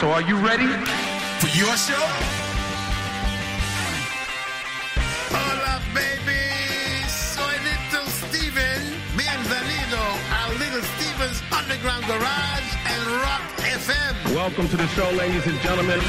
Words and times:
So 0.00 0.10
are 0.10 0.22
you 0.22 0.36
ready? 0.36 0.66
For 1.38 1.46
your 1.56 1.76
show? 1.76 2.04
Hola, 5.30 5.80
baby. 5.94 6.42
Soy 7.06 7.54
Little 7.62 8.06
Steven. 8.10 8.82
Bienvenido 9.16 10.02
a 10.34 10.52
Little 10.58 10.82
Steven's 10.82 11.40
Underground 11.52 12.04
Garage 12.06 12.68
and 12.86 13.06
Rock 13.22 13.42
FM. 13.60 14.34
Welcome 14.34 14.68
to 14.68 14.76
the 14.76 14.88
show, 14.88 15.08
ladies 15.12 15.46
and 15.46 15.60
gentlemen. 15.62 16.00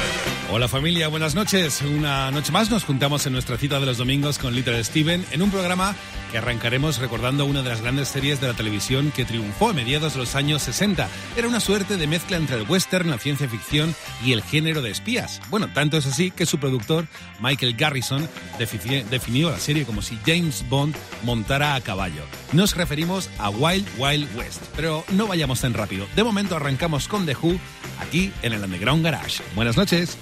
Hola 0.50 0.66
familia, 0.68 1.06
buenas 1.08 1.34
noches. 1.36 1.80
Una 1.82 2.30
noche 2.32 2.50
más 2.50 2.70
nos 2.70 2.84
juntamos 2.84 3.24
en 3.26 3.32
nuestra 3.34 3.56
cita 3.56 3.78
de 3.78 3.86
los 3.86 3.98
domingos 3.98 4.38
con 4.38 4.54
Little 4.54 4.82
Steven 4.82 5.24
en 5.30 5.42
un 5.42 5.50
programa 5.50 5.94
que 6.30 6.38
arrancaremos 6.38 6.98
recordando 6.98 7.44
una 7.44 7.62
de 7.62 7.68
las 7.68 7.80
grandes 7.80 8.08
series 8.08 8.40
de 8.40 8.48
la 8.48 8.54
televisión 8.54 9.12
que 9.14 9.24
triunfó 9.24 9.70
a 9.70 9.72
mediados 9.72 10.14
de 10.14 10.20
los 10.20 10.34
años 10.34 10.62
60. 10.62 11.08
Era 11.36 11.48
una 11.48 11.60
suerte 11.60 11.96
de 11.96 12.06
mezcla 12.06 12.36
entre 12.36 12.56
el 12.56 12.68
western, 12.68 13.10
la 13.10 13.18
ciencia 13.18 13.48
ficción 13.48 13.94
y 14.24 14.32
el 14.32 14.42
género 14.42 14.82
de 14.82 14.90
espías. 14.90 15.40
Bueno, 15.50 15.68
tanto 15.72 15.96
es 15.96 16.06
así 16.06 16.30
que 16.30 16.46
su 16.46 16.58
productor, 16.58 17.06
Michael 17.40 17.76
Garrison, 17.76 18.28
definió 18.58 19.50
la 19.50 19.58
serie 19.58 19.84
como 19.84 20.02
si 20.02 20.18
James 20.26 20.64
Bond 20.68 20.96
montara 21.22 21.74
a 21.74 21.80
caballo. 21.80 22.22
Nos 22.52 22.76
referimos 22.76 23.30
a 23.38 23.50
Wild 23.50 23.86
Wild 23.98 24.36
West, 24.36 24.62
pero 24.74 25.04
no 25.10 25.26
vayamos 25.26 25.60
tan 25.60 25.74
rápido. 25.74 26.06
De 26.16 26.24
momento 26.24 26.56
arrancamos 26.56 27.08
con 27.08 27.26
The 27.26 27.36
Who 27.36 27.58
aquí 28.00 28.32
en 28.42 28.52
el 28.52 28.62
Underground 28.62 29.04
Garage. 29.04 29.42
Buenas 29.54 29.76
noches. 29.76 30.16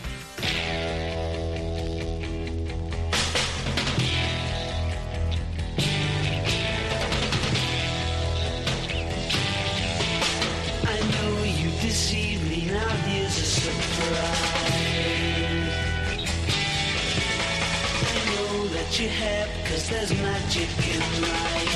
There's 19.95 20.12
magic 20.20 20.69
in 20.92 21.20
my 21.20 21.73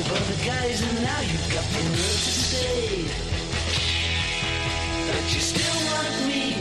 lots 0.00 0.10
other 0.10 0.44
guys 0.44 0.82
and 0.82 1.02
now 1.02 1.20
you've 1.20 1.52
got 1.52 1.64
the 1.64 1.82
nerve 1.82 2.22
to 2.26 2.32
say 2.50 3.02
that 5.06 5.34
you 5.34 5.40
still 5.40 5.78
want 5.90 6.26
me. 6.26 6.56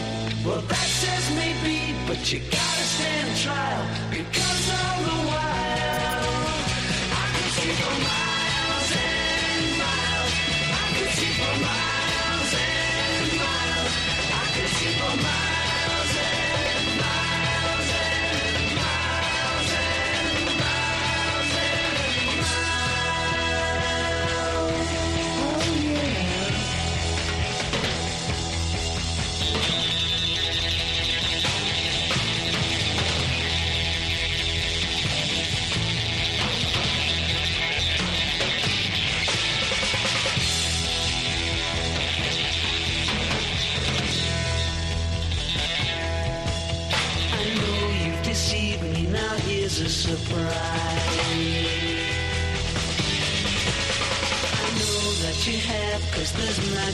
Well, 0.45 0.61
that 0.61 0.75
says 0.75 1.35
maybe, 1.35 1.95
but 2.07 2.31
you 2.31 2.39
gotta 2.39 2.83
stand 2.95 3.37
trial 3.37 3.87
because 4.11 4.69
all 4.69 5.03
the 5.03 5.27
while 5.29 5.52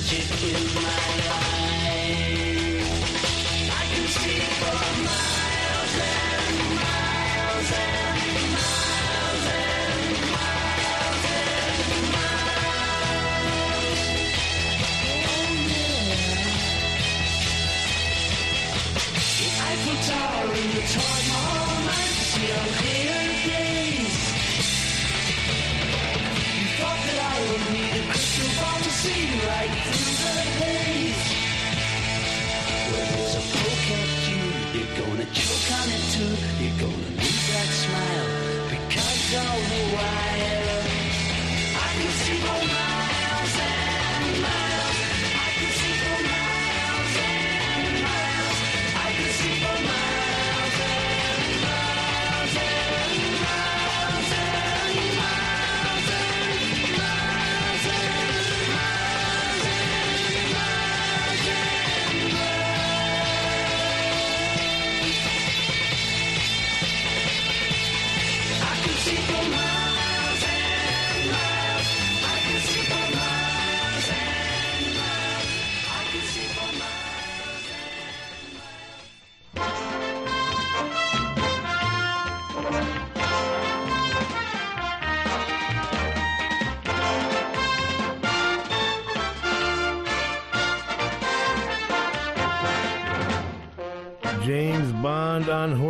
there's 0.10 0.99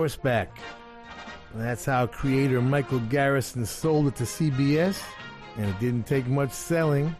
Horseback. 0.09 0.57
That's 1.53 1.85
how 1.85 2.07
creator 2.07 2.63
Michael 2.63 2.99
Garrison 2.99 3.63
sold 3.63 4.07
it 4.07 4.15
to 4.15 4.23
CBS, 4.23 4.99
and 5.55 5.69
it 5.69 5.79
didn't 5.79 6.07
take 6.07 6.25
much 6.25 6.51
selling. 6.51 7.15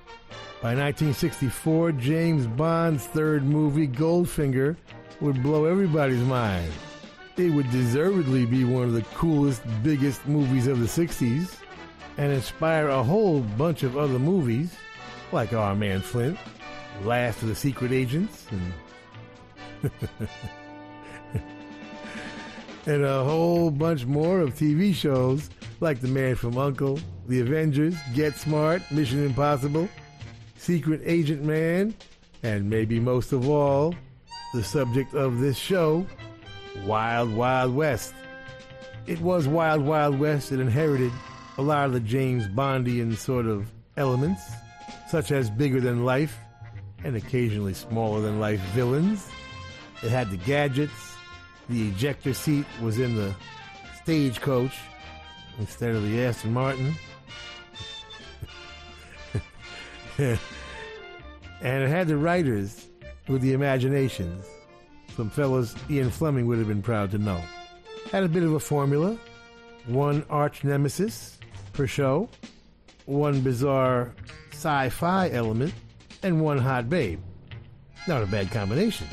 By 0.63 0.73
1964, 0.73 1.91
James 1.91 2.47
Bond's 2.47 3.05
third 3.05 3.43
movie, 3.43 3.87
Goldfinger, 3.87 4.75
would 5.21 5.43
blow 5.43 5.65
everybody's 5.65 6.23
mind. 6.23 6.71
It 7.37 7.51
would 7.51 7.69
deservedly 7.69 8.47
be 8.47 8.63
one 8.63 8.85
of 8.85 8.93
the 8.93 9.03
coolest, 9.13 9.61
biggest 9.83 10.27
movies 10.27 10.65
of 10.65 10.79
the 10.79 10.87
60s, 10.87 11.57
and 12.17 12.33
inspire 12.33 12.87
a 12.87 13.03
whole 13.03 13.41
bunch 13.41 13.83
of 13.83 13.97
other 13.97 14.17
movies, 14.17 14.75
like 15.31 15.53
Our 15.53 15.75
Man 15.75 16.01
Flint, 16.01 16.39
Last 17.03 17.43
of 17.43 17.49
the 17.49 17.55
Secret 17.55 17.91
Agents, 17.91 18.47
and 18.49 19.91
and 22.85 23.03
a 23.03 23.23
whole 23.23 23.71
bunch 23.71 24.05
more 24.05 24.39
of 24.39 24.55
TV 24.55 24.93
shows 24.93 25.49
like 25.79 26.01
The 26.01 26.07
Man 26.07 26.35
from 26.35 26.57
Uncle, 26.57 26.99
The 27.27 27.41
Avengers, 27.41 27.95
Get 28.13 28.35
Smart, 28.35 28.81
Mission 28.91 29.25
Impossible, 29.25 29.87
Secret 30.57 31.01
Agent 31.03 31.43
Man, 31.43 31.93
and 32.43 32.69
maybe 32.69 32.99
most 32.99 33.31
of 33.31 33.49
all, 33.49 33.93
the 34.53 34.63
subject 34.63 35.13
of 35.13 35.39
this 35.39 35.57
show, 35.57 36.05
Wild 36.85 37.33
Wild 37.33 37.75
West. 37.75 38.13
It 39.07 39.19
was 39.21 39.47
Wild 39.47 39.83
Wild 39.83 40.19
West 40.19 40.49
that 40.49 40.59
inherited 40.59 41.11
a 41.57 41.61
lot 41.61 41.85
of 41.85 41.93
the 41.93 41.99
James 41.99 42.47
Bondian 42.47 43.15
sort 43.15 43.45
of 43.45 43.69
elements, 43.97 44.41
such 45.09 45.31
as 45.31 45.49
bigger 45.49 45.81
than 45.81 46.05
life 46.05 46.37
and 47.03 47.15
occasionally 47.15 47.73
smaller 47.73 48.21
than 48.21 48.39
life 48.39 48.59
villains. 48.73 49.27
It 50.03 50.09
had 50.09 50.29
the 50.29 50.37
gadgets, 50.37 51.08
the 51.69 51.89
ejector 51.89 52.33
seat 52.33 52.65
was 52.81 52.99
in 52.99 53.15
the 53.15 53.33
stagecoach 54.01 54.77
instead 55.59 55.95
of 55.95 56.03
the 56.03 56.25
Aston 56.25 56.53
Martin. 56.53 56.95
and 60.17 60.39
it 61.61 61.89
had 61.89 62.07
the 62.07 62.17
writers 62.17 62.87
with 63.27 63.41
the 63.41 63.53
imaginations. 63.53 64.45
Some 65.15 65.29
fellas 65.29 65.75
Ian 65.89 66.09
Fleming 66.09 66.47
would 66.47 66.57
have 66.57 66.67
been 66.67 66.81
proud 66.81 67.11
to 67.11 67.17
know. 67.17 67.41
Had 68.11 68.23
a 68.23 68.29
bit 68.29 68.43
of 68.43 68.53
a 68.53 68.59
formula. 68.59 69.17
One 69.85 70.25
arch 70.29 70.63
nemesis 70.63 71.39
per 71.73 71.87
show, 71.87 72.29
one 73.05 73.41
bizarre 73.41 74.13
sci-fi 74.51 75.29
element, 75.31 75.73
and 76.21 76.41
one 76.41 76.57
hot 76.57 76.89
babe. 76.89 77.19
Not 78.07 78.23
a 78.23 78.25
bad 78.25 78.51
combination. 78.51 79.07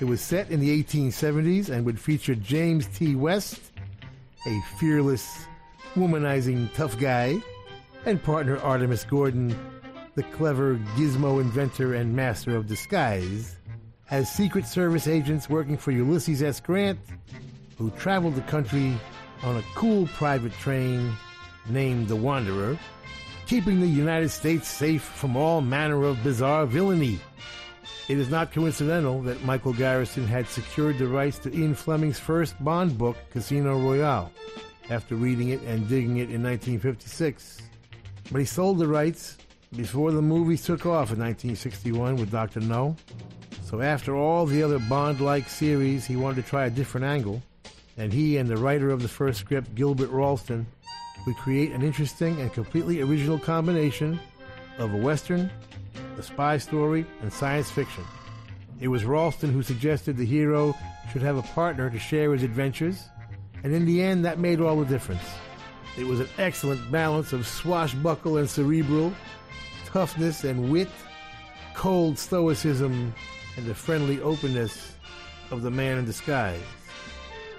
It 0.00 0.04
was 0.06 0.20
set 0.20 0.50
in 0.50 0.60
the 0.60 0.82
1870s 0.82 1.70
and 1.70 1.84
would 1.86 2.00
feature 2.00 2.34
James 2.34 2.86
T. 2.86 3.14
West, 3.14 3.60
a 4.46 4.60
fearless, 4.78 5.46
womanizing 5.94 6.72
tough 6.74 6.98
guy, 6.98 7.36
and 8.04 8.22
partner 8.22 8.58
Artemus 8.58 9.08
Gordon, 9.08 9.56
the 10.14 10.24
clever 10.24 10.76
gizmo 10.96 11.40
inventor 11.40 11.94
and 11.94 12.14
master 12.14 12.56
of 12.56 12.66
disguise, 12.66 13.56
as 14.10 14.30
Secret 14.30 14.66
Service 14.66 15.06
agents 15.06 15.48
working 15.48 15.76
for 15.76 15.92
Ulysses 15.92 16.42
S. 16.42 16.60
Grant, 16.60 16.98
who 17.78 17.90
traveled 17.92 18.34
the 18.34 18.42
country 18.42 18.98
on 19.42 19.56
a 19.56 19.64
cool 19.74 20.06
private 20.08 20.52
train 20.54 21.12
named 21.68 22.08
the 22.08 22.16
Wanderer, 22.16 22.78
keeping 23.46 23.80
the 23.80 23.86
United 23.86 24.30
States 24.30 24.68
safe 24.68 25.02
from 25.02 25.36
all 25.36 25.60
manner 25.60 26.02
of 26.04 26.22
bizarre 26.22 26.66
villainy. 26.66 27.20
It 28.06 28.18
is 28.18 28.28
not 28.28 28.52
coincidental 28.52 29.22
that 29.22 29.42
Michael 29.44 29.72
Garrison 29.72 30.26
had 30.26 30.46
secured 30.46 30.98
the 30.98 31.08
rights 31.08 31.38
to 31.38 31.56
Ian 31.56 31.74
Fleming's 31.74 32.18
first 32.18 32.62
Bond 32.62 32.98
book, 32.98 33.16
Casino 33.30 33.78
Royale, 33.78 34.30
after 34.90 35.14
reading 35.14 35.48
it 35.48 35.62
and 35.62 35.88
digging 35.88 36.18
it 36.18 36.28
in 36.28 36.42
1956. 36.42 37.62
But 38.30 38.40
he 38.40 38.44
sold 38.44 38.78
the 38.78 38.86
rights 38.86 39.38
before 39.74 40.12
the 40.12 40.20
movies 40.20 40.62
took 40.62 40.84
off 40.84 41.12
in 41.12 41.18
1961 41.18 42.16
with 42.16 42.30
Dr. 42.30 42.60
No. 42.60 42.94
So 43.62 43.80
after 43.80 44.14
all 44.14 44.44
the 44.44 44.62
other 44.62 44.78
Bond-like 44.78 45.48
series, 45.48 46.04
he 46.04 46.16
wanted 46.16 46.44
to 46.44 46.48
try 46.50 46.66
a 46.66 46.70
different 46.70 47.06
angle, 47.06 47.42
and 47.96 48.12
he 48.12 48.36
and 48.36 48.46
the 48.46 48.58
writer 48.58 48.90
of 48.90 49.00
the 49.00 49.08
first 49.08 49.40
script, 49.40 49.74
Gilbert 49.74 50.10
Ralston, 50.10 50.66
would 51.26 51.36
create 51.36 51.72
an 51.72 51.80
interesting 51.80 52.38
and 52.38 52.52
completely 52.52 53.00
original 53.00 53.38
combination 53.38 54.20
of 54.76 54.92
a 54.92 54.98
Western, 54.98 55.50
a 56.18 56.22
spy 56.22 56.58
story, 56.58 57.06
and 57.22 57.32
science 57.32 57.70
fiction. 57.70 58.04
It 58.80 58.88
was 58.88 59.04
Ralston 59.04 59.52
who 59.52 59.62
suggested 59.62 60.16
the 60.16 60.26
hero 60.26 60.74
should 61.12 61.22
have 61.22 61.36
a 61.36 61.42
partner 61.42 61.90
to 61.90 61.98
share 61.98 62.32
his 62.32 62.42
adventures, 62.42 63.08
and 63.62 63.72
in 63.72 63.86
the 63.86 64.02
end, 64.02 64.24
that 64.24 64.38
made 64.38 64.60
all 64.60 64.76
the 64.76 64.84
difference. 64.84 65.22
It 65.96 66.06
was 66.06 66.20
an 66.20 66.28
excellent 66.38 66.90
balance 66.90 67.32
of 67.32 67.46
swashbuckle 67.46 68.36
and 68.36 68.50
cerebral, 68.50 69.12
toughness 69.86 70.44
and 70.44 70.70
wit, 70.70 70.88
cold 71.74 72.18
stoicism, 72.18 73.14
and 73.56 73.66
the 73.66 73.74
friendly 73.74 74.20
openness 74.20 74.96
of 75.50 75.62
the 75.62 75.70
man 75.70 75.98
in 75.98 76.04
disguise. 76.04 76.60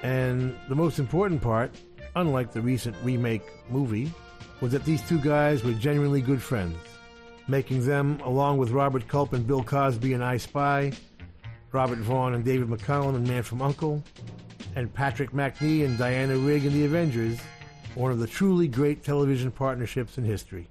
And 0.04 0.56
the 0.68 0.76
most 0.76 1.00
important 1.00 1.42
part, 1.42 1.72
unlike 2.16 2.52
the 2.52 2.62
recent 2.62 2.96
remake 3.04 3.44
movie, 3.70 4.12
was 4.62 4.72
that 4.74 4.86
these 4.86 5.02
two 5.08 5.20
guys 5.20 5.64
were 5.64 5.74
genuinely 5.74 6.22
good 6.22 6.42
friends, 6.42 6.78
making 7.48 7.86
them, 7.86 8.20
along 8.24 8.58
with 8.58 8.72
Robert 8.72 9.08
Culp 9.08 9.34
and 9.34 9.46
Bill 9.46 9.64
Cosby 9.64 10.14
in 10.14 10.22
I 10.22 10.38
Spy, 10.38 10.92
Robert 11.72 12.00
Vaughn 12.00 12.34
and 12.34 12.44
David 12.44 12.68
McCallum 12.68 13.16
in 13.16 13.24
Man 13.24 13.44
from 13.44 13.62
Uncle, 13.62 14.04
and 14.76 14.94
Patrick 14.94 15.32
Macnee 15.32 15.86
and 15.86 15.98
Diana 15.98 16.38
Rigg 16.38 16.66
in 16.66 16.74
The 16.74 16.86
Avengers, 16.86 17.40
one 17.96 18.12
of 18.12 18.20
the 18.20 18.28
truly 18.28 18.68
great 18.68 19.04
television 19.04 19.52
partnerships 19.52 20.18
in 20.18 20.24
history. 20.24 20.68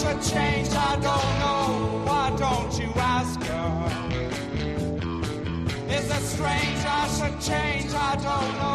Should 0.00 0.22
change? 0.22 0.68
I 0.70 0.94
don't 0.94 1.30
know. 1.42 2.04
Why 2.06 2.34
don't 2.38 2.72
you 2.80 2.90
ask 2.96 3.38
her? 3.42 3.90
Is 5.90 6.06
it 6.10 6.22
strange 6.22 6.82
I 6.86 7.06
should 7.16 7.38
change? 7.38 7.92
I 7.92 8.14
don't 8.16 8.58
know. 8.58 8.69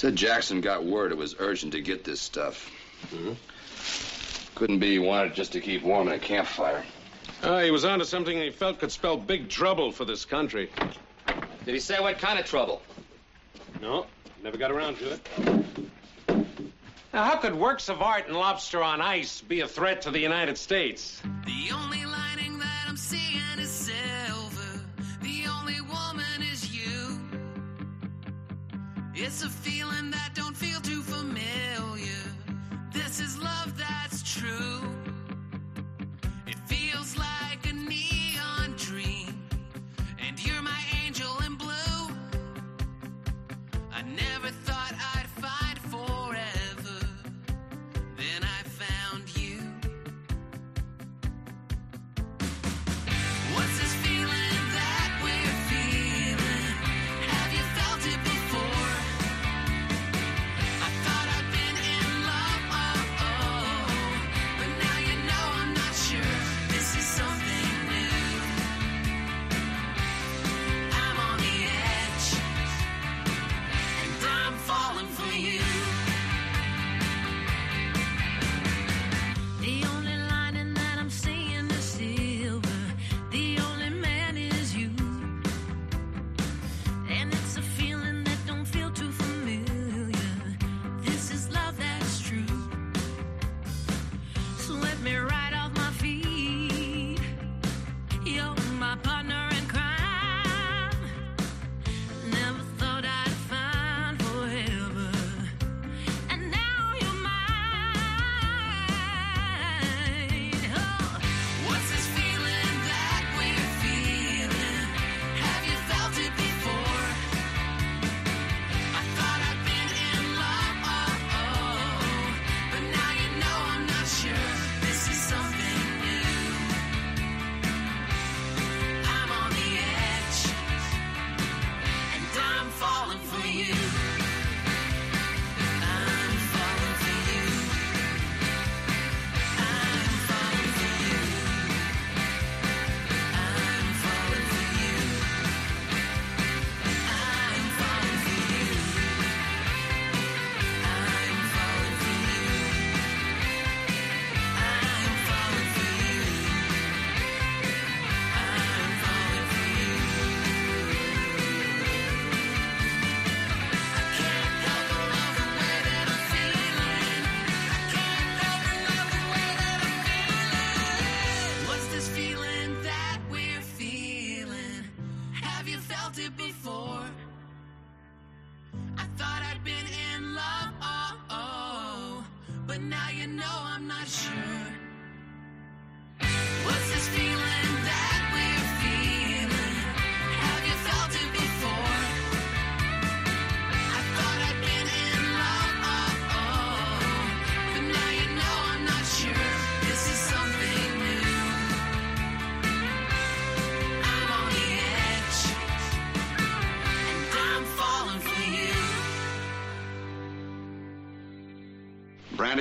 Said 0.00 0.16
Jackson 0.16 0.62
got 0.62 0.82
word 0.82 1.12
it 1.12 1.18
was 1.18 1.36
urgent 1.38 1.72
to 1.72 1.82
get 1.82 2.04
this 2.04 2.22
stuff. 2.22 2.70
Mm-hmm. 3.12 3.34
Couldn't 4.54 4.78
be 4.78 4.92
he 4.92 4.98
wanted 4.98 5.34
just 5.34 5.52
to 5.52 5.60
keep 5.60 5.82
warm 5.82 6.08
in 6.08 6.14
a 6.14 6.18
campfire. 6.18 6.82
Uh, 7.42 7.58
he 7.60 7.70
was 7.70 7.84
onto 7.84 8.06
something 8.06 8.34
he 8.34 8.48
felt 8.48 8.78
could 8.78 8.90
spell 8.90 9.18
big 9.18 9.50
trouble 9.50 9.92
for 9.92 10.06
this 10.06 10.24
country. 10.24 10.70
Did 11.66 11.74
he 11.74 11.80
say 11.80 12.00
what 12.00 12.18
kind 12.18 12.38
of 12.38 12.46
trouble? 12.46 12.80
No, 13.82 14.06
never 14.42 14.56
got 14.56 14.70
around 14.70 14.96
to 15.00 15.12
it. 15.12 15.28
Now, 17.12 17.24
how 17.24 17.36
could 17.36 17.54
works 17.54 17.90
of 17.90 18.00
art 18.00 18.26
and 18.26 18.34
lobster 18.34 18.82
on 18.82 19.02
ice 19.02 19.42
be 19.42 19.60
a 19.60 19.68
threat 19.68 20.00
to 20.02 20.10
the 20.10 20.20
United 20.20 20.56
States? 20.56 21.20
The 21.44 21.74
only 21.74 22.06
It's 29.22 29.42
a 29.44 29.50
feeling 29.50 30.10
that 30.12 30.30
don't 30.34 30.56
feel 30.56 30.80
too 30.80 31.02
familiar. 31.02 32.24
This 32.90 33.20
is 33.20 33.36
love 33.38 33.76
that's 33.76 34.22
true. 34.22 34.69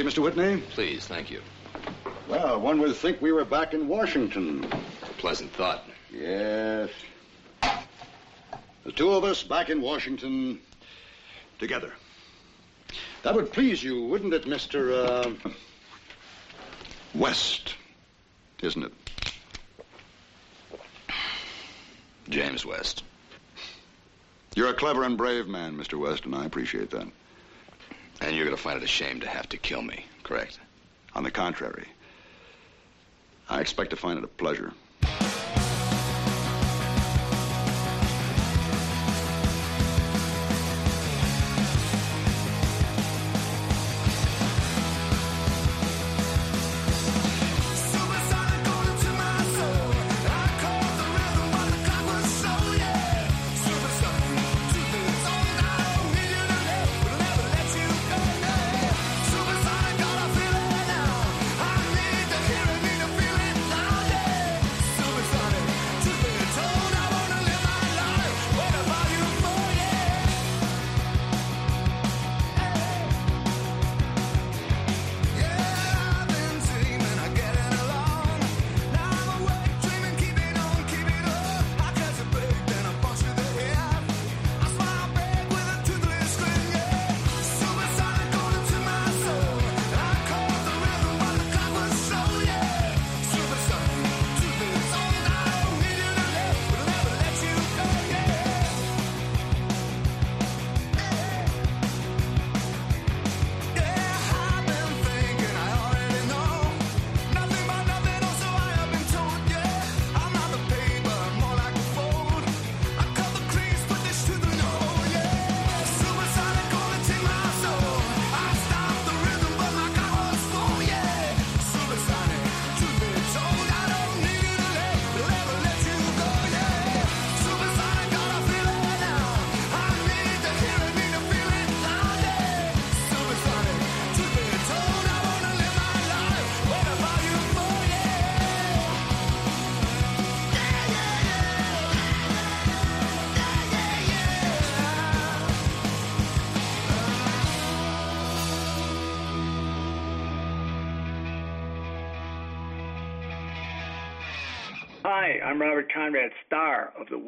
Mr. 0.03 0.19
Whitney? 0.19 0.61
Please, 0.69 1.05
thank 1.07 1.29
you. 1.29 1.41
Well, 2.27 2.59
one 2.61 2.79
would 2.79 2.95
think 2.95 3.21
we 3.21 3.31
were 3.31 3.45
back 3.45 3.73
in 3.73 3.87
Washington. 3.87 4.63
A 4.63 5.05
pleasant 5.17 5.51
thought. 5.53 5.83
Yes. 6.11 6.89
The 7.61 8.91
two 8.91 9.11
of 9.11 9.23
us 9.23 9.43
back 9.43 9.69
in 9.69 9.81
Washington 9.81 10.59
together. 11.59 11.93
That 13.23 13.35
would 13.35 13.51
please 13.51 13.83
you, 13.83 14.05
wouldn't 14.05 14.33
it, 14.33 14.45
Mr. 14.45 15.35
Uh, 15.43 15.51
West? 17.13 17.75
Isn't 18.61 18.83
it? 18.83 18.93
James 22.29 22.65
West. 22.65 23.03
You're 24.55 24.69
a 24.69 24.73
clever 24.73 25.03
and 25.03 25.17
brave 25.17 25.47
man, 25.47 25.77
Mr. 25.77 25.99
West, 25.99 26.25
and 26.25 26.35
I 26.35 26.45
appreciate 26.45 26.91
that. 26.91 27.07
And 28.21 28.35
you're 28.35 28.45
going 28.45 28.55
to 28.55 28.61
find 28.61 28.77
it 28.77 28.83
a 28.83 28.87
shame 28.87 29.21
to 29.21 29.27
have 29.27 29.47
to 29.49 29.57
kill 29.57 29.81
me, 29.81 30.05
correct? 30.23 30.59
On 31.15 31.23
the 31.23 31.31
contrary, 31.31 31.87
I 33.49 33.61
expect 33.61 33.89
to 33.91 33.95
find 33.95 34.17
it 34.17 34.23
a 34.23 34.27
pleasure. 34.27 34.73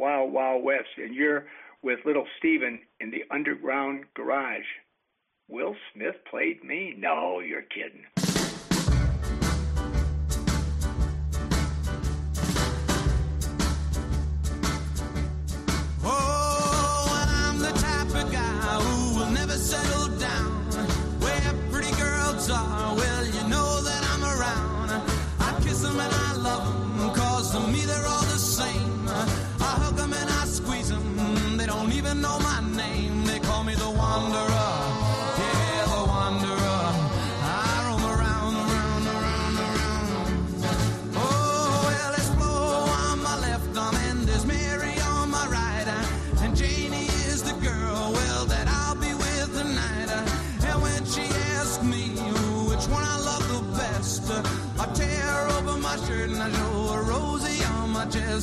wild, 0.02 0.34
wild 0.34 0.64
west, 0.64 0.90
and 0.98 1.16
you're 1.16 1.46
with 1.84 2.00
little 2.06 2.26
Steven 2.40 2.80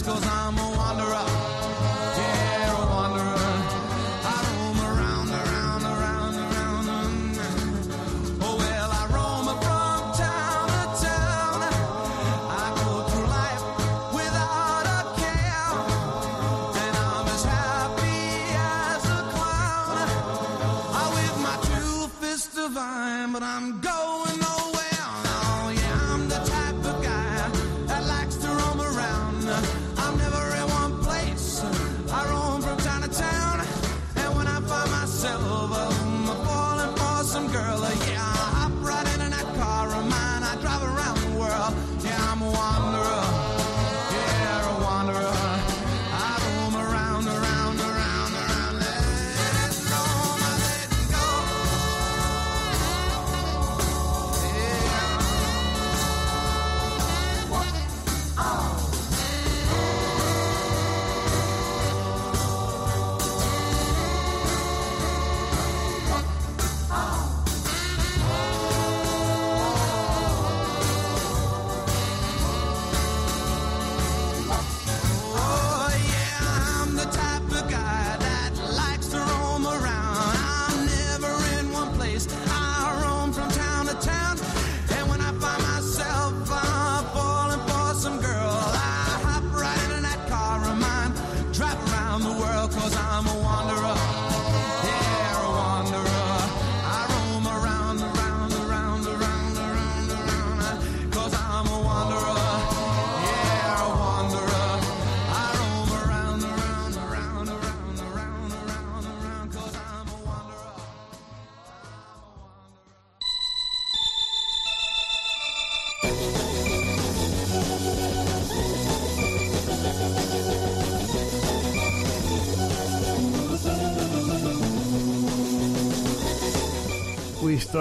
cause 0.03 0.27
I'm 0.27 0.59
on 0.59 0.78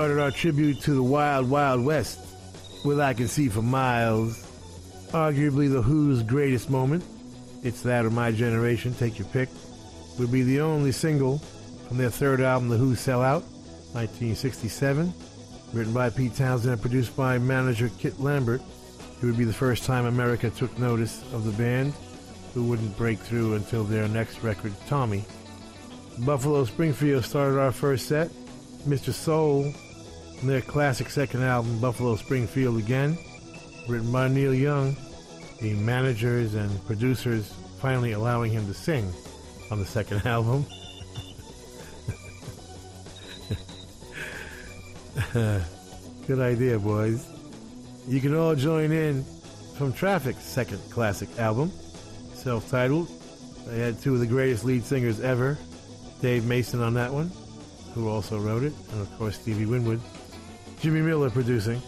started 0.08 0.24
our 0.24 0.32
tribute 0.32 0.80
to 0.80 0.94
the 0.94 1.04
Wild 1.04 1.50
Wild 1.50 1.84
West 1.84 2.18
with 2.86 2.98
I 2.98 3.14
Can 3.14 3.28
See 3.28 3.50
for 3.50 3.62
Miles. 3.62 4.42
Arguably 5.10 5.70
the 5.70 5.82
Who's 5.82 6.24
greatest 6.24 6.70
moment. 6.70 7.04
It's 7.62 7.82
that 7.82 8.06
or 8.06 8.10
My 8.10 8.32
Generation, 8.32 8.94
take 8.94 9.20
your 9.20 9.28
pick. 9.28 9.50
Would 10.18 10.32
be 10.32 10.44
the 10.44 10.62
only 10.62 10.94
single 10.94 11.40
from 11.90 11.98
their 11.98 12.10
third 12.10 12.40
album, 12.40 12.70
The 12.70 12.78
Who 12.78 12.96
Sell 12.96 13.22
Out, 13.22 13.44
1967. 13.92 15.14
Written 15.74 15.94
by 15.94 16.10
Pete 16.10 16.36
Townshend 16.36 16.72
and 16.72 16.82
produced 16.82 17.14
by 17.18 17.38
manager 17.38 17.92
Kit 18.00 18.18
Lambert. 18.18 18.62
It 19.22 19.26
would 19.26 19.38
be 19.38 19.44
the 19.44 19.52
first 19.52 19.84
time 19.84 20.06
America 20.06 20.50
took 20.50 20.80
notice 20.80 21.22
of 21.34 21.44
the 21.44 21.52
band, 21.62 21.94
who 22.54 22.64
wouldn't 22.64 22.96
break 22.96 23.20
through 23.20 23.56
until 23.56 23.84
their 23.84 24.08
next 24.08 24.42
record, 24.42 24.72
Tommy. 24.88 25.26
Buffalo 26.20 26.64
Springfield 26.64 27.26
started 27.26 27.60
our 27.60 27.74
first 27.74 28.08
set. 28.08 28.30
Mr. 28.88 29.12
Soul, 29.12 29.74
from 30.38 30.48
their 30.50 30.62
classic 30.62 31.10
second 31.10 31.42
album, 31.44 31.80
Buffalo 31.80 32.16
Springfield 32.16 32.78
Again, 32.78 33.18
written 33.88 34.12
by 34.12 34.28
Neil 34.28 34.54
Young, 34.54 34.96
the 35.60 35.74
managers 35.74 36.54
and 36.54 36.86
producers 36.86 37.52
finally 37.80 38.12
allowing 38.12 38.52
him 38.52 38.68
to 38.68 38.74
sing 38.74 39.12
on 39.72 39.80
the 39.80 39.86
second 39.86 40.26
album. 40.26 40.66
Good 46.28 46.40
idea, 46.40 46.78
boys. 46.78 47.26
You 48.08 48.22
can 48.22 48.36
all 48.36 48.56
join 48.56 48.92
in 48.92 49.26
from 49.78 49.92
Traffic's 49.92 50.44
second 50.44 50.80
classic 50.92 51.30
album, 51.40 51.72
self 52.34 52.70
titled. 52.70 53.10
They 53.66 53.80
had 53.80 54.00
two 54.00 54.14
of 54.14 54.20
the 54.20 54.28
greatest 54.28 54.64
lead 54.64 54.86
singers 54.86 55.20
ever, 55.20 55.58
Dave 56.22 56.46
Mason 56.46 56.82
on 56.82 56.94
that 56.94 57.12
one, 57.12 57.32
who 57.94 58.08
also 58.08 58.40
wrote 58.40 58.64
it, 58.64 58.74
and 58.92 59.02
of 59.02 59.18
course 59.18 59.36
Stevie 59.40 59.66
Winwood. 59.66 60.00
Jimmy 60.80 61.02
Miller 61.02 61.30
producing. 61.30 61.82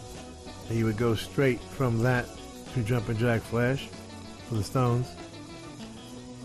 And 0.69 0.77
you 0.77 0.85
would 0.85 0.97
go 0.97 1.15
straight 1.15 1.59
from 1.61 2.03
that 2.03 2.25
to 2.73 2.83
Jumpin' 2.83 3.17
Jack 3.17 3.41
Flash 3.41 3.89
for 4.47 4.55
the 4.55 4.63
Stones. 4.63 5.07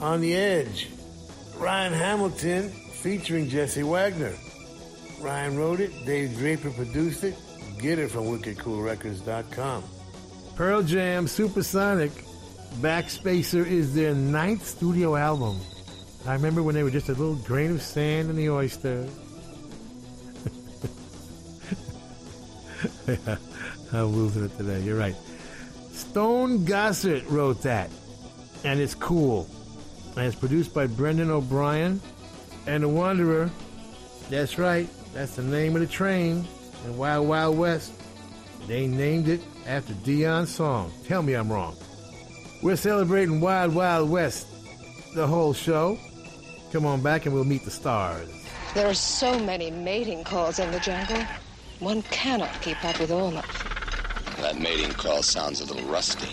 On 0.01 0.21
the 0.21 0.35
Edge, 0.35 0.89
Ryan 1.57 1.93
Hamilton 1.93 2.71
featuring 2.71 3.49
Jesse 3.49 3.83
Wagner. 3.83 4.35
Ryan 5.21 5.57
wrote 5.57 5.81
it, 5.81 5.93
Dave 6.05 6.37
Draper 6.37 6.71
produced 6.71 7.25
it. 7.25 7.37
Get 7.79 7.99
it 7.99 8.11
from 8.11 8.25
wickedcoolrecords.com. 8.25 9.85
Pearl 10.57 10.83
Jam 10.83 11.27
Supersonic 11.27 12.13
Backspacer 12.81 13.67
is 13.67 13.95
their 13.95 14.15
ninth 14.15 14.67
studio 14.67 15.17
album. 15.17 15.59
I 16.27 16.33
remember 16.33 16.63
when 16.63 16.75
they 16.75 16.83
were 16.83 16.91
just 16.91 17.09
a 17.09 17.13
little 17.13 17.37
grain 17.37 17.71
of 17.71 17.83
sand 17.83 18.31
in 18.31 18.37
the 18.37 18.49
oyster. 18.51 19.07
I'm 23.93 24.07
losing 24.07 24.45
it 24.45 24.57
today. 24.57 24.81
You're 24.81 24.99
right. 24.99 25.17
Stone 25.93 26.67
Gossard 26.67 27.25
wrote 27.31 27.63
that, 27.63 27.91
and 28.65 28.81
it's 28.81 28.95
cool. 28.95 29.49
And 30.17 30.27
it's 30.27 30.37
produced 30.37 30.75
by 30.75 30.87
Brendan 30.87 31.31
O'Brien 31.31 32.01
and 32.67 32.83
The 32.83 32.89
Wanderer. 32.89 33.51
That's 34.31 34.59
right. 34.59 34.89
That's 35.13 35.37
the 35.37 35.43
name 35.43 35.75
of 35.77 35.81
the 35.81 35.87
train 35.87 36.45
in 36.85 36.97
Wild 36.97 37.29
Wild 37.29 37.59
West. 37.59 37.93
They 38.67 38.87
named 38.87 39.29
it 39.29 39.41
after 39.67 39.93
Dion's 39.93 40.55
song. 40.55 40.93
Tell 41.07 41.23
me 41.23 41.35
I'm 41.35 41.53
wrong. 41.53 41.77
We're 42.63 42.77
celebrating 42.77 43.41
Wild 43.41 43.75
Wild 43.75 44.11
West 44.11 44.47
the 45.15 45.27
whole 45.27 45.53
show. 45.53 45.99
Come 46.73 46.87
on 46.87 47.03
back 47.03 47.27
and 47.27 47.35
we'll 47.35 47.45
meet 47.45 47.65
the 47.65 47.71
stars. 47.71 48.29
There 48.75 48.89
are 48.89 48.95
so 48.95 49.39
many 49.39 49.71
mating 49.71 50.25
calls 50.25 50.59
in 50.59 50.71
the 50.73 50.81
jungle. 50.81 51.23
One 51.81 52.03
cannot 52.03 52.61
keep 52.61 52.85
up 52.85 53.01
with 53.01 53.11
all 53.11 53.37
of. 53.37 53.67
That 54.41 54.57
mating 54.57 54.95
call 54.95 55.23
sounds 55.23 55.61
a 55.61 55.65
little 55.65 55.91
rusty. 55.91 56.29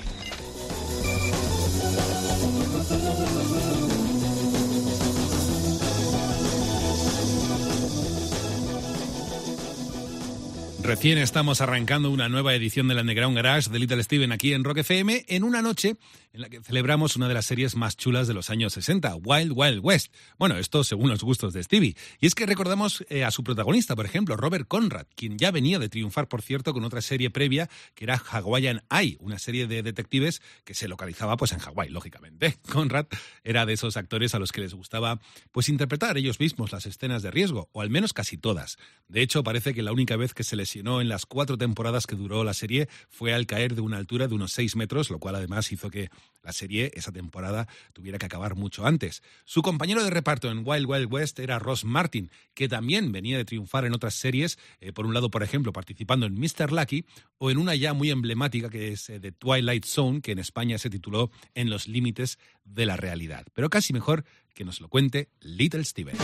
Recién 10.91 11.19
estamos 11.19 11.61
arrancando 11.61 12.11
una 12.11 12.27
nueva 12.27 12.53
edición 12.53 12.89
del 12.89 12.97
Underground 12.97 13.33
Garage 13.33 13.69
de 13.69 13.79
Little 13.79 14.03
Steven 14.03 14.33
aquí 14.33 14.51
en 14.51 14.65
Rock 14.65 14.79
FM 14.79 15.23
en 15.29 15.45
una 15.45 15.61
noche 15.61 15.95
en 16.33 16.41
la 16.41 16.49
que 16.49 16.61
celebramos 16.61 17.15
una 17.15 17.27
de 17.27 17.33
las 17.33 17.45
series 17.45 17.75
más 17.75 17.95
chulas 17.97 18.27
de 18.27 18.33
los 18.33 18.49
años 18.49 18.73
60, 18.73 19.15
Wild 19.15 19.53
Wild 19.55 19.79
West. 19.81 20.13
Bueno, 20.37 20.57
esto 20.57 20.83
según 20.83 21.09
los 21.09 21.23
gustos 21.23 21.53
de 21.53 21.63
Stevie. 21.63 21.95
Y 22.19 22.27
es 22.27 22.35
que 22.35 22.45
recordamos 22.45 23.05
eh, 23.09 23.23
a 23.23 23.31
su 23.31 23.43
protagonista, 23.43 23.95
por 23.95 24.05
ejemplo, 24.05 24.37
Robert 24.37 24.67
Conrad, 24.67 25.07
quien 25.15 25.37
ya 25.37 25.51
venía 25.51 25.79
de 25.79 25.89
triunfar, 25.89 26.27
por 26.27 26.41
cierto, 26.41 26.73
con 26.73 26.83
otra 26.83 27.01
serie 27.01 27.29
previa 27.29 27.69
que 27.95 28.05
era 28.05 28.17
Hawaiian 28.17 28.83
Eye, 28.89 29.17
una 29.19 29.39
serie 29.39 29.67
de 29.67 29.83
detectives 29.83 30.41
que 30.63 30.73
se 30.73 30.87
localizaba 30.87 31.37
pues 31.37 31.53
en 31.53 31.59
Hawái, 31.59 31.89
lógicamente. 31.89 32.57
Conrad 32.69 33.07
era 33.43 33.65
de 33.65 33.73
esos 33.73 33.97
actores 33.97 34.35
a 34.35 34.39
los 34.39 34.51
que 34.51 34.61
les 34.61 34.73
gustaba 34.73 35.19
pues 35.51 35.69
interpretar 35.69 36.17
ellos 36.17 36.39
mismos 36.39 36.71
las 36.71 36.85
escenas 36.85 37.23
de 37.23 37.31
riesgo, 37.31 37.69
o 37.71 37.81
al 37.81 37.89
menos 37.89 38.13
casi 38.13 38.37
todas. 38.37 38.77
De 39.07 39.21
hecho, 39.21 39.43
parece 39.43 39.73
que 39.73 39.83
la 39.83 39.91
única 39.91 40.15
vez 40.15 40.33
que 40.33 40.43
se 40.43 40.55
lesionó 40.81 40.99
en 40.99 41.09
las 41.09 41.27
cuatro 41.27 41.59
temporadas 41.59 42.07
que 42.07 42.15
duró 42.15 42.43
la 42.43 42.55
serie 42.55 42.89
fue 43.07 43.35
al 43.35 43.45
caer 43.45 43.75
de 43.75 43.81
una 43.81 43.97
altura 43.97 44.27
de 44.27 44.33
unos 44.33 44.51
seis 44.51 44.75
metros, 44.75 45.11
lo 45.11 45.19
cual 45.19 45.35
además 45.35 45.71
hizo 45.71 45.91
que 45.91 46.09
la 46.41 46.53
serie 46.53 46.91
esa 46.95 47.11
temporada 47.11 47.67
tuviera 47.93 48.17
que 48.17 48.25
acabar 48.25 48.55
mucho 48.55 48.87
antes. 48.87 49.21
Su 49.45 49.61
compañero 49.61 50.03
de 50.03 50.09
reparto 50.09 50.49
en 50.49 50.63
Wild 50.65 50.87
Wild 50.87 51.13
West 51.13 51.37
era 51.37 51.59
Ross 51.59 51.85
Martin, 51.85 52.31
que 52.55 52.67
también 52.67 53.11
venía 53.11 53.37
de 53.37 53.45
triunfar 53.45 53.85
en 53.85 53.93
otras 53.93 54.15
series, 54.15 54.57
eh, 54.79 54.91
por 54.91 55.05
un 55.05 55.13
lado, 55.13 55.29
por 55.29 55.43
ejemplo, 55.43 55.71
participando 55.71 56.25
en 56.25 56.33
Mr. 56.33 56.71
Lucky 56.71 57.05
o 57.37 57.51
en 57.51 57.59
una 57.59 57.75
ya 57.75 57.93
muy 57.93 58.09
emblemática 58.09 58.69
que 58.69 58.93
es 58.93 59.07
eh, 59.11 59.19
The 59.19 59.33
Twilight 59.33 59.85
Zone, 59.85 60.21
que 60.21 60.31
en 60.31 60.39
España 60.39 60.79
se 60.79 60.89
tituló 60.89 61.29
En 61.53 61.69
los 61.69 61.87
límites 61.87 62.39
de 62.65 62.87
la 62.87 62.97
realidad. 62.97 63.45
Pero 63.53 63.69
casi 63.69 63.93
mejor 63.93 64.25
que 64.55 64.65
nos 64.65 64.81
lo 64.81 64.89
cuente 64.89 65.29
Little 65.41 65.83
Steven. 65.83 66.15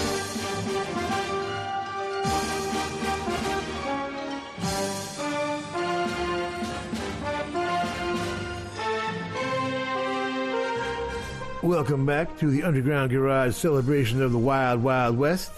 Welcome 11.67 12.05
back 12.05 12.37
to 12.39 12.49
the 12.49 12.63
Underground 12.63 13.11
Garage 13.11 13.53
celebration 13.53 14.21
of 14.21 14.31
the 14.31 14.37
Wild 14.37 14.81
Wild 14.81 15.17
West, 15.17 15.51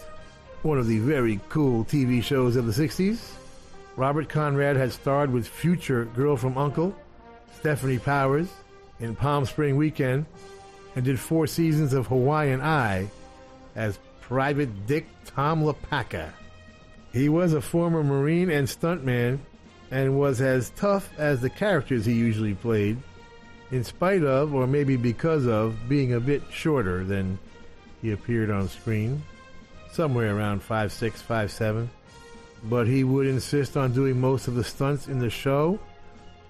one 0.63 0.79
of 0.79 0.87
the 0.87 0.97
very 0.97 1.39
cool 1.49 1.85
TV 1.85 2.23
shows 2.23 2.55
of 2.55 2.65
the 2.65 2.71
60s. 2.71 3.33
Robert 3.95 4.27
Conrad 4.27 4.75
had 4.75 4.91
starred 4.91 5.31
with 5.31 5.47
future 5.47 6.05
Girl 6.05 6.35
from 6.35 6.57
Uncle, 6.57 6.95
Stefanie 7.61 8.01
Powers, 8.01 8.49
in 8.99 9.15
Palm 9.15 9.45
Spring 9.45 9.77
Weekend, 9.77 10.25
and 10.95 11.05
did 11.05 11.19
four 11.19 11.45
seasons 11.45 11.93
of 11.93 12.07
Hawaiian 12.07 12.59
Eye 12.59 13.07
as 13.75 13.99
Private 14.19 14.87
Dick 14.87 15.05
Tom 15.25 15.61
Lopaka. 15.61 16.31
He 17.13 17.29
was 17.29 17.53
a 17.53 17.61
former 17.61 18.03
Marine 18.03 18.49
and 18.49 18.67
stuntman 18.67 19.37
and 19.91 20.19
was 20.19 20.41
as 20.41 20.71
tough 20.71 21.11
as 21.19 21.39
the 21.39 21.51
characters 21.51 22.03
he 22.03 22.13
usually 22.13 22.55
played 22.55 22.97
in 23.71 23.83
spite 23.83 24.23
of, 24.23 24.53
or 24.53 24.67
maybe 24.67 24.95
because 24.95 25.45
of, 25.47 25.87
being 25.87 26.13
a 26.13 26.19
bit 26.19 26.41
shorter 26.51 27.03
than 27.03 27.37
he 28.01 28.11
appeared 28.11 28.49
on 28.49 28.67
screen, 28.67 29.21
somewhere 29.91 30.35
around 30.35 30.61
5'6, 30.61 31.21
5'7. 31.21 31.87
But 32.63 32.87
he 32.87 33.03
would 33.03 33.27
insist 33.27 33.77
on 33.77 33.93
doing 33.93 34.19
most 34.19 34.47
of 34.47 34.55
the 34.55 34.63
stunts 34.63 35.07
in 35.07 35.19
the 35.19 35.29
show. 35.29 35.79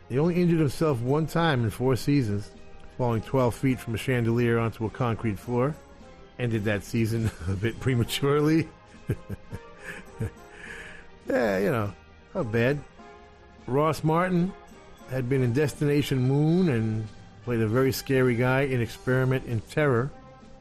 He 0.07 0.17
only 0.17 0.41
injured 0.41 0.59
himself 0.59 1.01
one 1.01 1.27
time 1.27 1.63
in 1.63 1.69
four 1.69 1.95
seasons, 1.95 2.49
falling 2.97 3.21
12 3.21 3.53
feet 3.53 3.79
from 3.79 3.95
a 3.95 3.97
chandelier 3.97 4.57
onto 4.57 4.85
a 4.85 4.89
concrete 4.89 5.37
floor. 5.37 5.75
Ended 6.39 6.63
that 6.63 6.83
season 6.83 7.29
a 7.47 7.53
bit 7.53 7.79
prematurely. 7.79 8.67
yeah, 11.27 11.57
you 11.57 11.71
know, 11.71 11.93
not 12.33 12.51
bad. 12.51 12.79
Ross 13.67 14.03
Martin 14.03 14.51
had 15.09 15.29
been 15.29 15.43
in 15.43 15.53
Destination 15.53 16.19
Moon 16.19 16.69
and 16.69 17.07
played 17.45 17.61
a 17.61 17.67
very 17.67 17.91
scary 17.91 18.35
guy 18.35 18.61
in 18.61 18.81
Experiment 18.81 19.45
in 19.45 19.61
Terror, 19.61 20.11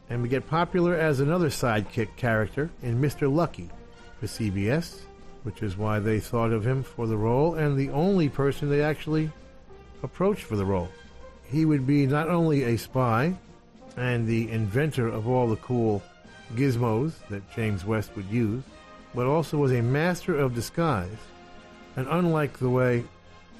and 0.08 0.22
would 0.22 0.30
get 0.30 0.48
popular 0.48 0.94
as 0.94 1.20
another 1.20 1.48
sidekick 1.48 2.16
character 2.16 2.70
in 2.82 3.00
Mr. 3.00 3.32
Lucky 3.32 3.68
for 4.18 4.26
CBS, 4.26 5.00
which 5.42 5.62
is 5.62 5.76
why 5.76 5.98
they 5.98 6.18
thought 6.18 6.52
of 6.52 6.66
him 6.66 6.82
for 6.82 7.06
the 7.06 7.16
role 7.16 7.54
and 7.54 7.76
the 7.76 7.90
only 7.90 8.28
person 8.28 8.70
they 8.70 8.82
actually 8.82 9.30
approached 10.02 10.44
for 10.44 10.56
the 10.56 10.64
role. 10.64 10.88
He 11.44 11.64
would 11.64 11.86
be 11.86 12.06
not 12.06 12.28
only 12.28 12.64
a 12.64 12.76
spy 12.76 13.34
and 13.96 14.26
the 14.26 14.50
inventor 14.50 15.08
of 15.08 15.28
all 15.28 15.48
the 15.48 15.56
cool 15.56 16.02
gizmos 16.54 17.12
that 17.28 17.50
James 17.54 17.84
West 17.84 18.10
would 18.16 18.26
use, 18.26 18.62
but 19.14 19.26
also 19.26 19.58
was 19.58 19.72
a 19.72 19.82
master 19.82 20.36
of 20.36 20.54
disguise. 20.54 21.16
And 21.96 22.06
unlike 22.08 22.58
the 22.58 22.70
way 22.70 23.04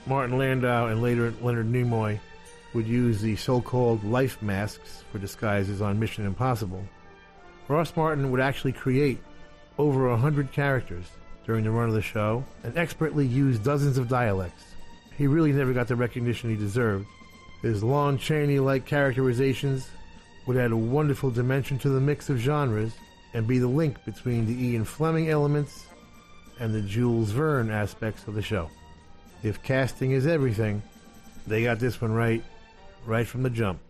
Martin 0.09 0.38
Landau 0.38 0.87
and 0.87 1.03
later 1.03 1.35
Leonard 1.42 1.66
Nimoy 1.66 2.18
would 2.73 2.87
use 2.87 3.21
the 3.21 3.37
so-called 3.37 4.03
life 4.05 4.40
masks 4.40 5.05
for 5.12 5.18
disguises 5.18 5.83
on 5.83 6.01
Mission 6.01 6.25
Impossible, 6.25 6.83
Ross 7.68 7.94
Martin 7.94 8.31
would 8.31 8.40
actually 8.40 8.73
create 8.73 9.18
over 9.77 10.09
a 10.09 10.16
hundred 10.16 10.51
characters 10.51 11.05
during 11.44 11.64
the 11.64 11.71
run 11.71 11.88
of 11.88 11.94
the 11.94 12.03
show 12.03 12.44
and 12.64 12.77
expertly 12.77 13.27
use 13.27 13.59
dozens 13.59 13.99
of 13.99 14.09
dialects. 14.09 14.64
He 15.16 15.27
really 15.27 15.53
never 15.53 15.73
got 15.73 15.88
the 15.88 15.97
recognition 15.97 16.49
he 16.49 16.57
deserved. 16.57 17.07
His 17.61 17.83
Lon 17.83 18.18
Chaney-like 18.18 18.87
characterizations 18.87 19.88
would 20.47 20.57
add 20.57 20.73
a 20.73 20.77
wonderful 20.77 21.31
dimension 21.31 21.79
to 21.81 21.90
the 21.90 22.01
mix 22.01 22.31
of 22.31 22.38
genres 22.38 22.94
and 23.35 23.47
be 23.47 23.59
the 23.59 23.68
link 23.68 24.03
between 24.05 24.47
the 24.47 24.68
Ian 24.68 24.85
Fleming 24.85 25.29
elements 25.29 25.87
and 26.59 26.75
the 26.75 26.81
Jules 26.81 27.31
Verne 27.31 27.71
aspects 27.71 28.27
of 28.27 28.35
the 28.35 28.42
show. 28.42 28.71
If 29.42 29.62
casting 29.62 30.12
is 30.12 30.27
everything, 30.27 30.83
they 31.46 31.62
got 31.62 31.79
this 31.79 32.01
one 32.01 32.12
right, 32.12 32.42
right 33.07 33.27
from 33.27 33.42
the 33.42 33.51
jump. 33.51 33.81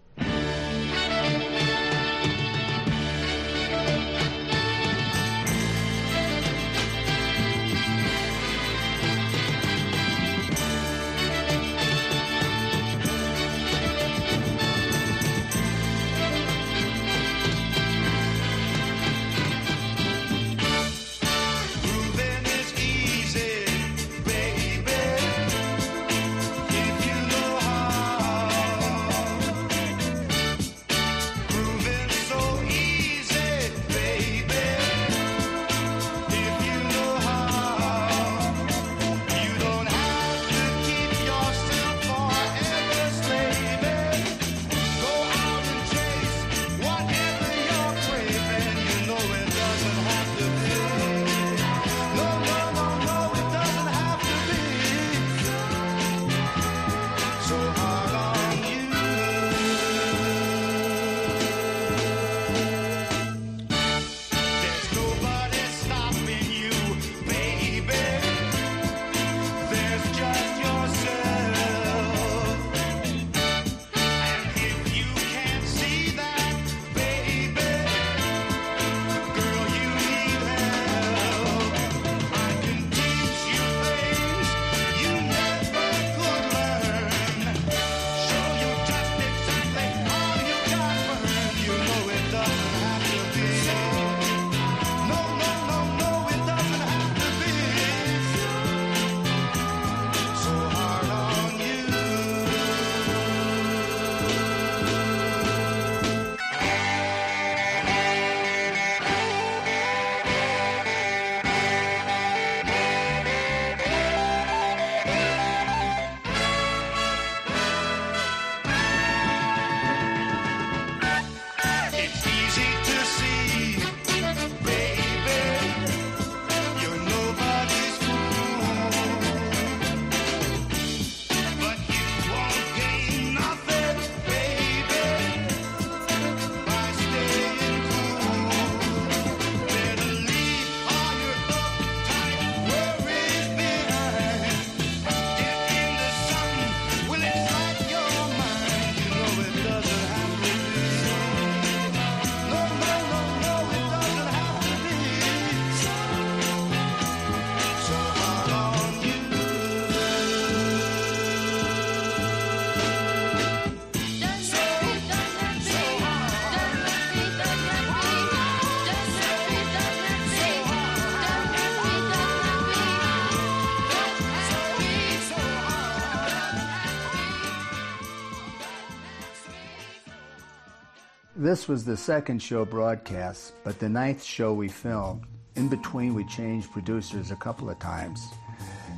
This 181.39 181.69
was 181.69 181.85
the 181.85 181.97
second 181.97 182.43
show 182.43 182.65
broadcast, 182.65 183.53
but 183.63 183.79
the 183.79 183.89
ninth 183.89 184.25
show 184.25 184.53
we 184.53 184.67
filmed. 184.67 185.23
In 185.55 185.69
between, 185.69 186.13
we 186.13 186.25
changed 186.25 186.73
producers 186.73 187.31
a 187.31 187.37
couple 187.37 187.71
of 187.71 187.79
times. 187.79 188.27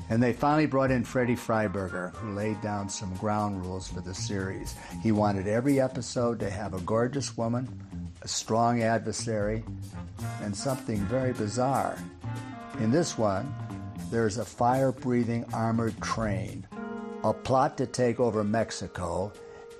And 0.09 0.22
they 0.22 0.33
finally 0.33 0.64
brought 0.64 0.90
in 0.90 1.05
Freddie 1.05 1.37
Freiberger, 1.37 2.14
who 2.14 2.33
laid 2.33 2.59
down 2.62 2.88
some 2.88 3.14
ground 3.16 3.62
rules 3.66 3.88
for 3.88 4.00
the 4.00 4.14
series. 4.14 4.74
He 5.03 5.12
wanted 5.12 5.48
every 5.48 5.83
episode 5.83 6.40
to 6.40 6.48
have 6.48 6.72
a 6.72 6.81
gorgeous 6.81 7.37
woman, 7.37 7.68
a 8.22 8.29
strong 8.29 8.83
adversary, 8.83 9.62
and 10.40 10.57
something 10.57 10.96
very 10.96 11.35
bizarre. 11.35 11.98
In 12.79 12.90
this 12.90 13.18
one, 13.18 13.55
there's 14.11 14.38
a 14.38 14.46
fire 14.46 14.92
breathing 14.92 15.44
armored 15.53 16.00
train, 16.00 16.66
a 17.22 17.35
plot 17.35 17.76
to 17.76 17.87
take 17.87 18.18
over 18.18 18.42
Mexico, 18.42 19.31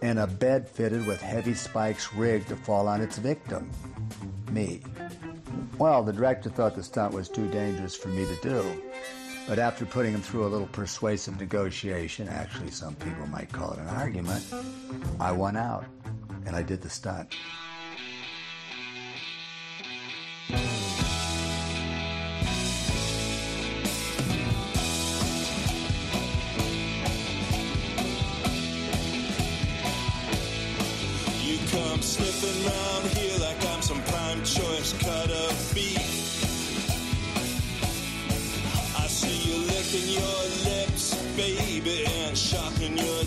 and 0.03 0.19
a 0.19 0.27
bed 0.27 0.69
fitted 0.69 1.07
with 1.07 1.21
heavy 1.21 1.55
spikes 1.55 2.13
rigged 2.15 2.49
to 2.49 2.57
fall 2.57 2.89
on 2.89 3.01
its 3.01 3.19
victim 3.19 3.71
me. 4.51 4.81
Well, 5.79 6.03
the 6.03 6.13
director 6.13 6.51
thought 6.51 6.75
the 6.75 6.83
stunt 6.83 7.15
was 7.15 7.29
too 7.29 7.49
dangerous 7.49 7.95
for 7.95 8.09
me 8.09 8.27
to 8.27 8.37
do. 8.43 8.83
But 9.49 9.59
after 9.59 9.87
putting 9.87 10.13
him 10.13 10.21
through 10.21 10.47
a 10.47 10.49
little 10.49 10.69
persuasive 10.69 11.41
negotiation, 11.41 12.29
actually, 12.29 12.71
some 12.71 12.95
people 12.97 13.27
might 13.27 13.51
call 13.51 13.73
it 13.73 13.79
an 13.79 13.89
argument, 13.89 14.45
I 15.19 15.33
won 15.33 15.57
out 15.57 15.87
and 16.47 16.55
I 16.55 16.63
did 16.63 16.83
the 16.83 16.91
stunt. 16.91 17.35
Sniffing 32.11 32.65
round 32.67 33.07
here 33.17 33.39
like 33.39 33.65
I'm 33.69 33.81
some 33.83 34.03
prime 34.03 34.43
choice 34.43 34.93
cut 34.99 35.31
of 35.31 35.73
beef. 35.73 36.03
I 38.99 39.07
see 39.07 39.39
you 39.47 39.57
licking 39.71 40.09
your 40.19 40.43
lips, 40.71 41.15
baby, 41.37 42.07
and 42.07 42.37
sharpening 42.37 42.99
your 42.99 43.20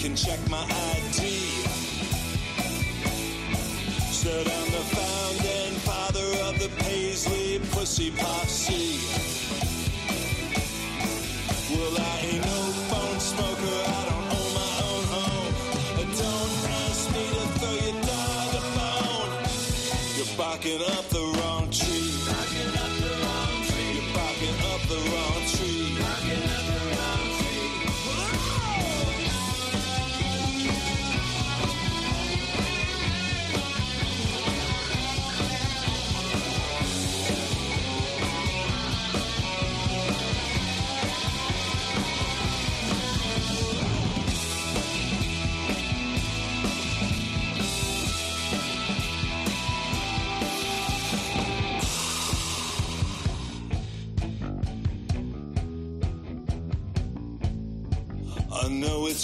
can 0.00 0.16
check 0.16 0.40
my 0.48 0.62
ID. 0.62 1.18
Said 4.16 4.46
I'm 4.48 4.70
the 4.72 4.84
founding 4.96 5.74
father 5.84 6.28
of 6.48 6.58
the 6.58 6.70
Paisley 6.82 7.58
Pussy 7.72 8.10
Posse. 8.12 8.96
Well, 11.68 11.96
I 12.00 12.14
ain't 12.28 12.44
no 12.46 12.60
phone 12.88 13.20
smoker. 13.20 13.78
I 13.86 14.02
don't 14.08 14.28
own 14.38 14.50
my 14.62 14.72
own 14.88 15.04
home. 15.16 15.52
But 15.96 16.08
don't 16.16 16.56
ask 16.80 17.00
me 17.12 17.24
to 17.36 17.44
throw 17.60 17.76
your 17.84 17.98
dog 18.08 18.50
a 18.56 18.62
bone. 18.78 19.32
You're 20.16 20.36
barking 20.38 20.80
up. 20.96 20.99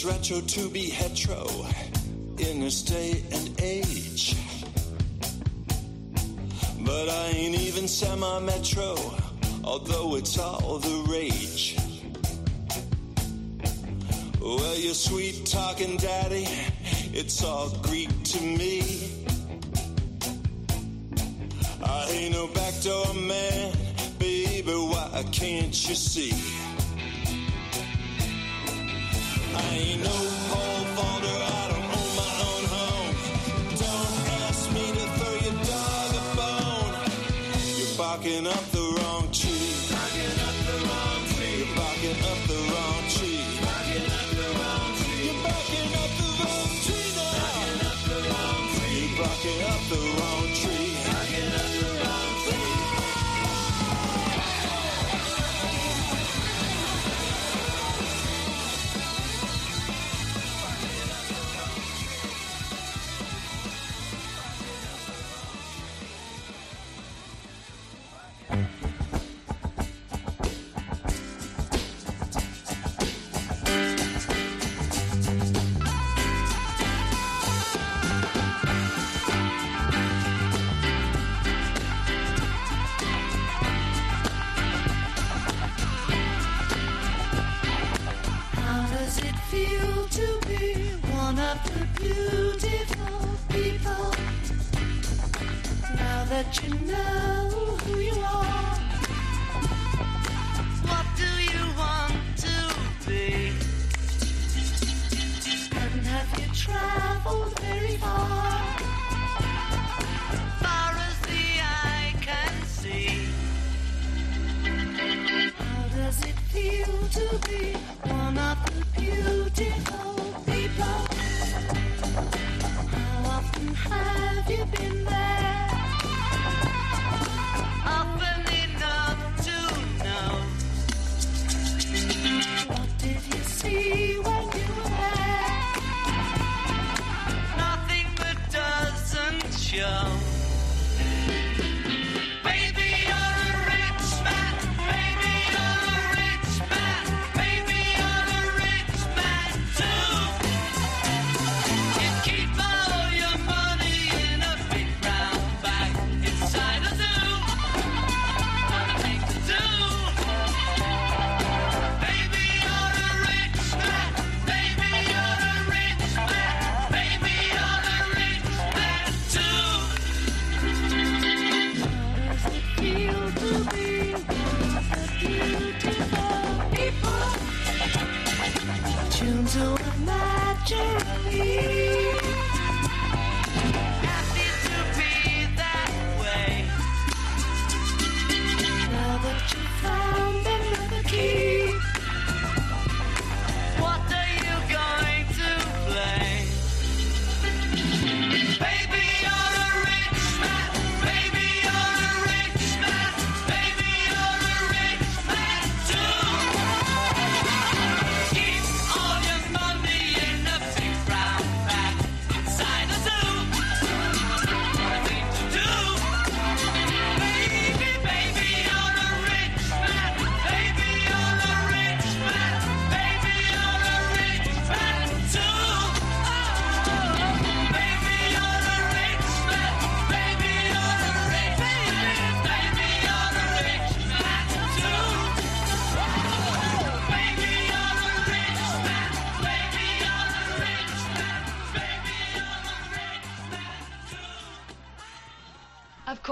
retro 0.07 0.41
to 0.41 0.69
be 0.69 0.89
hetero 0.89 1.49
in 2.39 2.61
this 2.61 2.83
day 2.83 3.23
and 3.33 3.61
age. 3.61 4.37
But 6.81 7.09
I 7.09 7.27
ain't 7.35 7.59
even 7.61 7.89
semi 7.89 8.39
metro, 8.41 8.95
although 9.65 10.15
it's 10.15 10.39
all 10.39 10.79
the 10.79 11.11
rage. 11.11 11.77
Well, 14.41 14.77
your 14.79 14.95
sweet 14.95 15.45
talking 15.45 15.97
daddy, 15.97 16.47
it's 17.13 17.43
all 17.43 17.71
Greek 17.83 18.11
to 18.23 18.43
me. 18.43 19.11
I 21.83 22.09
ain't 22.13 22.33
no 22.33 22.47
backdoor 22.47 23.13
man, 23.15 23.77
baby, 24.21 24.73
why 24.73 25.25
can't 25.33 25.89
you 25.89 25.95
see? 25.97 26.76
I 29.59 29.97
know. 30.03 30.46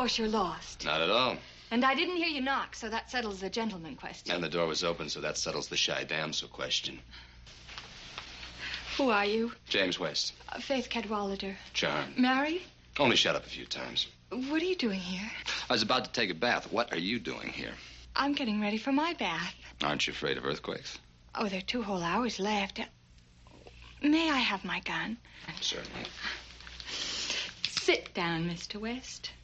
Course 0.05 0.19
you're 0.19 0.29
lost. 0.29 0.85
Not 0.85 1.01
at 1.01 1.09
all. 1.09 1.39
And 1.71 1.83
I 1.83 1.95
didn't 1.95 2.17
hear 2.17 2.27
you 2.27 2.43
knock, 2.43 2.75
so 2.75 2.91
that 2.91 3.11
settles 3.11 3.41
the 3.41 3.49
gentleman 3.49 3.97
question. 3.97 4.35
And 4.35 4.45
the 4.45 4.51
door 4.51 4.67
was 4.67 4.85
open, 4.85 5.09
so 5.09 5.23
that 5.23 5.39
settles 5.39 5.69
the 5.69 5.79
shy 5.79 6.05
damsel 6.05 6.49
question. 6.49 6.99
Who 8.99 9.09
are 9.09 9.25
you? 9.25 9.53
James 9.67 9.99
West. 9.99 10.35
Uh, 10.51 10.61
Faith 10.61 10.91
Cadwallader. 10.91 11.57
Charm. 11.73 12.13
Married? 12.19 12.61
Only 12.99 13.17
shut 13.17 13.35
up 13.35 13.47
a 13.47 13.49
few 13.49 13.65
times. 13.65 14.07
What 14.29 14.61
are 14.61 14.67
you 14.67 14.77
doing 14.77 15.01
here? 15.01 15.31
I 15.71 15.73
was 15.73 15.81
about 15.81 16.05
to 16.05 16.13
take 16.13 16.29
a 16.29 16.35
bath. 16.35 16.71
What 16.71 16.93
are 16.93 16.99
you 16.99 17.19
doing 17.19 17.49
here? 17.49 17.73
I'm 18.15 18.35
getting 18.35 18.61
ready 18.61 18.77
for 18.77 18.93
my 18.93 19.15
bath. 19.15 19.55
Aren't 19.83 20.07
you 20.07 20.13
afraid 20.13 20.37
of 20.37 20.45
earthquakes? 20.45 20.99
Oh, 21.35 21.49
there 21.49 21.61
are 21.61 21.71
two 21.73 21.83
whole 21.83 22.03
hours 22.03 22.39
left. 22.39 22.79
May 24.03 24.31
I 24.31 24.37
have 24.37 24.67
my 24.67 24.81
gun? 24.81 25.17
Certainly. 25.63 26.05
Sit 26.91 28.13
down, 28.13 28.51
Mr. 28.51 28.79
West. 28.79 29.31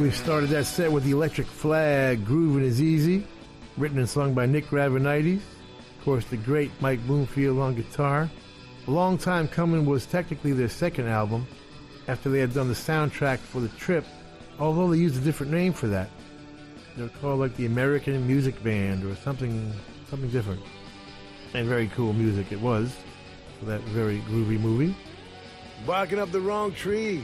We 0.00 0.10
started 0.10 0.48
that 0.48 0.64
set 0.64 0.90
with 0.90 1.04
the 1.04 1.10
Electric 1.10 1.46
Flag, 1.46 2.24
Grooving 2.24 2.64
is 2.64 2.80
Easy, 2.80 3.22
written 3.76 3.98
and 3.98 4.08
sung 4.08 4.32
by 4.32 4.46
Nick 4.46 4.68
Gravenites. 4.68 5.42
Of 5.98 6.04
course, 6.06 6.24
the 6.24 6.38
great 6.38 6.70
Mike 6.80 7.06
Bloomfield 7.06 7.58
on 7.58 7.74
guitar. 7.74 8.30
A 8.86 8.90
long 8.90 9.18
time 9.18 9.46
coming 9.46 9.84
was 9.84 10.06
technically 10.06 10.54
their 10.54 10.70
second 10.70 11.06
album 11.06 11.46
after 12.08 12.30
they 12.30 12.40
had 12.40 12.54
done 12.54 12.68
the 12.68 12.74
soundtrack 12.74 13.40
for 13.40 13.60
The 13.60 13.68
Trip, 13.68 14.06
although 14.58 14.88
they 14.88 14.96
used 14.96 15.18
a 15.18 15.20
different 15.20 15.52
name 15.52 15.74
for 15.74 15.88
that. 15.88 16.08
They 16.96 17.02
were 17.02 17.10
called 17.20 17.38
like 17.38 17.54
the 17.56 17.66
American 17.66 18.26
Music 18.26 18.60
Band 18.64 19.04
or 19.04 19.14
something, 19.16 19.70
something 20.08 20.30
different. 20.30 20.62
And 21.52 21.68
very 21.68 21.88
cool 21.88 22.14
music 22.14 22.52
it 22.52 22.60
was 22.60 22.96
for 23.58 23.66
that 23.66 23.82
very 23.82 24.20
groovy 24.20 24.58
movie. 24.58 24.96
Barking 25.86 26.18
up 26.18 26.32
the 26.32 26.40
wrong 26.40 26.72
tree. 26.72 27.22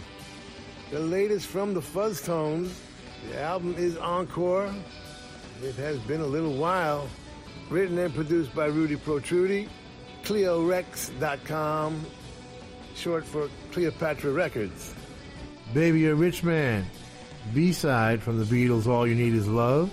The 0.91 1.01
latest 1.01 1.49
from 1.49 1.75
the 1.75 1.81
Fuzztones. 1.81 2.73
The 3.29 3.41
album 3.41 3.75
is 3.77 3.97
Encore. 3.97 4.73
It 5.63 5.75
has 5.75 5.99
been 6.01 6.21
a 6.21 6.27
little 6.27 6.55
while. 6.55 7.09
Written 7.71 7.99
and 7.99 8.15
produced 8.15 8.55
by 8.55 8.67
Rudy 8.67 8.95
Protrudy. 8.95 9.69
Cleorecs.com, 10.23 12.07
short 12.95 13.25
for 13.25 13.49
Cleopatra 13.73 14.33
Records. 14.33 14.95
Baby, 15.75 16.01
You're 16.01 16.13
a 16.13 16.17
Rich 16.17 16.45
Man. 16.45 16.85
B-side 17.53 18.23
from 18.23 18.39
the 18.39 18.45
Beatles' 18.45 18.87
All 18.87 19.07
You 19.07 19.15
Need 19.15 19.35
Is 19.35 19.49
Love. 19.49 19.91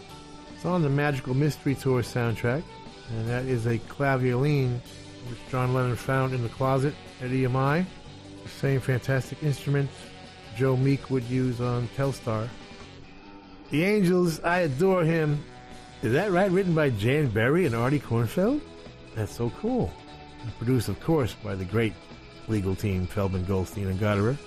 It's 0.56 0.66
on 0.66 0.84
the 0.84 0.90
Magical 0.90 1.34
Mystery 1.34 1.74
Tour 1.74 2.04
soundtrack. 2.04 2.64
And 3.10 3.28
that 3.30 3.46
is 3.46 3.66
a 3.66 3.80
clavioline 3.80 4.80
which 5.30 5.40
John 5.50 5.74
Lennon 5.74 5.96
found 5.96 6.34
in 6.34 6.44
the 6.44 6.50
closet 6.50 6.94
at 7.22 7.30
EMI. 7.30 7.86
The 8.44 8.50
same 8.50 8.80
fantastic 8.80 9.42
instruments 9.42 9.94
Joe 10.56 10.76
Meek 10.78 11.10
would 11.10 11.24
use 11.26 11.60
on 11.62 11.88
Telstar. 11.98 12.48
The 13.72 13.84
Angels, 13.84 14.40
I 14.42 14.60
Adore 14.60 15.04
Him. 15.04 15.44
Is 16.02 16.14
that 16.14 16.32
right? 16.32 16.52
Written 16.52 16.76
by 16.76 16.90
Jan 16.92 17.30
Berry 17.30 17.66
and 17.66 17.74
Artie 17.74 18.00
Kornfeld? 18.00 18.62
That's 19.16 19.36
so 19.36 19.50
cool. 19.62 19.92
And 20.42 20.56
produced, 20.58 20.90
of 20.90 21.00
course, 21.00 21.34
by 21.44 21.56
the 21.56 21.66
great 21.66 21.94
legal 22.48 22.76
team 22.76 23.08
Feldman, 23.08 23.46
Goldstein, 23.46 23.88
and 23.88 24.00
Gottehrer. 24.00 24.38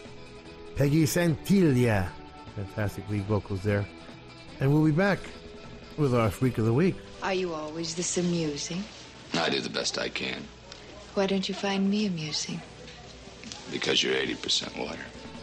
Peggy 0.77 1.05
Santiglia. 1.05 2.09
Fantastic 2.55 3.09
lead 3.09 3.23
vocals 3.25 3.63
there. 3.63 3.87
And 4.61 4.73
we'll 4.73 4.85
be 4.85 4.91
back 4.91 5.19
with 5.97 6.15
our 6.15 6.31
Freak 6.31 6.59
of 6.59 6.67
the 6.67 6.73
Week. 6.73 6.95
Are 7.23 7.35
you 7.35 7.55
always 7.55 7.95
this 7.95 8.19
amusing? 8.19 8.85
I 9.35 9.49
do 9.51 9.61
the 9.61 9.71
best 9.71 9.99
I 9.99 10.09
can 10.09 10.43
Why 11.15 11.27
don't 11.27 11.49
you 11.49 11.55
find 11.55 11.91
me 11.91 12.07
amusing? 12.07 12.61
because 13.73 14.01
you're 14.01 14.15
80% 14.15 14.79
lawyer. 14.79 14.97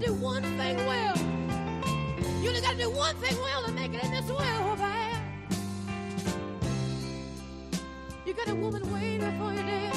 Do 0.00 0.14
one 0.14 0.42
thing 0.42 0.76
well. 0.86 1.14
You 2.40 2.48
only 2.48 2.62
gotta 2.62 2.78
do 2.78 2.90
one 2.90 3.14
thing 3.16 3.36
well 3.42 3.64
to 3.64 3.72
make 3.72 3.92
it 3.92 4.02
in 4.02 4.10
this 4.10 4.26
world, 4.30 4.78
babe. 4.78 5.16
You 8.24 8.32
got 8.32 8.48
a 8.48 8.54
woman 8.54 8.82
waiting 8.94 9.20
for 9.38 9.52
you 9.52 9.62
there. 9.62 9.92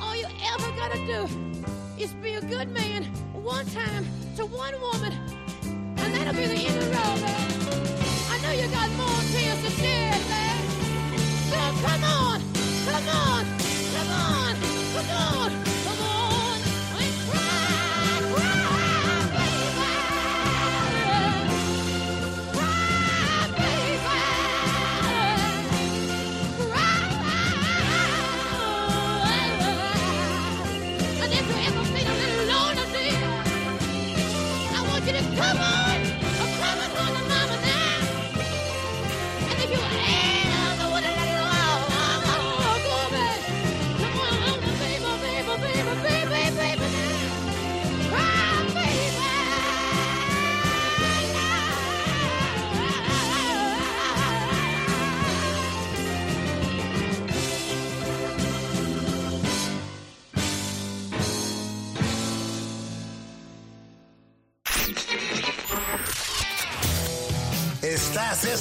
All 0.00 0.16
you 0.16 0.26
ever 0.52 0.70
gotta 0.72 0.98
do 1.06 1.28
is 1.96 2.12
be 2.14 2.34
a 2.34 2.40
good 2.40 2.70
man 2.70 3.04
one 3.34 3.66
time 3.66 4.04
to 4.36 4.46
one 4.46 4.74
woman, 4.80 5.12
and 5.62 6.14
that'll 6.14 6.34
be 6.34 6.46
the 6.46 6.54
end 6.54 6.76
of 6.76 6.84
the 6.86 6.90
road, 6.90 7.20
babe. 7.20 7.50
I 8.30 8.40
know 8.42 8.50
you 8.50 8.68
got 8.68 8.90
more 8.98 9.22
tears 9.30 9.62
to 9.62 9.70
shed, 9.78 10.20
babe. 10.26 10.64
So 11.50 11.56
come 11.86 12.02
on, 12.02 12.40
come 12.84 13.08
on, 13.14 13.44
come 13.94 14.10
on, 14.10 14.54
come 14.92 15.10
on, 15.10 15.69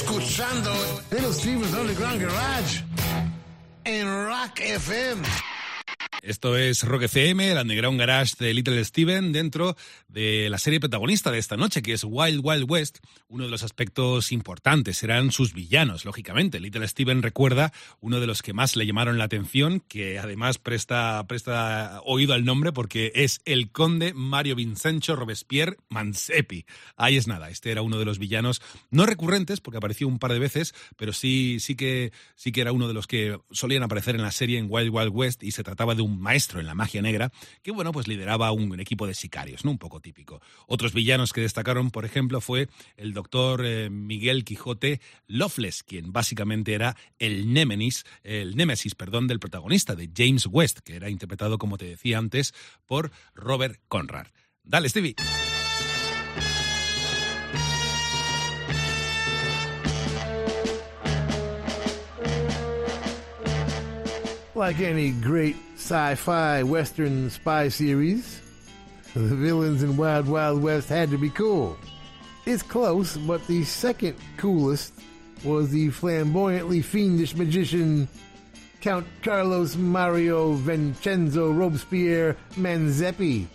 Escuchando 0.09 0.73
Little 1.11 1.31
Steven's 1.31 1.71
Underground 1.71 2.19
Garage 2.19 2.83
en 3.83 4.07
Rock 4.07 4.59
FM. 4.59 5.21
Esto 6.23 6.57
es 6.57 6.83
Rock 6.83 7.03
FM, 7.03 7.51
el 7.51 7.57
Underground 7.59 7.99
Garage 7.99 8.33
de 8.39 8.51
Little 8.55 8.83
Steven, 8.83 9.31
dentro 9.31 9.77
de 10.09 10.49
la 10.49 10.57
serie 10.57 10.79
protagonista 10.79 11.31
de 11.31 11.37
esta 11.37 11.55
noche, 11.55 11.81
que 11.81 11.93
es 11.93 12.03
Wild 12.03 12.41
Wild 12.43 12.65
West. 12.69 12.97
Uno 13.27 13.43
de 13.43 13.49
los 13.49 13.63
aspectos 13.63 14.31
importantes 14.31 14.97
serán 14.97 15.31
sus 15.31 15.53
villanos, 15.53 16.03
lógicamente. 16.03 16.59
Little 16.59 16.87
Steven 16.87 17.21
recuerda 17.21 17.71
uno 18.01 18.19
de 18.19 18.27
los 18.27 18.41
que 18.41 18.53
más 18.53 18.75
le 18.75 18.85
llamaron 18.85 19.19
la 19.19 19.25
atención, 19.25 19.81
que 19.87 20.17
además 20.17 20.57
presta, 20.57 21.23
presta 21.27 22.01
oído 22.03 22.33
al 22.33 22.43
nombre 22.43 22.73
porque 22.73 23.11
es 23.15 23.41
el 23.45 23.71
conde 23.71 24.13
Mario 24.13 24.55
Vincenzo 24.55 25.15
Robespierre 25.15 25.77
Mansepi. 25.89 26.65
Ahí 26.97 27.15
es 27.17 27.27
nada, 27.27 27.49
este 27.49 27.71
era 27.71 27.83
uno 27.83 27.99
de 27.99 28.05
los 28.05 28.17
villanos 28.17 28.61
no 28.89 29.05
recurrentes, 29.05 29.61
porque 29.61 29.77
apareció 29.77 30.07
un 30.07 30.17
par 30.17 30.33
de 30.33 30.39
veces, 30.39 30.73
pero 30.97 31.13
sí, 31.13 31.57
sí, 31.59 31.75
que, 31.75 32.11
sí 32.35 32.51
que 32.51 32.61
era 32.61 32.71
uno 32.71 32.87
de 32.87 32.93
los 32.95 33.05
que 33.05 33.39
solían 33.51 33.83
aparecer 33.83 34.15
en 34.15 34.23
la 34.23 34.31
serie 34.31 34.57
en 34.57 34.67
Wild 34.69 34.89
Wild 34.91 35.11
West 35.13 35.43
y 35.43 35.51
se 35.51 35.63
trataba 35.63 35.93
de 35.93 36.01
un 36.01 36.19
maestro 36.19 36.59
en 36.59 36.65
la 36.65 36.73
magia 36.73 37.01
negra 37.03 37.31
que, 37.61 37.71
bueno, 37.71 37.91
pues 37.91 38.07
lideraba 38.07 38.51
un 38.51 38.79
equipo 38.79 39.05
de 39.05 39.13
sicarios, 39.13 39.63
¿no? 39.63 39.71
Un 39.71 39.77
poco 39.77 39.98
típico. 39.99 40.41
Otros 40.67 40.93
villanos 40.93 41.33
que 41.33 41.41
destacaron, 41.41 41.91
por 41.91 42.05
ejemplo, 42.05 42.41
fue 42.41 42.69
el 42.97 43.13
doctor 43.13 43.65
eh, 43.65 43.89
Miguel 43.89 44.43
Quijote 44.43 45.01
Loveless, 45.27 45.83
quien 45.83 46.11
básicamente 46.11 46.73
era 46.73 46.95
el 47.19 47.53
némesis, 47.53 48.05
el 48.23 48.55
némesis, 48.55 48.95
perdón, 48.95 49.27
del 49.27 49.39
protagonista, 49.39 49.95
de 49.95 50.09
James 50.15 50.47
West, 50.49 50.79
que 50.79 50.95
era 50.95 51.09
interpretado, 51.09 51.57
como 51.57 51.77
te 51.77 51.85
decía 51.85 52.17
antes, 52.17 52.53
por 52.85 53.11
Robert 53.33 53.79
Conrad. 53.87 54.27
Dale, 54.63 54.89
Stevie. 54.89 55.15
Like 64.59 64.81
any 64.81 65.11
great 65.11 65.55
sci 65.77 66.15
fi 66.15 66.63
Western 66.63 67.29
spy 67.29 67.69
series, 67.69 68.41
the 69.27 69.35
villains 69.35 69.83
in 69.83 69.97
Wild 69.97 70.27
Wild 70.27 70.61
West 70.61 70.89
had 70.89 71.09
to 71.11 71.17
be 71.17 71.29
cool. 71.29 71.77
It's 72.45 72.63
close, 72.63 73.17
but 73.17 73.45
the 73.47 73.63
second 73.63 74.15
coolest 74.37 74.93
was 75.43 75.69
the 75.69 75.89
flamboyantly 75.89 76.81
fiendish 76.81 77.35
magician 77.35 78.07
Count 78.81 79.05
Carlos 79.23 79.75
Mario 79.75 80.53
Vincenzo 80.53 81.51
Robespierre 81.51 82.37
Manzeppi, 82.55 83.47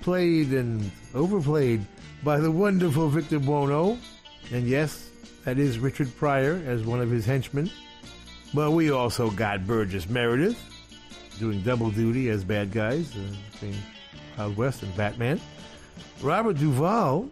played 0.00 0.52
and 0.52 0.90
overplayed 1.14 1.84
by 2.22 2.38
the 2.38 2.50
wonderful 2.50 3.08
Victor 3.08 3.40
Buono. 3.40 3.98
And 4.52 4.66
yes, 4.68 5.10
that 5.44 5.58
is 5.58 5.78
Richard 5.78 6.14
Pryor 6.16 6.62
as 6.66 6.84
one 6.84 7.00
of 7.00 7.10
his 7.10 7.26
henchmen. 7.26 7.70
But 8.54 8.72
we 8.72 8.90
also 8.90 9.30
got 9.30 9.66
Burgess 9.66 10.08
Meredith 10.08 10.58
doing 11.38 11.62
double 11.62 11.90
duty 11.90 12.28
as 12.28 12.44
bad 12.44 12.70
guys 12.70 13.16
uh, 13.16 13.66
Wild 14.40 14.56
West 14.56 14.82
and 14.82 14.96
Batman. 14.96 15.38
Robert 16.22 16.56
Duvall 16.56 17.28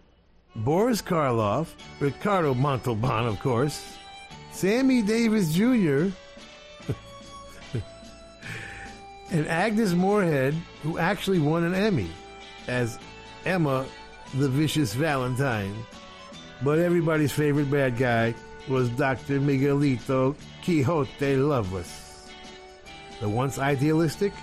Boris 0.56 1.00
Karloff, 1.00 1.72
Ricardo 2.00 2.52
Montalban, 2.52 3.26
of 3.26 3.40
course, 3.40 3.96
Sammy 4.52 5.00
Davis 5.00 5.54
Jr., 5.54 6.08
and 9.30 9.48
Agnes 9.48 9.94
Moorehead, 9.94 10.54
who 10.82 10.98
actually 10.98 11.38
won 11.38 11.64
an 11.64 11.74
Emmy 11.74 12.10
as 12.66 12.98
Emma 13.46 13.86
the 14.34 14.50
Vicious 14.50 14.92
Valentine. 14.92 15.74
But 16.62 16.78
everybody's 16.78 17.32
favorite 17.32 17.70
bad 17.70 17.96
guy 17.96 18.34
was 18.68 18.90
Dr. 18.90 19.40
Miguelito 19.40 20.36
Quixote 20.62 21.36
Loveless. 21.36 22.28
The 23.20 23.28
once 23.30 23.58
idealistic 23.58 24.34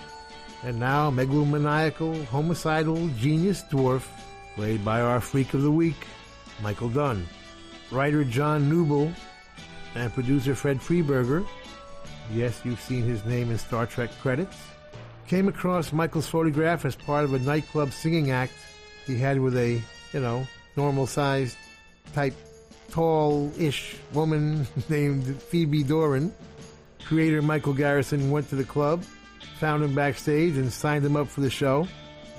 and 0.65 0.79
now 0.79 1.11
megalomaniacal, 1.11 2.25
homicidal 2.25 3.07
genius 3.19 3.63
dwarf, 3.69 4.07
played 4.55 4.83
by 4.83 4.99
our 4.99 5.21
freak 5.21 5.53
of 5.53 5.61
the 5.61 5.71
week, 5.71 6.07
Michael 6.63 6.89
Dunn. 6.89 7.27
Writer 7.91 8.23
John 8.23 8.67
Kneubuhl 8.67 9.13
and 9.93 10.11
producer 10.11 10.55
Fred 10.55 10.79
Freiberger, 10.79 11.45
yes, 12.33 12.59
you've 12.65 12.81
seen 12.81 13.03
his 13.03 13.23
name 13.25 13.51
in 13.51 13.59
Star 13.59 13.85
Trek 13.85 14.09
credits, 14.21 14.57
came 15.27 15.47
across 15.47 15.93
Michael's 15.93 16.27
photograph 16.27 16.83
as 16.83 16.95
part 16.95 17.25
of 17.25 17.33
a 17.35 17.39
nightclub 17.39 17.91
singing 17.91 18.31
act 18.31 18.53
he 19.05 19.19
had 19.19 19.39
with 19.39 19.55
a, 19.55 19.79
you 20.13 20.19
know, 20.19 20.47
normal 20.75 21.05
sized 21.05 21.57
type 22.13 22.33
tall-ish 22.89 23.97
woman 24.13 24.65
named 24.89 25.39
Phoebe 25.43 25.83
Dorin. 25.83 26.31
Creator 27.05 27.43
Michael 27.43 27.73
Garrison 27.73 28.31
went 28.31 28.49
to 28.49 28.55
the 28.55 28.63
club, 28.63 29.03
found 29.59 29.83
him 29.83 29.95
backstage, 29.95 30.57
and 30.57 30.71
signed 30.71 31.05
him 31.05 31.15
up 31.15 31.27
for 31.27 31.41
the 31.41 31.49
show. 31.49 31.87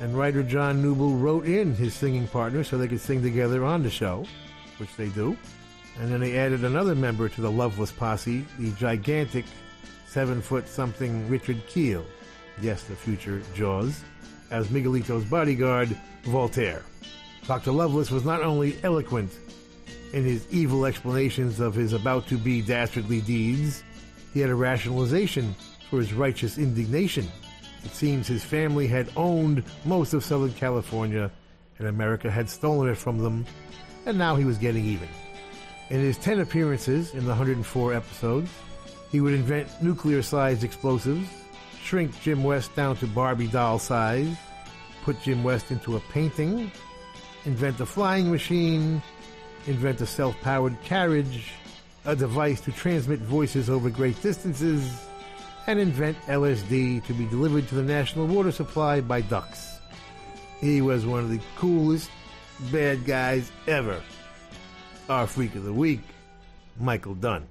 And 0.00 0.16
writer 0.16 0.42
John 0.42 0.82
Kneubuhl 0.82 1.20
wrote 1.20 1.46
in 1.46 1.74
his 1.74 1.94
singing 1.94 2.28
partner 2.28 2.62
so 2.62 2.76
they 2.76 2.88
could 2.88 3.00
sing 3.00 3.22
together 3.22 3.64
on 3.64 3.82
the 3.82 3.90
show, 3.90 4.26
which 4.78 4.94
they 4.96 5.08
do. 5.08 5.36
And 5.98 6.12
then 6.12 6.20
they 6.20 6.36
added 6.36 6.64
another 6.64 6.94
member 6.94 7.28
to 7.30 7.40
the 7.40 7.50
Loveless 7.50 7.90
posse, 7.90 8.44
the 8.58 8.72
gigantic 8.72 9.46
seven 10.06 10.42
foot 10.42 10.68
something 10.68 11.26
Richard 11.28 11.66
Kiel. 11.66 12.04
Yes, 12.60 12.84
the 12.84 12.94
future 12.94 13.42
Jaws, 13.54 14.02
as 14.50 14.68
Miguelito's 14.68 15.24
bodyguard, 15.24 15.96
Voltaire. 16.24 16.82
Dr. 17.46 17.72
Loveless 17.72 18.10
was 18.10 18.24
not 18.24 18.42
only 18.42 18.76
eloquent 18.82 19.30
in 20.12 20.24
his 20.24 20.46
evil 20.50 20.84
explanations 20.84 21.60
of 21.60 21.74
his 21.74 21.92
about 21.92 22.26
to 22.28 22.36
be 22.36 22.60
dastardly 22.60 23.20
deeds, 23.20 23.82
he 24.34 24.40
had 24.40 24.50
a 24.50 24.54
rationalization 24.54 25.54
for 25.90 25.98
his 25.98 26.12
righteous 26.12 26.58
indignation. 26.58 27.28
It 27.84 27.92
seems 27.92 28.26
his 28.26 28.44
family 28.44 28.86
had 28.86 29.08
owned 29.16 29.62
most 29.84 30.12
of 30.12 30.24
Southern 30.24 30.52
California, 30.54 31.30
and 31.78 31.88
America 31.88 32.30
had 32.30 32.48
stolen 32.48 32.88
it 32.88 32.96
from 32.96 33.18
them, 33.18 33.46
and 34.06 34.18
now 34.18 34.36
he 34.36 34.44
was 34.44 34.58
getting 34.58 34.84
even. 34.84 35.08
In 35.90 36.00
his 36.00 36.18
10 36.18 36.40
appearances 36.40 37.14
in 37.14 37.20
the 37.20 37.30
104 37.30 37.94
episodes, 37.94 38.50
he 39.12 39.20
would 39.20 39.34
invent 39.34 39.82
nuclear 39.82 40.22
sized 40.22 40.64
explosives, 40.64 41.28
shrink 41.80 42.20
Jim 42.20 42.42
West 42.42 42.74
down 42.74 42.96
to 42.96 43.06
Barbie 43.06 43.46
doll 43.46 43.78
size, 43.78 44.36
put 45.04 45.20
Jim 45.22 45.44
West 45.44 45.70
into 45.70 45.96
a 45.96 46.00
painting, 46.12 46.72
invent 47.44 47.78
a 47.78 47.86
flying 47.86 48.30
machine, 48.30 49.00
invent 49.68 50.00
a 50.00 50.06
self 50.06 50.38
powered 50.40 50.80
carriage, 50.82 51.52
a 52.04 52.16
device 52.16 52.60
to 52.62 52.72
transmit 52.72 53.20
voices 53.20 53.70
over 53.70 53.88
great 53.88 54.20
distances, 54.22 55.06
and 55.66 55.78
invent 55.80 56.16
LSD 56.26 57.04
to 57.04 57.12
be 57.12 57.26
delivered 57.26 57.68
to 57.68 57.74
the 57.74 57.82
national 57.82 58.26
water 58.26 58.52
supply 58.52 59.00
by 59.00 59.20
ducks. 59.20 59.78
He 60.60 60.80
was 60.80 61.04
one 61.04 61.20
of 61.20 61.30
the 61.30 61.40
coolest 61.56 62.10
bad 62.72 63.04
guys 63.04 63.50
ever. 63.66 64.00
Our 65.08 65.26
Freak 65.26 65.54
of 65.54 65.64
the 65.64 65.72
Week, 65.72 66.00
Michael 66.78 67.14
Dunn. 67.14 67.46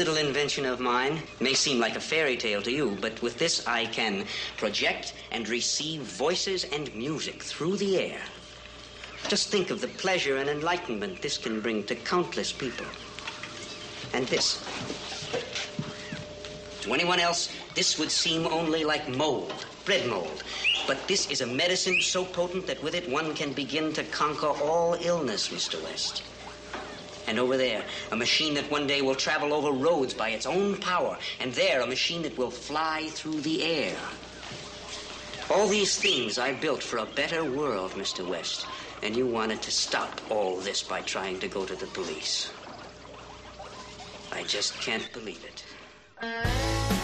Little 0.00 0.16
invention 0.16 0.64
of 0.64 0.80
mine 0.80 1.20
may 1.40 1.52
seem 1.52 1.78
like 1.78 1.94
a 1.94 2.00
fairy 2.00 2.34
tale 2.34 2.62
to 2.62 2.72
you, 2.72 2.96
but 3.02 3.20
with 3.20 3.38
this 3.38 3.66
I 3.66 3.84
can 3.84 4.24
project 4.56 5.12
and 5.30 5.46
receive 5.46 6.00
voices 6.00 6.64
and 6.64 6.94
music 6.94 7.42
through 7.42 7.76
the 7.76 7.98
air. 7.98 8.22
Just 9.28 9.50
think 9.50 9.68
of 9.68 9.82
the 9.82 9.88
pleasure 9.88 10.38
and 10.38 10.48
enlightenment 10.48 11.20
this 11.20 11.36
can 11.36 11.60
bring 11.60 11.84
to 11.84 11.94
countless 11.94 12.50
people. 12.50 12.86
And 14.14 14.26
this. 14.28 14.64
To 16.80 16.94
anyone 16.94 17.20
else, 17.20 17.52
this 17.74 17.98
would 17.98 18.10
seem 18.10 18.46
only 18.46 18.84
like 18.84 19.06
mold, 19.06 19.52
bread 19.84 20.08
mold. 20.08 20.42
But 20.86 21.06
this 21.08 21.30
is 21.30 21.42
a 21.42 21.46
medicine 21.46 22.00
so 22.00 22.24
potent 22.24 22.66
that 22.68 22.82
with 22.82 22.94
it 22.94 23.06
one 23.06 23.34
can 23.34 23.52
begin 23.52 23.92
to 23.92 24.04
conquer 24.04 24.48
all 24.64 24.94
illness, 24.94 25.50
Mr. 25.50 25.78
West. 25.82 26.22
And 27.30 27.38
over 27.38 27.56
there, 27.56 27.84
a 28.10 28.16
machine 28.16 28.54
that 28.54 28.68
one 28.72 28.88
day 28.88 29.02
will 29.02 29.14
travel 29.14 29.54
over 29.54 29.70
roads 29.70 30.12
by 30.12 30.30
its 30.30 30.46
own 30.46 30.76
power. 30.78 31.16
And 31.38 31.52
there, 31.52 31.80
a 31.80 31.86
machine 31.86 32.22
that 32.22 32.36
will 32.36 32.50
fly 32.50 33.06
through 33.10 33.42
the 33.42 33.62
air. 33.62 33.96
All 35.48 35.68
these 35.68 35.96
things 35.96 36.40
I 36.40 36.54
built 36.54 36.82
for 36.82 36.96
a 36.96 37.06
better 37.06 37.44
world, 37.44 37.92
Mr. 37.92 38.28
West. 38.28 38.66
And 39.04 39.14
you 39.14 39.28
wanted 39.28 39.62
to 39.62 39.70
stop 39.70 40.20
all 40.28 40.56
this 40.56 40.82
by 40.82 41.02
trying 41.02 41.38
to 41.38 41.46
go 41.46 41.64
to 41.64 41.76
the 41.76 41.86
police. 41.86 42.52
I 44.32 44.42
just 44.42 44.74
can't 44.80 45.08
believe 45.12 45.44
it. 45.44 46.99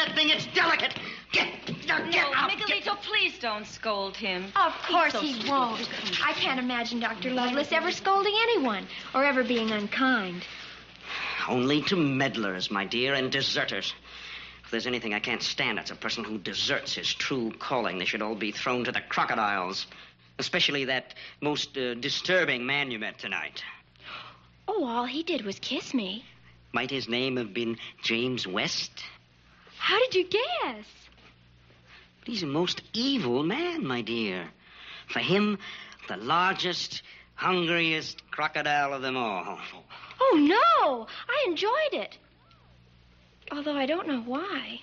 that 0.00 0.14
thing. 0.14 0.30
It's 0.30 0.46
delicate. 0.54 0.94
Get, 1.32 1.66
get 1.66 1.86
no, 1.86 2.32
out. 2.34 2.50
Miguelito, 2.50 3.00
please 3.02 3.38
don't 3.38 3.66
scold 3.66 4.16
him. 4.16 4.46
Of 4.56 4.72
course 4.88 5.12
so 5.12 5.20
he 5.20 5.48
won't. 5.48 5.88
I 6.24 6.32
can't 6.32 6.58
imagine 6.58 7.00
Dr. 7.00 7.30
Loveless 7.30 7.70
ever 7.72 7.90
scolding 7.90 8.34
anyone 8.42 8.86
or 9.14 9.24
ever 9.24 9.44
being 9.44 9.70
unkind. 9.70 10.42
Only 11.48 11.82
to 11.82 11.96
meddlers, 11.96 12.70
my 12.70 12.84
dear, 12.84 13.14
and 13.14 13.30
deserters. 13.30 13.94
If 14.64 14.70
there's 14.70 14.86
anything 14.86 15.14
I 15.14 15.20
can't 15.20 15.42
stand, 15.42 15.78
it's 15.78 15.90
a 15.90 15.96
person 15.96 16.24
who 16.24 16.38
deserts 16.38 16.94
his 16.94 17.12
true 17.12 17.52
calling. 17.58 17.98
They 17.98 18.04
should 18.04 18.22
all 18.22 18.36
be 18.36 18.52
thrown 18.52 18.84
to 18.84 18.92
the 18.92 19.00
crocodiles, 19.00 19.86
especially 20.38 20.86
that 20.86 21.14
most 21.40 21.76
uh, 21.76 21.94
disturbing 21.94 22.64
man 22.66 22.90
you 22.90 22.98
met 22.98 23.18
tonight. 23.18 23.62
Oh, 24.68 24.84
all 24.84 25.04
he 25.04 25.22
did 25.22 25.44
was 25.44 25.58
kiss 25.58 25.92
me. 25.92 26.24
Might 26.72 26.90
his 26.90 27.08
name 27.08 27.36
have 27.36 27.52
been 27.52 27.78
James 28.02 28.46
West? 28.46 29.02
How 29.80 29.98
did 29.98 30.14
you 30.14 30.24
guess? 30.24 30.84
But 32.20 32.28
he's 32.28 32.42
a 32.42 32.46
most 32.46 32.82
evil 32.92 33.42
man, 33.42 33.86
my 33.86 34.02
dear. 34.02 34.46
For 35.08 35.20
him, 35.20 35.58
the 36.06 36.18
largest, 36.18 37.02
hungriest 37.34 38.22
crocodile 38.30 38.92
of 38.92 39.00
them 39.00 39.16
all. 39.16 39.58
Oh, 40.20 40.36
no! 40.38 41.06
I 41.28 41.44
enjoyed 41.48 41.94
it. 41.94 42.18
Although 43.50 43.76
I 43.76 43.86
don't 43.86 44.06
know 44.06 44.20
why. 44.20 44.80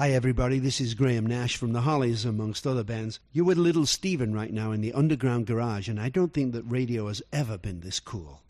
Hi, 0.00 0.12
everybody. 0.12 0.58
This 0.58 0.80
is 0.80 0.94
Graham 0.94 1.26
Nash 1.26 1.58
from 1.58 1.74
the 1.74 1.82
Hollies, 1.82 2.24
amongst 2.24 2.66
other 2.66 2.82
bands. 2.82 3.20
You're 3.34 3.44
with 3.44 3.58
Little 3.58 3.84
Steven 3.84 4.32
right 4.32 4.50
now 4.50 4.72
in 4.72 4.80
the 4.80 4.94
Underground 4.94 5.46
Garage, 5.46 5.90
and 5.90 6.00
I 6.00 6.08
don't 6.08 6.32
think 6.32 6.54
that 6.54 6.62
radio 6.62 7.08
has 7.08 7.20
ever 7.34 7.58
been 7.58 7.80
this 7.80 8.00
cool. 8.00 8.40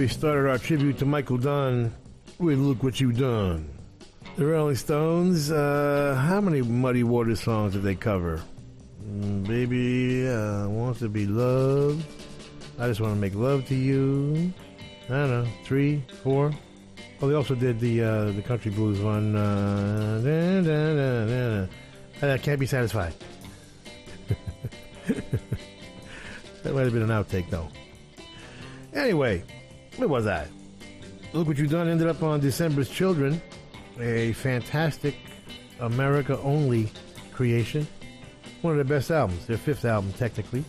We 0.00 0.08
started 0.08 0.48
our 0.48 0.56
tribute 0.56 0.96
to 1.00 1.04
Michael 1.04 1.36
Dunn 1.36 1.92
with 2.38 2.58
Look 2.58 2.82
What 2.82 2.98
You 3.00 3.12
Done. 3.12 3.68
The 4.36 4.46
Rolling 4.46 4.76
Stones, 4.76 5.50
uh, 5.50 6.18
how 6.26 6.40
many 6.40 6.62
Muddy 6.62 7.02
Water 7.02 7.36
songs 7.36 7.74
did 7.74 7.82
they 7.82 7.96
cover? 7.96 8.40
Mm, 9.04 9.46
baby, 9.46 10.26
uh, 10.26 10.70
wants 10.70 11.00
to 11.00 11.10
be 11.10 11.26
loved. 11.26 12.02
I 12.78 12.88
just 12.88 13.02
want 13.02 13.12
to 13.12 13.20
make 13.20 13.34
love 13.34 13.66
to 13.66 13.74
you. 13.74 14.54
I 15.10 15.12
don't 15.12 15.28
know, 15.28 15.46
three, 15.64 16.02
four. 16.22 16.50
Well, 17.20 17.28
they 17.28 17.36
also 17.36 17.54
did 17.54 17.78
the 17.78 18.02
uh, 18.02 18.24
the 18.32 18.40
country 18.40 18.70
blues 18.70 19.00
one. 19.00 19.36
Uh, 19.36 20.18
da, 20.24 20.62
da, 20.62 21.66
da. 22.26 22.32
I 22.32 22.38
can't 22.38 22.58
be 22.58 22.64
satisfied. 22.64 23.12
that 25.06 26.72
might 26.72 26.84
have 26.84 26.94
been 26.94 27.02
an 27.02 27.10
outtake, 27.10 27.50
though. 27.50 27.68
Anyway, 28.94 29.44
where 30.00 30.08
was 30.08 30.26
I? 30.26 30.46
Look 31.34 31.46
what 31.46 31.58
you've 31.58 31.70
done. 31.70 31.88
Ended 31.88 32.08
up 32.08 32.22
on 32.22 32.40
December's 32.40 32.88
Children, 32.88 33.40
a 34.00 34.32
fantastic 34.32 35.14
America-only 35.78 36.90
creation. 37.32 37.86
One 38.62 38.72
of 38.72 38.76
their 38.78 38.98
best 38.98 39.10
albums. 39.10 39.46
Their 39.46 39.58
fifth 39.58 39.84
album, 39.84 40.12
technically. 40.14 40.64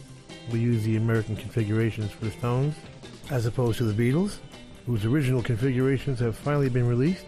We 0.51 0.59
use 0.59 0.84
the 0.84 0.97
American 0.97 1.38
configurations 1.38 2.11
for 2.11 2.25
the 2.25 2.32
Stones, 2.32 2.75
as 3.29 3.45
opposed 3.45 3.77
to 3.77 3.86
the 3.86 3.93
Beatles, 3.93 4.38
whose 4.86 5.05
original 5.05 5.41
configurations 5.41 6.19
have 6.19 6.36
finally 6.36 6.69
been 6.69 6.88
released 6.88 7.25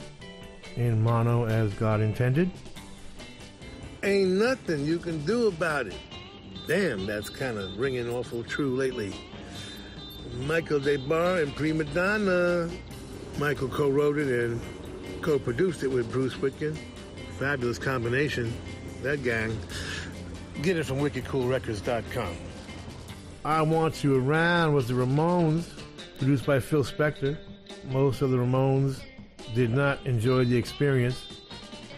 in 0.76 1.02
mono 1.02 1.46
as 1.46 1.74
God 1.76 2.02
intended. 2.02 2.52
Ain't 4.04 4.32
nothing 4.32 4.84
you 4.84 5.00
can 5.00 5.24
do 5.26 5.48
about 5.48 5.88
it. 5.88 5.96
Damn, 6.68 7.06
that's 7.06 7.30
kind 7.30 7.58
of 7.58 7.78
ringing 7.78 8.10
awful 8.10 8.44
true 8.44 8.76
lately. 8.76 9.14
Michael 10.46 10.80
DeBar 10.80 11.44
and 11.44 11.56
Prima 11.56 11.84
Donna. 11.86 12.70
Michael 13.38 13.68
co-wrote 13.68 14.18
it 14.18 14.28
and 14.28 14.62
co-produced 15.22 15.84
it 15.84 15.88
with 15.88 16.12
Bruce 16.12 16.36
Witkin. 16.36 16.78
Fabulous 17.40 17.80
combination. 17.80 18.54
That 19.02 19.24
gang. 19.24 19.58
Get 20.62 20.78
it 20.78 20.86
from 20.86 20.98
wickedcoolrecords.com. 20.98 22.36
I 23.46 23.62
Want 23.62 24.04
You 24.04 24.16
Around 24.16 24.74
was 24.74 24.88
the 24.88 24.94
Ramones, 24.94 25.66
produced 26.18 26.46
by 26.46 26.60
Phil 26.60 26.84
Spector. 26.84 27.38
Most 27.92 28.22
of 28.22 28.32
the 28.32 28.38
Ramones 28.38 29.02
did 29.54 29.72
not 29.72 30.06
enjoy 30.06 30.46
the 30.46 30.56
experience, 30.56 31.26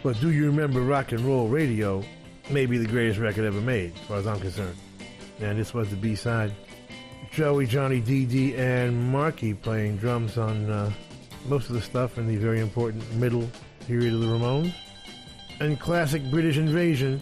but 0.02 0.20
do 0.20 0.32
you 0.32 0.48
remember 0.48 0.82
Rock 0.82 1.12
and 1.12 1.22
Roll 1.22 1.48
Radio? 1.48 2.04
Maybe 2.50 2.78
the 2.78 2.88
greatest 2.88 3.20
record 3.20 3.46
ever 3.46 3.62
made, 3.62 3.94
as 3.94 4.02
far 4.02 4.18
as 4.18 4.28
I'm 4.28 4.40
concerned. 4.40 4.76
And 5.40 5.60
this 5.60 5.74
was 5.74 5.90
the 5.90 5.96
B-side. 5.96 6.52
Joey, 7.36 7.68
Johnny, 7.68 8.00
Dee, 8.00 8.56
and 8.56 9.12
Marky 9.12 9.54
playing 9.54 9.98
drums 9.98 10.38
on 10.38 10.72
uh, 10.72 10.90
most 11.48 11.68
of 11.68 11.76
the 11.76 11.82
stuff 11.82 12.18
in 12.18 12.28
the 12.28 12.38
very 12.38 12.62
important 12.62 13.14
middle 13.16 13.50
period 13.86 14.14
of 14.14 14.22
the 14.22 14.28
Ramones. 14.28 14.74
And 15.60 15.78
classic 15.78 16.24
British 16.32 16.56
Invasion 16.56 17.20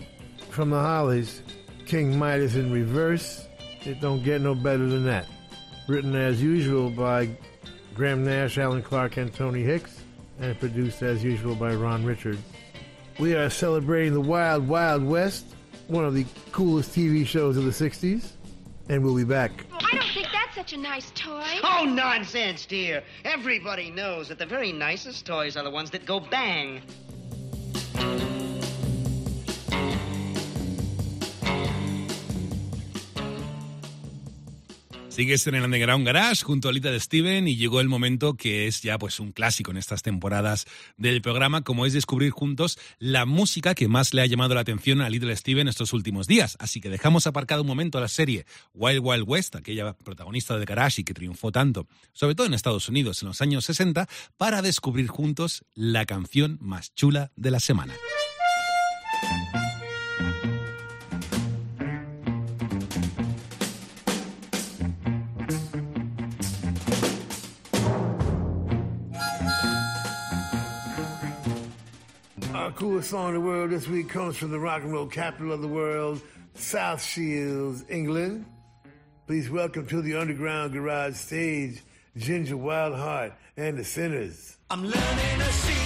from 0.51 0.69
the 0.69 0.79
Hollies, 0.79 1.41
King 1.87 2.15
Midas 2.15 2.53
in 2.53 2.71
reverse. 2.71 3.47
It 3.85 4.01
don't 4.01 4.23
get 4.23 4.41
no 4.41 4.53
better 4.53 4.85
than 4.85 5.03
that. 5.05 5.25
Written 5.87 6.15
as 6.15 6.39
usual 6.39 6.91
by 6.91 7.35
Graham 7.95 8.23
Nash, 8.23 8.59
Allan 8.59 8.83
Clarke, 8.83 9.17
and 9.17 9.33
Tony 9.33 9.63
Hicks, 9.63 9.99
and 10.39 10.59
produced 10.59 11.01
as 11.01 11.23
usual 11.23 11.55
by 11.55 11.73
Ron 11.73 12.05
Richard. 12.05 12.37
We 13.17 13.33
are 13.33 13.49
celebrating 13.49 14.13
the 14.13 14.21
Wild 14.21 14.67
Wild 14.67 15.03
West, 15.03 15.55
one 15.87 16.05
of 16.05 16.13
the 16.13 16.27
coolest 16.51 16.91
TV 16.91 17.25
shows 17.25 17.57
of 17.57 17.65
the 17.65 17.71
60s, 17.71 18.33
and 18.89 19.03
we'll 19.03 19.15
be 19.15 19.23
back. 19.23 19.51
I 19.71 19.95
don't 19.95 20.09
think 20.13 20.27
that's 20.31 20.55
such 20.55 20.73
a 20.73 20.77
nice 20.77 21.11
toy. 21.15 21.59
Oh, 21.63 21.85
nonsense, 21.85 22.65
dear. 22.65 23.03
Everybody 23.23 23.89
knows 23.89 24.27
that 24.29 24.37
the 24.37 24.45
very 24.45 24.71
nicest 24.71 25.25
toys 25.25 25.55
are 25.57 25.63
the 25.63 25.71
ones 25.71 25.91
that 25.91 26.05
go 26.05 26.19
bang. 26.19 26.81
Sigues 35.13 35.45
en 35.45 35.53
el 35.53 35.63
Underground 35.63 36.07
Garage 36.07 36.43
junto 36.43 36.69
a 36.69 36.71
Little 36.71 36.99
Steven 36.99 37.47
y 37.47 37.55
llegó 37.55 37.79
el 37.79 37.87
momento 37.87 38.33
que 38.33 38.65
es 38.65 38.81
ya 38.81 38.97
pues 38.97 39.19
un 39.19 39.31
clásico 39.31 39.69
en 39.69 39.77
estas 39.77 40.01
temporadas 40.01 40.65
del 40.97 41.21
programa, 41.21 41.61
como 41.61 41.85
es 41.85 41.93
descubrir 41.93 42.31
juntos 42.31 42.79
la 42.97 43.27
música 43.27 43.75
que 43.75 43.87
más 43.87 44.15
le 44.15 44.23
ha 44.23 44.25
llamado 44.25 44.55
la 44.55 44.61
atención 44.61 45.01
a 45.01 45.11
Little 45.11 45.35
Steven 45.35 45.67
estos 45.67 45.93
últimos 45.93 46.25
días. 46.25 46.57
Así 46.59 46.81
que 46.81 46.89
dejamos 46.89 47.27
aparcado 47.27 47.61
un 47.61 47.67
momento 47.67 47.99
la 47.99 48.07
serie 48.07 48.47
Wild 48.73 49.01
Wild 49.03 49.25
West, 49.27 49.55
aquella 49.55 49.93
protagonista 49.93 50.57
de 50.57 50.65
Garage 50.65 51.01
y 51.01 51.03
que 51.03 51.13
triunfó 51.13 51.51
tanto, 51.51 51.85
sobre 52.11 52.33
todo 52.33 52.47
en 52.47 52.55
Estados 52.55 52.89
Unidos 52.89 53.21
en 53.21 53.27
los 53.27 53.39
años 53.39 53.65
60, 53.65 54.09
para 54.37 54.63
descubrir 54.63 55.09
juntos 55.09 55.63
la 55.75 56.07
canción 56.07 56.57
más 56.59 56.91
chula 56.95 57.31
de 57.35 57.51
la 57.51 57.59
semana. 57.59 57.93
Song 73.03 73.29
in 73.29 73.33
the 73.33 73.41
world 73.41 73.71
this 73.71 73.85
week 73.85 74.07
comes 74.07 74.37
from 74.37 74.51
the 74.51 74.59
rock 74.59 74.81
and 74.81 74.93
roll 74.93 75.07
capital 75.07 75.51
of 75.51 75.61
the 75.61 75.67
world, 75.67 76.21
South 76.53 77.03
Shields, 77.03 77.83
England. 77.89 78.45
Please 79.27 79.49
welcome 79.49 79.85
to 79.87 80.01
the 80.01 80.15
Underground 80.15 80.71
Garage 80.71 81.15
stage, 81.15 81.83
Ginger 82.15 82.55
Wildheart 82.55 83.33
and 83.57 83.77
the 83.77 83.83
Sinners. 83.83 84.57
I'm 84.69 84.83
learning 84.83 85.39
to 85.39 85.51
see 85.51 85.82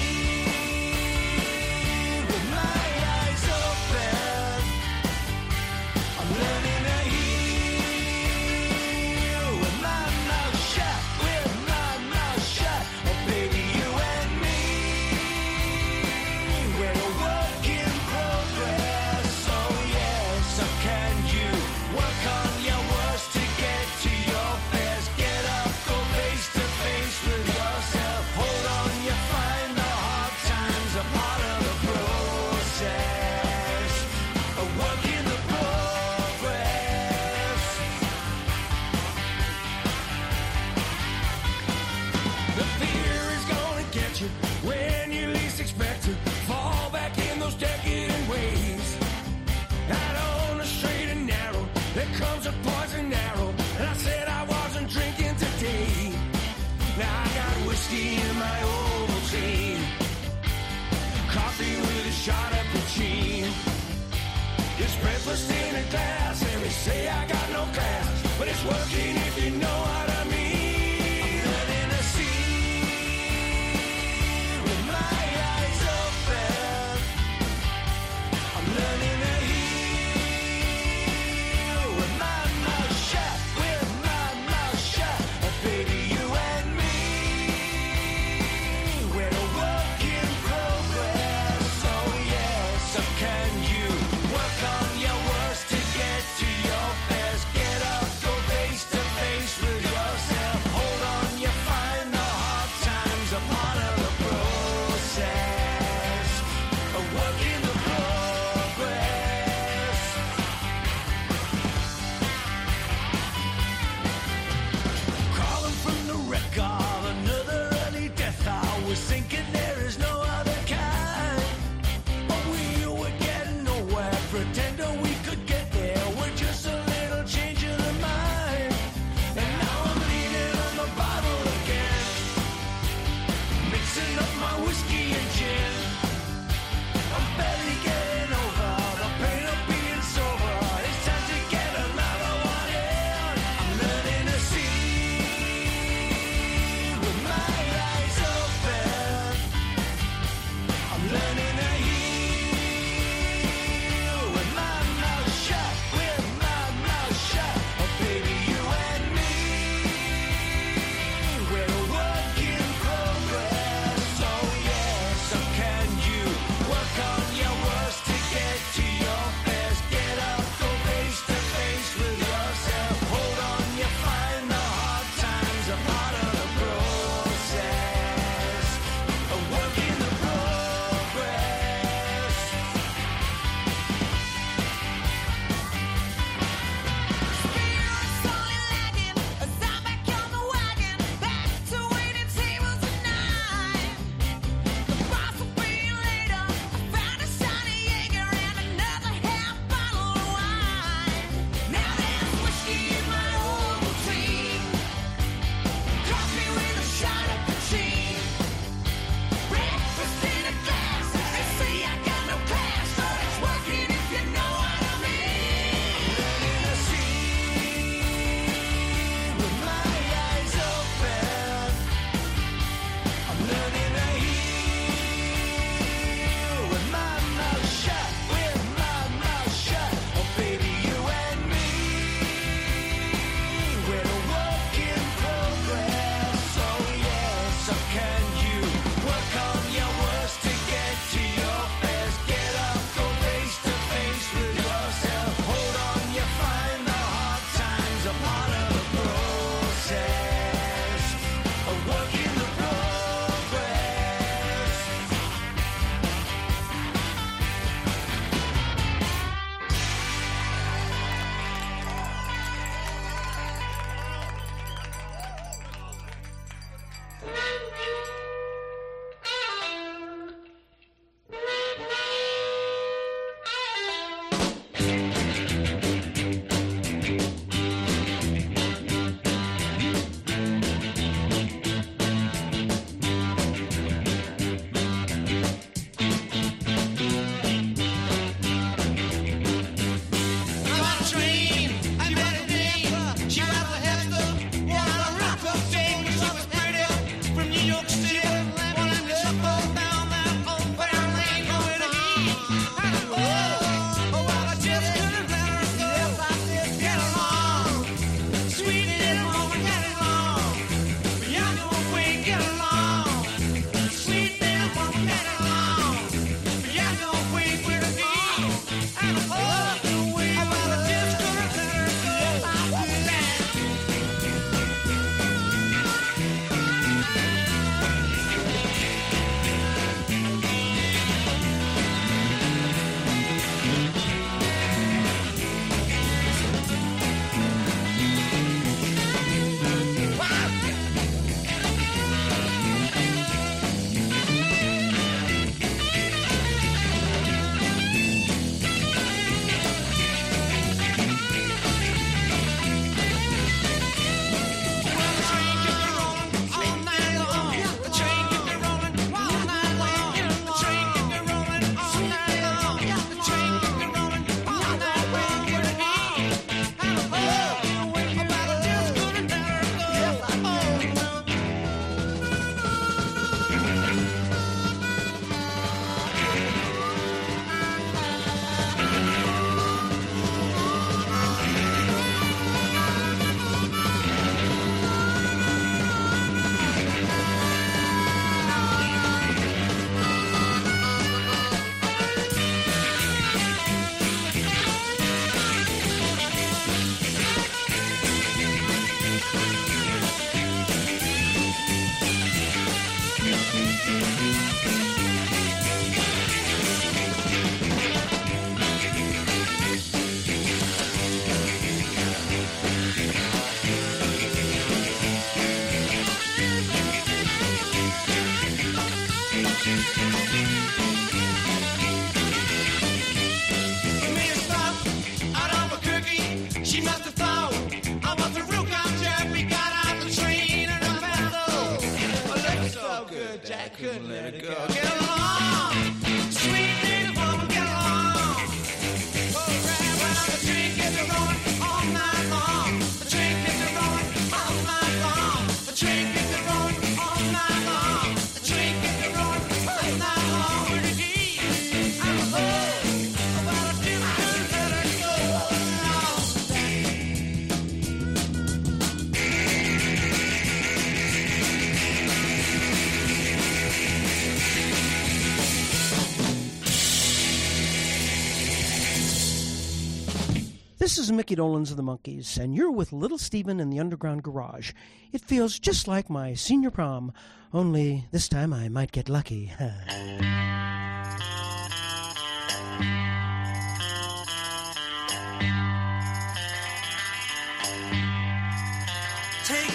This 470.98 471.06
is 471.06 471.12
Micky 471.12 471.36
Dolenz 471.36 471.70
of 471.70 471.78
the 471.78 471.84
Monkees, 471.84 472.40
and 472.40 472.56
you're 472.56 472.72
with 472.72 472.92
Little 472.92 473.20
Steven 473.20 473.60
in 473.60 473.70
the 473.70 473.80
Underground 473.80 474.24
Garage. 474.24 474.72
It 475.12 475.22
feels 475.22 475.60
just 475.60 475.88
like 475.88 476.10
my 476.10 476.34
senior 476.34 476.72
prom, 476.72 477.14
only 477.54 478.06
this 478.10 478.28
time 478.28 478.52
I 478.52 478.68
might 478.68 478.92
get 478.92 479.08
lucky. 479.08 479.54
Take 479.60 479.62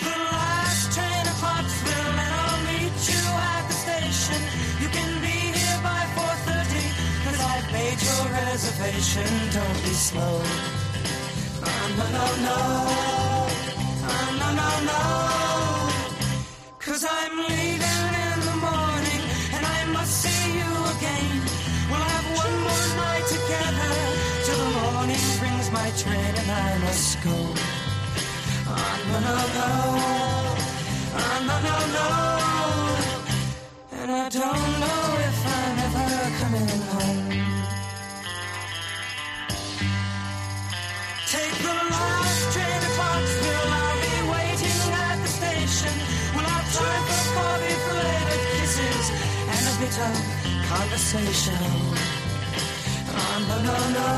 the 0.01 0.19
last 0.27 0.93
train 0.93 1.24
to 1.24 1.35
Pottsville 1.39 2.19
and 2.19 2.35
I'll 2.35 2.65
meet 2.66 2.99
you 3.09 3.23
at 3.31 3.69
the 3.69 3.74
station. 3.74 4.43
You 4.81 4.89
can 4.89 5.20
be 5.20 5.55
here 5.57 5.81
by 5.85 6.05
4.30 6.16 6.82
I've 7.39 7.73
made 7.73 8.03
your 8.03 8.27
reservation. 8.32 9.28
Don't 9.53 9.82
be 9.85 9.94
slow. 9.94 10.72
No, 11.98 12.05
no, 12.16 12.27
no. 12.47 12.56
No, 14.40 14.48
no, 14.59 14.69
I'm 17.05 17.36
leaving 17.48 18.12
in 18.27 18.39
the 18.48 18.56
morning 18.66 19.23
and 19.55 19.62
I 19.66 19.81
must 19.97 20.14
see 20.23 20.43
you 20.59 20.70
again. 20.94 21.35
We'll 21.90 22.06
have 22.14 22.27
one 22.43 22.56
more 22.66 22.86
night 23.02 23.27
together 23.36 23.93
till 24.44 24.60
the 24.64 24.70
morning 24.81 25.24
brings 25.40 25.69
my 25.78 25.89
train 26.02 26.32
and 26.43 26.51
I 26.51 26.78
must 26.86 27.10
go. 27.24 27.36
Oh, 28.74 28.94
no, 29.10 29.16
no, 29.28 29.36
no. 29.59 29.70
Oh, 31.20 31.39
no, 31.48 31.56
no, 31.69 31.77
no. 31.97 32.09
And 34.01 34.10
I 34.10 34.28
don't 34.40 34.70
know 34.82 35.02
if 35.28 35.31
a 49.98 50.10
conversation. 50.69 51.55
Oh, 53.14 53.39
no, 53.48 53.56
no, 53.69 53.77
no. 53.97 54.09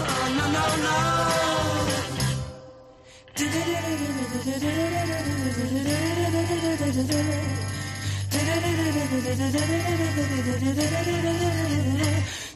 Oh, 0.00 0.26
no, 0.36 0.44
no, 0.56 0.64
no. 0.86 0.96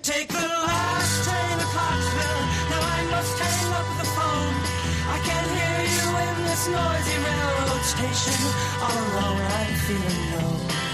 Take 0.02 0.28
the 0.28 0.46
last 0.68 1.14
train 1.24 1.58
to 1.58 1.66
Pottsville. 1.74 2.42
Now 2.70 2.80
I 2.80 3.00
must 3.10 3.38
hang 3.38 3.72
up 3.72 3.88
the 3.98 4.08
phone. 4.16 4.56
I 5.08 5.18
can't 5.26 5.50
hear 5.56 5.78
you 5.96 6.06
in 6.24 6.36
this 6.48 6.64
noisy 6.68 7.16
railroad 7.24 7.84
station. 7.84 8.40
All 8.80 8.96
alone, 9.04 9.42
I'm 9.58 9.74
feeling 9.84 10.24
low. 10.32 10.93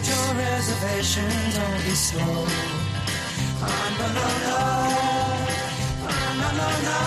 laid 0.00 0.08
your 0.08 0.34
reservation. 0.34 1.28
Don't 1.54 1.84
be 1.84 1.90
slow. 1.90 2.46
Oh, 3.62 3.96
no, 3.98 4.06
no, 4.16 4.26
no. 4.46 4.58
Oh, 6.08 6.20
no, 6.40 6.48
no, 6.60 6.68
no. 6.88 7.00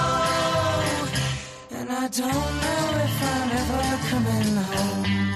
And 1.80 1.90
I 1.92 2.08
don't 2.08 2.54
know 2.64 2.86
if 3.06 3.24
I'm 3.24 3.52
ever 3.62 3.86
coming 4.10 4.56
home. 4.72 5.34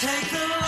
Take 0.00 0.28
the 0.30 0.65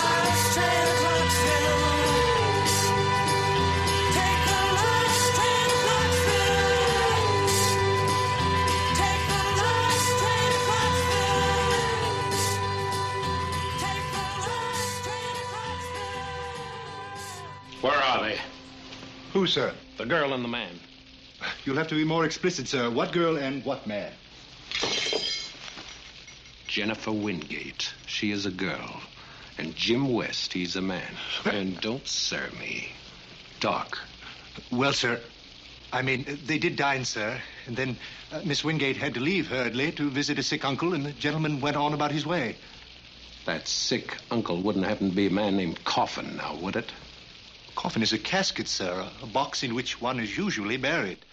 Who, 19.32 19.46
sir? 19.46 19.72
The 19.98 20.06
girl 20.06 20.32
and 20.32 20.42
the 20.42 20.48
man. 20.48 20.80
You'll 21.64 21.76
have 21.76 21.88
to 21.88 21.94
be 21.94 22.04
more 22.04 22.24
explicit, 22.24 22.66
sir. 22.66 22.90
What 22.90 23.12
girl 23.12 23.36
and 23.36 23.64
what 23.64 23.86
man? 23.86 24.12
Jennifer 26.66 27.12
Wingate. 27.12 27.92
She 28.06 28.30
is 28.30 28.46
a 28.46 28.50
girl. 28.50 29.00
And 29.58 29.74
Jim 29.74 30.12
West, 30.12 30.52
he's 30.52 30.76
a 30.76 30.80
man. 30.80 31.12
And 31.44 31.80
don't 31.80 32.06
sir 32.06 32.48
me. 32.58 32.92
Doc. 33.60 33.98
Well, 34.70 34.92
sir, 34.92 35.20
I 35.92 36.02
mean, 36.02 36.38
they 36.46 36.58
did 36.58 36.76
dine, 36.76 37.04
sir. 37.04 37.40
And 37.66 37.76
then 37.76 37.96
uh, 38.32 38.40
Miss 38.44 38.62
Wingate 38.64 38.96
had 38.96 39.14
to 39.14 39.20
leave 39.20 39.48
hurriedly 39.48 39.92
to 39.92 40.10
visit 40.10 40.38
a 40.38 40.42
sick 40.42 40.64
uncle, 40.64 40.94
and 40.94 41.04
the 41.04 41.12
gentleman 41.12 41.60
went 41.60 41.76
on 41.76 41.92
about 41.92 42.12
his 42.12 42.24
way. 42.24 42.56
That 43.46 43.66
sick 43.66 44.16
uncle 44.30 44.62
wouldn't 44.62 44.84
happen 44.84 45.10
to 45.10 45.16
be 45.16 45.26
a 45.26 45.30
man 45.30 45.56
named 45.56 45.84
Coffin, 45.84 46.36
now, 46.36 46.56
would 46.56 46.76
it? 46.76 46.92
Coffin 47.78 48.02
is 48.02 48.12
a 48.12 48.18
casket, 48.18 48.66
sir, 48.66 48.92
a, 48.92 49.22
a 49.22 49.26
box 49.28 49.62
in 49.62 49.72
which 49.72 50.00
one 50.00 50.18
is 50.18 50.36
usually 50.36 50.76
buried. 50.76 51.24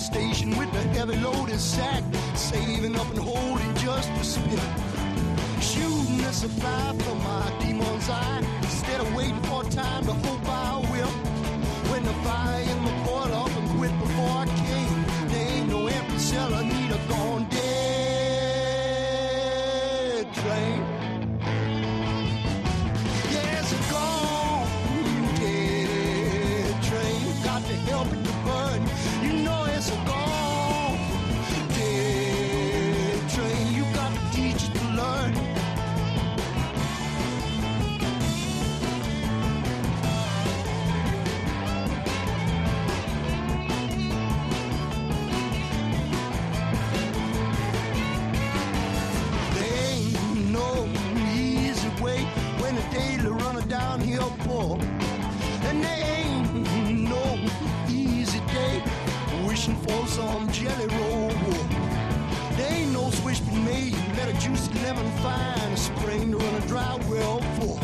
station 0.00 0.56
with 0.56 0.72
the 0.72 0.80
heavy 0.96 1.16
load 1.16 1.34
loaded 1.34 1.60
sack, 1.60 2.02
saving 2.34 2.96
up 2.96 3.08
and 3.10 3.18
holding 3.18 3.74
just 3.76 4.08
to 4.16 4.24
spit. 4.24 4.58
Shooting 5.60 6.20
a 6.20 6.32
supply 6.32 6.96
from 7.04 7.18
my 7.18 7.52
demon's 7.60 8.08
eye, 8.08 8.42
instead 8.62 9.00
of 9.00 9.14
waiting 9.14 9.42
for 9.42 9.62
time 9.64 10.04
to 10.04 10.12
hope 10.12 10.48
I 10.48 10.78
will. 10.90 11.14
When 11.90 12.02
the 12.04 12.14
fire 12.24 12.62
in 12.62 12.78
my 12.82 13.04
boiled 13.04 13.32
off 13.32 13.56
and 13.56 13.68
quit 13.78 13.92
before 14.00 14.30
I 14.30 14.46
came, 14.46 15.28
there 15.28 15.48
ain't 15.48 15.68
no 15.68 15.86
empty 15.86 16.18
cellar. 16.18 16.59
Juicy 64.40 64.72
lemon 64.80 65.10
fine, 65.22 65.72
a 65.72 65.76
spring 65.76 66.30
to 66.32 66.38
run 66.38 66.54
a 66.54 66.60
dry 66.66 66.96
well 67.10 67.40
full. 67.56 67.78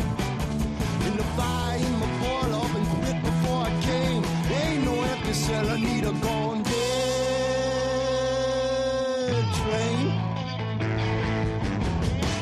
In 1.05 1.15
the 1.15 1.23
fire, 1.37 1.77
in 1.77 1.99
my 1.99 2.07
boil 2.19 2.55
up 2.55 2.75
and 2.75 2.87
quit 2.95 3.21
before 3.23 3.61
I 3.69 3.71
came. 3.81 4.23
There 4.49 4.65
ain't 4.71 4.83
no 4.83 4.95
empty 5.03 5.33
cell, 5.33 5.69
I 5.69 5.77
need 5.79 6.03
a 6.03 6.11
gone 6.13 6.63
dead 6.63 6.73
train. 9.59 10.07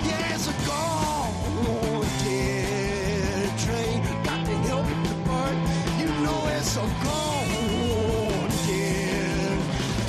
Yeah, 0.08 0.34
it's 0.34 0.48
a 0.48 0.56
gone 0.66 2.06
dead 2.24 3.50
train. 3.66 3.98
Got 4.24 4.42
to 4.46 4.56
help 4.70 4.88
it 4.94 5.02
to 5.10 5.16
burn. 5.28 5.58
You 6.00 6.08
know 6.24 6.40
it's 6.58 6.74
a 6.78 6.88
gone 7.04 8.50
dead 8.66 9.60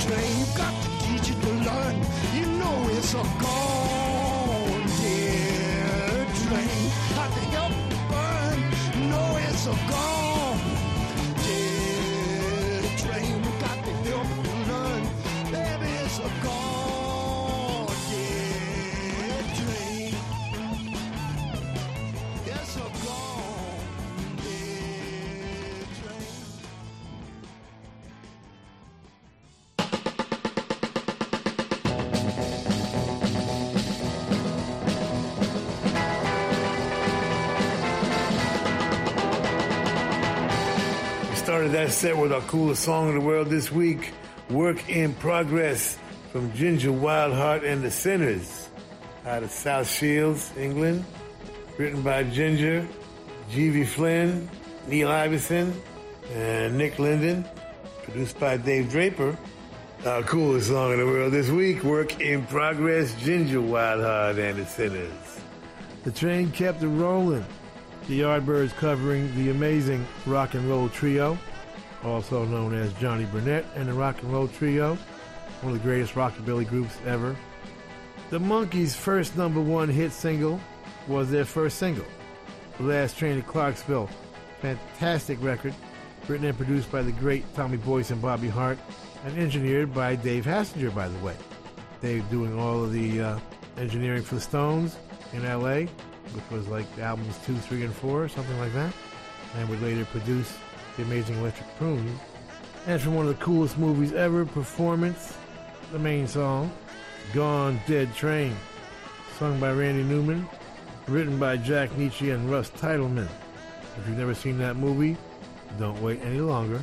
train. 0.03 0.37
Got 0.55 0.73
to 0.83 0.89
teach 1.03 1.27
it 1.33 1.39
to 1.41 1.51
learn. 1.67 1.95
You 2.37 2.45
know 2.59 2.75
it's 2.91 3.13
a 3.13 3.23
gone 3.41 3.66
that 41.77 41.91
set 41.91 42.17
with 42.17 42.33
our 42.33 42.41
coolest 42.41 42.81
song 42.81 43.07
in 43.07 43.13
the 43.13 43.21
world 43.21 43.49
this 43.49 43.71
week, 43.71 44.11
Work 44.49 44.89
in 44.89 45.13
Progress 45.13 45.95
from 46.31 46.51
Ginger 46.53 46.89
Wildheart 46.89 47.63
and 47.63 47.83
the 47.83 47.91
Sinners 47.91 48.71
out 49.27 49.43
of 49.43 49.51
South 49.51 49.87
Shields, 49.87 50.51
England. 50.57 51.05
Written 51.77 52.01
by 52.01 52.23
Ginger, 52.23 52.87
G.V. 53.51 53.85
Flynn, 53.85 54.49
Neil 54.87 55.07
Iverson, 55.09 55.79
and 56.33 56.79
Nick 56.79 56.97
Linden. 56.97 57.45
Produced 58.01 58.39
by 58.39 58.57
Dave 58.57 58.89
Draper. 58.89 59.37
Our 60.03 60.23
coolest 60.23 60.69
song 60.69 60.93
in 60.93 60.97
the 60.97 61.05
world 61.05 61.31
this 61.31 61.51
week, 61.51 61.83
Work 61.83 62.19
in 62.19 62.43
Progress, 62.47 63.13
Ginger 63.21 63.59
Wildheart 63.59 64.39
and 64.39 64.57
the 64.57 64.65
Sinners. 64.65 65.39
The 66.05 66.11
train 66.11 66.49
kept 66.51 66.81
it 66.81 66.87
rolling. 66.87 67.45
The 68.07 68.21
Yardbirds 68.21 68.75
covering 68.77 69.35
the 69.35 69.51
amazing 69.51 70.07
rock 70.25 70.55
and 70.55 70.67
roll 70.67 70.89
trio, 70.89 71.37
also 72.07 72.45
known 72.45 72.73
as 72.73 72.93
Johnny 72.93 73.25
Burnette 73.25 73.65
and 73.75 73.87
the 73.87 73.93
Rock 73.93 74.21
and 74.21 74.31
Roll 74.31 74.47
Trio, 74.47 74.95
one 75.61 75.73
of 75.73 75.79
the 75.79 75.83
greatest 75.83 76.13
rockabilly 76.13 76.67
groups 76.67 76.97
ever. 77.05 77.35
The 78.29 78.39
Monkees' 78.39 78.95
first 78.95 79.37
number 79.37 79.61
one 79.61 79.89
hit 79.89 80.11
single 80.11 80.59
was 81.07 81.29
their 81.29 81.45
first 81.45 81.77
single, 81.77 82.05
The 82.77 82.83
Last 82.83 83.17
Train 83.17 83.37
to 83.37 83.41
Clarksville. 83.41 84.09
Fantastic 84.61 85.41
record, 85.41 85.73
written 86.27 86.45
and 86.45 86.57
produced 86.57 86.91
by 86.91 87.01
the 87.01 87.11
great 87.11 87.45
Tommy 87.55 87.77
Boyce 87.77 88.11
and 88.11 88.21
Bobby 88.21 88.49
Hart, 88.49 88.77
and 89.25 89.37
engineered 89.37 89.93
by 89.93 90.15
Dave 90.15 90.45
Hassinger, 90.45 90.93
by 90.93 91.07
the 91.07 91.19
way. 91.19 91.35
Dave 92.01 92.29
doing 92.29 92.57
all 92.59 92.83
of 92.83 92.91
the 92.91 93.21
uh, 93.21 93.39
engineering 93.77 94.23
for 94.23 94.35
the 94.35 94.41
Stones 94.41 94.97
in 95.33 95.43
LA, 95.43 95.81
which 96.33 96.49
was 96.51 96.67
like 96.67 96.85
albums 96.99 97.37
two, 97.45 97.55
three, 97.55 97.83
and 97.83 97.93
four, 97.93 98.27
something 98.27 98.57
like 98.59 98.73
that, 98.73 98.93
and 99.55 99.69
would 99.69 99.81
later 99.81 100.05
produce 100.05 100.57
The 100.97 101.03
Amazing 101.03 101.37
Electric 101.37 101.67
Prunes. 101.77 102.19
And 102.87 102.99
from 102.99 103.15
one 103.15 103.27
of 103.27 103.37
the 103.37 103.43
coolest 103.43 103.77
movies 103.77 104.13
ever, 104.13 104.45
Performance, 104.45 105.37
the 105.91 105.99
main 105.99 106.27
song, 106.27 106.71
Gone 107.33 107.79
Dead 107.85 108.13
Train, 108.15 108.55
sung 109.37 109.59
by 109.59 109.71
Randy 109.71 110.03
Newman, 110.03 110.49
written 111.07 111.37
by 111.37 111.57
Jack 111.57 111.91
Nitzsche 111.91 112.33
and 112.33 112.49
Russ 112.49 112.71
Titelman. 112.71 113.27
If 113.97 114.07
you've 114.07 114.17
never 114.17 114.33
seen 114.33 114.57
that 114.57 114.75
movie, 114.75 115.17
don't 115.77 116.01
wait 116.01 116.19
any 116.23 116.39
longer. 116.39 116.81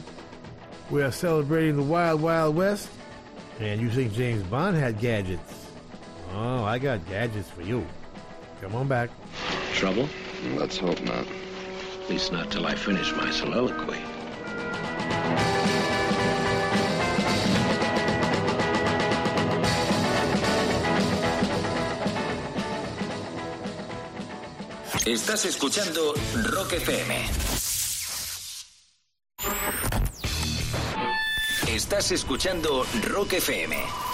We 0.90 1.02
are 1.02 1.10
celebrating 1.10 1.76
the 1.76 1.82
Wild 1.82 2.20
Wild 2.20 2.54
West, 2.54 2.88
and 3.58 3.80
you 3.80 3.90
think 3.90 4.12
James 4.12 4.42
Bond 4.44 4.76
had 4.76 5.00
gadgets. 5.00 5.66
Oh, 6.32 6.62
I 6.62 6.78
got 6.78 7.06
gadgets 7.08 7.50
for 7.50 7.62
you. 7.62 7.84
Come 8.60 8.74
on 8.76 8.86
back. 8.86 9.10
Trouble? 9.72 10.08
Let's 10.56 10.76
hope 10.76 11.00
not. 11.02 11.26
At 12.04 12.10
least 12.10 12.32
not 12.32 12.50
till 12.50 12.66
I 12.66 12.74
finish 12.74 13.10
my 13.16 13.30
soliloquy. 13.30 13.96
Estás 25.06 25.46
escuchando 25.46 26.12
Rock 26.52 26.74
FM. 26.74 27.24
Estás 31.68 32.12
escuchando 32.12 32.84
Rock 33.08 33.32
FM. 33.32 34.13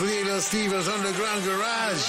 Little 0.00 0.40
Steve's 0.40 0.88
Underground 0.88 1.46
Garage. 1.46 2.04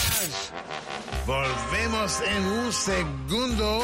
Volvemos 1.26 2.22
en 2.22 2.44
un 2.44 2.74
segundo 2.74 3.84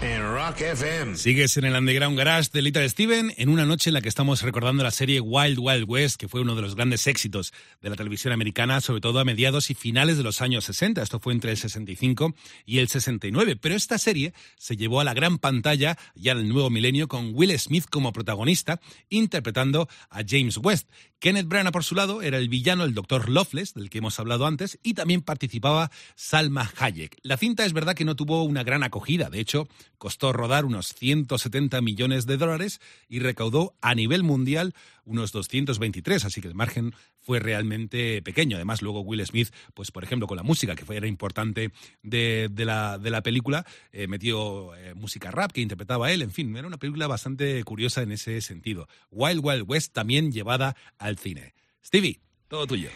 en 0.00 0.22
Rock 0.22 0.62
FM. 0.62 1.16
Sigues 1.16 1.58
en 1.58 1.66
el 1.66 1.74
Underground 1.74 2.16
Garage 2.16 2.48
de 2.52 2.62
Little 2.62 2.88
Steven 2.88 3.34
en 3.36 3.48
una 3.50 3.66
noche 3.66 3.90
en 3.90 3.94
la 3.94 4.00
que 4.00 4.08
estamos 4.08 4.40
recordando 4.40 4.82
la 4.82 4.90
serie 4.90 5.20
Wild 5.20 5.58
Wild 5.58 5.84
West, 5.86 6.16
que 6.16 6.28
fue 6.28 6.40
uno 6.40 6.54
de 6.54 6.62
los 6.62 6.76
grandes 6.76 7.06
éxitos 7.06 7.52
de 7.82 7.90
la 7.90 7.96
televisión 7.96 8.32
americana, 8.32 8.80
sobre 8.80 9.02
todo 9.02 9.18
a 9.18 9.24
mediados 9.24 9.70
y 9.70 9.74
finales 9.74 10.16
de 10.16 10.22
los 10.22 10.40
años 10.40 10.64
60. 10.64 11.02
Esto 11.02 11.20
fue 11.20 11.34
entre 11.34 11.50
el 11.50 11.58
65 11.58 12.34
y 12.64 12.78
el 12.78 12.88
69. 12.88 13.56
Pero 13.56 13.74
esta 13.74 13.98
serie 13.98 14.32
se 14.56 14.78
llevó 14.78 15.00
a 15.00 15.04
la 15.04 15.12
gran 15.12 15.38
pantalla 15.38 15.98
ya 16.14 16.32
en 16.32 16.38
el 16.38 16.48
nuevo 16.48 16.70
milenio 16.70 17.06
con 17.06 17.32
Will 17.34 17.58
Smith 17.58 17.84
como 17.90 18.12
protagonista, 18.12 18.80
interpretando 19.10 19.88
a 20.08 20.22
James 20.26 20.56
West. 20.56 20.88
Kenneth 21.20 21.48
Branagh, 21.48 21.72
por 21.72 21.84
su 21.84 21.94
lado, 21.94 22.22
era 22.22 22.38
el 22.38 22.48
villano, 22.48 22.82
el 22.84 22.94
Dr. 22.94 23.28
Loveless, 23.28 23.74
del 23.74 23.90
que 23.90 23.98
hemos 23.98 24.18
hablado 24.18 24.46
antes, 24.46 24.78
y 24.82 24.94
también 24.94 25.20
participaba 25.20 25.90
Salma 26.14 26.72
Hayek. 26.78 27.18
La 27.22 27.36
cinta 27.36 27.66
es 27.66 27.74
verdad 27.74 27.94
que 27.94 28.06
no 28.06 28.16
tuvo 28.16 28.42
una 28.42 28.62
gran 28.62 28.82
acogida, 28.82 29.28
de 29.28 29.38
hecho, 29.38 29.68
costó 29.98 30.32
rodar 30.32 30.64
unos 30.64 30.94
170 30.94 31.82
millones 31.82 32.24
de 32.24 32.38
dólares 32.38 32.80
y 33.06 33.18
recaudó 33.18 33.74
a 33.82 33.94
nivel 33.94 34.22
mundial 34.22 34.74
unos 35.10 35.32
223, 35.32 36.24
así 36.24 36.40
que 36.40 36.48
el 36.48 36.54
margen 36.54 36.94
fue 37.18 37.40
realmente 37.40 38.22
pequeño. 38.22 38.56
Además, 38.56 38.80
luego 38.80 39.00
Will 39.00 39.24
Smith, 39.26 39.50
pues 39.74 39.90
por 39.90 40.04
ejemplo, 40.04 40.26
con 40.26 40.36
la 40.36 40.42
música, 40.42 40.76
que 40.76 40.84
fue, 40.84 40.96
era 40.96 41.06
importante 41.06 41.72
de, 42.02 42.48
de 42.50 42.64
la, 42.64 42.98
de 42.98 43.10
la 43.10 43.22
película, 43.22 43.66
eh, 43.92 44.06
metió 44.06 44.74
eh, 44.76 44.94
música 44.94 45.30
rap 45.30 45.52
que 45.52 45.60
interpretaba 45.60 46.12
él, 46.12 46.22
en 46.22 46.30
fin, 46.30 46.56
era 46.56 46.66
una 46.66 46.78
película 46.78 47.06
bastante 47.06 47.62
curiosa 47.64 48.02
en 48.02 48.12
ese 48.12 48.40
sentido. 48.40 48.88
Wild 49.10 49.40
Wild 49.42 49.64
West 49.66 49.92
también 49.92 50.32
llevada 50.32 50.76
al 50.98 51.18
cine. 51.18 51.54
Stevie, 51.84 52.20
todo 52.48 52.66
tuyo. 52.66 52.90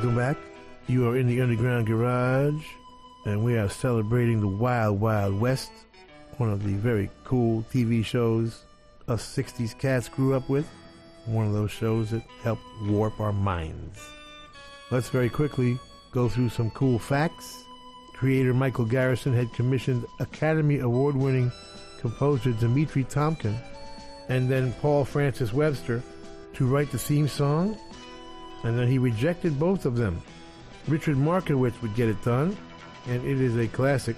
Welcome 0.00 0.16
back. 0.16 0.38
You 0.86 1.06
are 1.10 1.18
in 1.18 1.26
the 1.26 1.42
Underground 1.42 1.86
Garage, 1.86 2.64
and 3.26 3.44
we 3.44 3.58
are 3.58 3.68
celebrating 3.68 4.40
the 4.40 4.48
Wild 4.48 4.98
Wild 4.98 5.38
West, 5.38 5.70
one 6.38 6.50
of 6.50 6.64
the 6.64 6.72
very 6.72 7.10
cool 7.24 7.62
TV 7.70 8.02
shows 8.02 8.62
us 9.08 9.22
60s 9.36 9.78
cats 9.78 10.08
grew 10.08 10.32
up 10.32 10.48
with. 10.48 10.66
One 11.26 11.48
of 11.48 11.52
those 11.52 11.70
shows 11.70 12.12
that 12.12 12.22
helped 12.42 12.62
warp 12.84 13.20
our 13.20 13.34
minds. 13.34 14.00
Let's 14.90 15.10
very 15.10 15.28
quickly 15.28 15.78
go 16.12 16.30
through 16.30 16.48
some 16.48 16.70
cool 16.70 16.98
facts. 16.98 17.62
Creator 18.14 18.54
Michael 18.54 18.86
Garrison 18.86 19.34
had 19.34 19.52
commissioned 19.52 20.06
Academy 20.18 20.78
Award 20.78 21.14
winning 21.14 21.52
composer 21.98 22.52
Dimitri 22.52 23.04
Tiomkin 23.04 23.54
and 24.30 24.48
then 24.50 24.72
Paul 24.80 25.04
Francis 25.04 25.52
Webster 25.52 26.02
to 26.54 26.66
write 26.66 26.90
the 26.90 26.98
theme 26.98 27.28
song 27.28 27.76
and 28.62 28.78
then 28.78 28.88
he 28.88 28.98
rejected 28.98 29.58
both 29.58 29.86
of 29.86 29.96
them. 29.96 30.22
Richard 30.88 31.16
Markowitz 31.16 31.80
would 31.82 31.94
get 31.94 32.08
it 32.08 32.22
done, 32.24 32.56
and 33.06 33.24
it 33.24 33.40
is 33.40 33.56
a 33.56 33.68
classic 33.68 34.16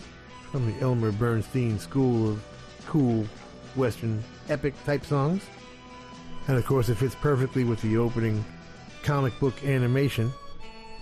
from 0.50 0.66
the 0.66 0.80
Elmer 0.80 1.12
Bernstein 1.12 1.78
school 1.78 2.30
of 2.30 2.44
cool 2.86 3.24
Western 3.74 4.22
epic 4.48 4.74
type 4.84 5.04
songs. 5.04 5.42
And 6.48 6.56
of 6.56 6.66
course, 6.66 6.88
it 6.88 6.96
fits 6.96 7.14
perfectly 7.14 7.64
with 7.64 7.80
the 7.82 7.96
opening 7.96 8.44
comic 9.02 9.38
book 9.40 9.54
animation, 9.64 10.32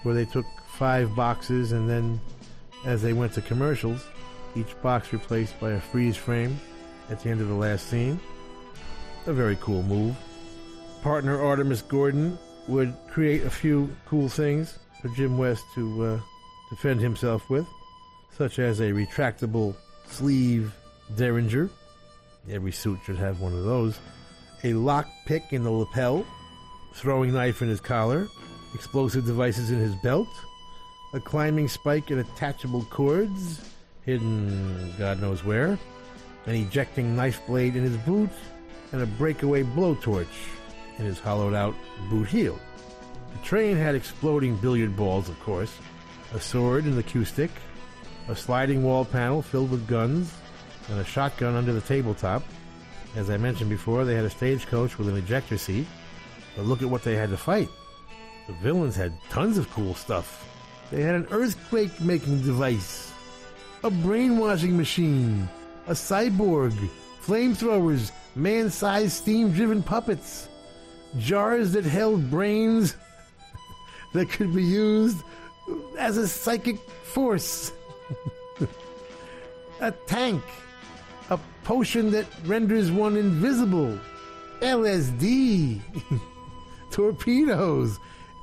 where 0.02 0.14
they 0.14 0.24
took 0.24 0.46
five 0.72 1.14
boxes 1.14 1.72
and 1.72 1.88
then, 1.88 2.20
as 2.84 3.02
they 3.02 3.12
went 3.12 3.32
to 3.34 3.42
commercials, 3.42 4.06
each 4.54 4.80
box 4.82 5.12
replaced 5.12 5.58
by 5.60 5.72
a 5.72 5.80
freeze 5.80 6.16
frame 6.16 6.58
at 7.10 7.20
the 7.20 7.30
end 7.30 7.40
of 7.40 7.48
the 7.48 7.54
last 7.54 7.88
scene. 7.88 8.20
A 9.26 9.32
very 9.32 9.56
cool 9.60 9.82
move. 9.82 10.16
Partner 11.02 11.38
Artemus 11.38 11.86
Gordon 11.86 12.38
would 12.70 12.94
create 13.10 13.44
a 13.44 13.50
few 13.50 13.94
cool 14.06 14.28
things 14.28 14.78
for 15.02 15.08
Jim 15.08 15.36
West 15.36 15.64
to 15.74 16.04
uh, 16.04 16.20
defend 16.70 17.00
himself 17.00 17.50
with, 17.50 17.66
such 18.36 18.58
as 18.58 18.80
a 18.80 18.92
retractable 18.92 19.74
sleeve 20.06 20.72
derringer. 21.16 21.68
Every 22.48 22.72
suit 22.72 23.00
should 23.04 23.18
have 23.18 23.40
one 23.40 23.52
of 23.52 23.64
those. 23.64 23.98
A 24.62 24.72
lock 24.74 25.08
pick 25.26 25.52
in 25.52 25.64
the 25.64 25.70
lapel, 25.70 26.24
throwing 26.94 27.32
knife 27.32 27.60
in 27.60 27.68
his 27.68 27.80
collar, 27.80 28.28
explosive 28.74 29.26
devices 29.26 29.70
in 29.70 29.78
his 29.78 29.94
belt, 29.96 30.28
a 31.12 31.20
climbing 31.20 31.66
spike 31.66 32.10
and 32.10 32.20
attachable 32.20 32.84
cords, 32.84 33.60
hidden 34.04 34.94
God 34.96 35.20
knows 35.20 35.44
where, 35.44 35.78
an 36.46 36.54
ejecting 36.54 37.16
knife 37.16 37.44
blade 37.46 37.74
in 37.74 37.82
his 37.82 37.96
boot, 37.98 38.30
and 38.92 39.02
a 39.02 39.06
breakaway 39.06 39.62
blowtorch 39.62 40.26
in 41.00 41.06
his 41.06 41.18
hollowed 41.18 41.54
out 41.54 41.74
boot 42.08 42.28
heel. 42.28 42.58
The 43.32 43.44
train 43.44 43.76
had 43.76 43.94
exploding 43.94 44.56
billiard 44.56 44.96
balls, 44.96 45.28
of 45.28 45.40
course, 45.40 45.72
a 46.34 46.40
sword 46.40 46.84
in 46.84 46.94
the 46.94 47.02
cue 47.02 47.24
stick, 47.24 47.50
a 48.28 48.36
sliding 48.36 48.84
wall 48.84 49.04
panel 49.04 49.42
filled 49.42 49.70
with 49.70 49.88
guns, 49.88 50.32
and 50.88 51.00
a 51.00 51.04
shotgun 51.04 51.56
under 51.56 51.72
the 51.72 51.80
tabletop. 51.80 52.42
As 53.16 53.30
I 53.30 53.38
mentioned 53.38 53.70
before, 53.70 54.04
they 54.04 54.14
had 54.14 54.24
a 54.24 54.30
stagecoach 54.30 54.98
with 54.98 55.08
an 55.08 55.16
ejector 55.16 55.58
seat. 55.58 55.86
But 56.54 56.66
look 56.66 56.82
at 56.82 56.90
what 56.90 57.02
they 57.02 57.16
had 57.16 57.30
to 57.30 57.36
fight. 57.36 57.68
The 58.46 58.52
villains 58.54 58.96
had 58.96 59.12
tons 59.30 59.56
of 59.56 59.70
cool 59.70 59.94
stuff. 59.94 60.46
They 60.90 61.02
had 61.02 61.14
an 61.14 61.28
earthquake 61.30 62.00
making 62.00 62.42
device, 62.42 63.12
a 63.84 63.90
brainwashing 63.90 64.76
machine, 64.76 65.48
a 65.86 65.92
cyborg, 65.92 66.74
flamethrowers, 67.22 68.10
man 68.34 68.70
sized 68.70 69.12
steam 69.12 69.52
driven 69.52 69.82
puppets, 69.82 70.48
jars 71.18 71.72
that 71.72 71.84
held 71.84 72.30
brains 72.30 72.96
that 74.12 74.30
could 74.30 74.54
be 74.54 74.64
used 74.64 75.18
as 75.98 76.16
a 76.16 76.26
psychic 76.26 76.78
force, 76.78 77.72
a 79.80 79.90
tank, 80.06 80.42
a 81.30 81.38
potion 81.64 82.10
that 82.10 82.26
renders 82.44 82.90
one 82.90 83.16
invisible, 83.16 83.98
LSD, 84.60 85.80
torpedoes, 86.90 87.98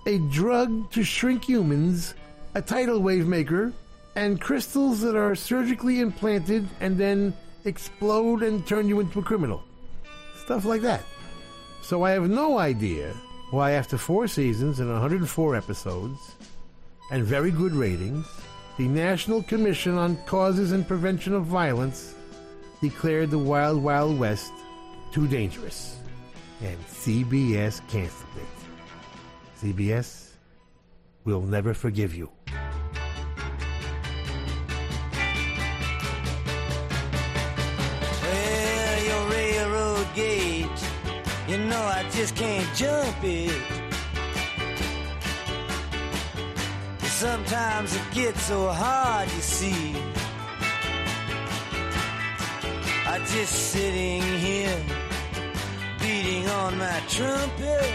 a 0.05 0.17
drug 0.29 0.89
to 0.91 1.03
shrink 1.03 1.43
humans, 1.43 2.13
a 2.55 2.61
tidal 2.61 2.99
wave 2.99 3.27
maker, 3.27 3.73
and 4.15 4.41
crystals 4.41 5.01
that 5.01 5.15
are 5.15 5.35
surgically 5.35 5.99
implanted 5.99 6.67
and 6.79 6.97
then 6.97 7.33
explode 7.65 8.41
and 8.41 8.65
turn 8.65 8.87
you 8.87 8.99
into 8.99 9.19
a 9.19 9.23
criminal. 9.23 9.63
Stuff 10.43 10.65
like 10.65 10.81
that. 10.81 11.03
So 11.87 12.03
I 12.03 12.11
have 12.11 12.29
no 12.29 12.57
idea 12.59 13.13
why, 13.51 13.71
after 13.71 13.97
four 13.97 14.27
seasons 14.27 14.81
and 14.81 14.91
104 14.91 15.55
episodes, 15.55 16.35
and 17.11 17.23
very 17.23 17.49
good 17.49 17.71
ratings, 17.71 18.27
the 18.77 18.89
National 18.89 19.41
Commission 19.41 19.97
on 19.97 20.17
Causes 20.25 20.73
and 20.73 20.85
Prevention 20.85 21.33
of 21.33 21.45
Violence 21.45 22.13
declared 22.81 23.31
the 23.31 23.39
Wild 23.39 23.81
Wild 23.81 24.19
West 24.19 24.51
too 25.13 25.29
dangerous. 25.29 25.95
And 26.61 26.77
CBS 26.87 27.79
canceled 27.87 28.35
it. 28.35 29.63
CBS 29.63 30.31
will 31.23 31.41
never 31.41 31.73
forgive 31.73 32.13
you. 32.13 32.29
I 41.87 42.03
just 42.11 42.35
can't 42.35 42.67
jump 42.75 43.17
it. 43.23 43.61
Sometimes 47.03 47.95
it 47.95 48.03
gets 48.13 48.43
so 48.43 48.67
hard, 48.69 49.27
you 49.31 49.41
see. 49.41 49.95
I 53.07 53.17
just 53.19 53.71
sitting 53.71 54.21
here, 54.21 54.79
beating 55.99 56.47
on 56.49 56.77
my 56.77 57.01
trumpet. 57.07 57.91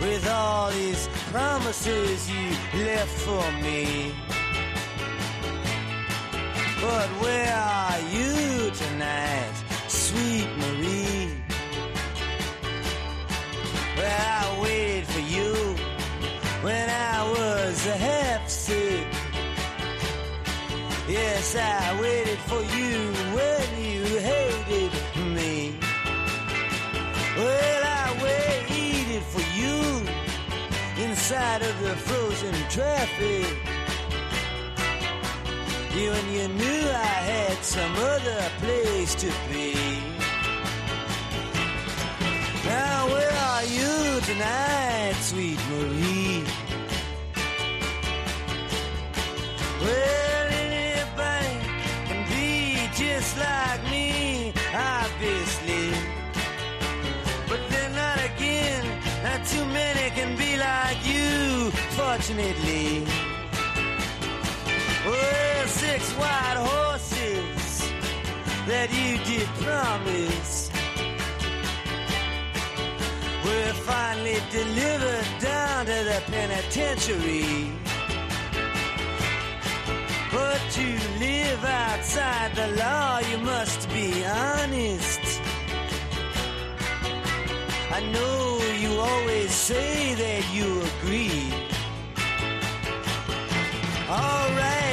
With 0.00 0.28
all 0.28 0.70
these 0.70 1.08
promises 1.32 2.30
you 2.30 2.50
left 2.84 3.16
for 3.26 3.46
me. 3.62 4.12
But 6.82 7.08
where 7.22 7.54
are 7.54 8.00
you 8.12 8.70
tonight, 8.72 9.54
sweet 9.88 10.48
Marie? 10.58 10.83
Well, 13.96 14.20
I 14.40 14.60
waited 14.62 15.06
for 15.06 15.20
you 15.20 15.54
when 16.62 16.90
I 16.90 17.30
was 17.30 17.86
a 17.86 17.96
half 17.96 18.48
sick. 18.48 19.06
Yes, 21.08 21.54
I 21.54 22.00
waited 22.00 22.38
for 22.50 22.62
you 22.76 23.12
when 23.36 23.66
you 23.80 24.04
hated 24.18 24.92
me. 25.36 25.78
Well, 27.36 27.82
I 27.84 28.06
waited 28.22 29.22
for 29.22 29.44
you 29.60 31.04
inside 31.04 31.62
of 31.62 31.80
the 31.80 31.94
frozen 31.94 32.54
traffic. 32.70 33.46
You 35.94 36.10
and 36.10 36.32
you 36.32 36.48
knew 36.48 36.88
I 36.90 37.16
had 37.32 37.56
some 37.62 37.94
other 37.96 38.50
place 38.58 39.14
to 39.16 39.30
be. 39.52 40.23
Tonight, 44.34 45.14
sweet 45.20 45.58
Marie? 45.70 46.44
Well, 49.80 50.46
anybody 50.66 51.56
can 52.08 52.20
be 52.28 52.88
just 52.94 53.38
like 53.38 53.82
me, 53.90 54.52
obviously. 54.74 55.90
But 57.48 57.60
then 57.70 57.90
not 57.94 58.18
again, 58.30 58.84
not 59.22 59.46
too 59.46 59.64
many 59.66 60.10
can 60.10 60.36
be 60.36 60.56
like 60.56 61.00
you, 61.06 61.70
fortunately. 61.98 63.04
Well, 65.06 65.66
six 65.66 66.12
white 66.12 66.58
horses 66.58 67.92
that 68.66 68.88
you 68.90 69.18
did 69.30 69.48
promise 69.62 70.53
were 73.54 73.74
finally 73.92 74.38
delivered 74.50 75.28
down 75.40 75.86
to 75.86 75.98
the 76.10 76.20
penitentiary. 76.26 77.72
But 80.32 80.60
to 80.78 80.86
live 81.24 81.64
outside 81.64 82.50
the 82.60 82.68
law, 82.82 83.18
you 83.30 83.38
must 83.38 83.88
be 83.90 84.08
honest. 84.24 85.24
I 87.98 88.00
know 88.14 88.40
you 88.82 88.90
always 88.98 89.50
say 89.52 90.14
that 90.22 90.42
you 90.56 90.68
agree. 90.90 91.44
Alright, 94.08 94.83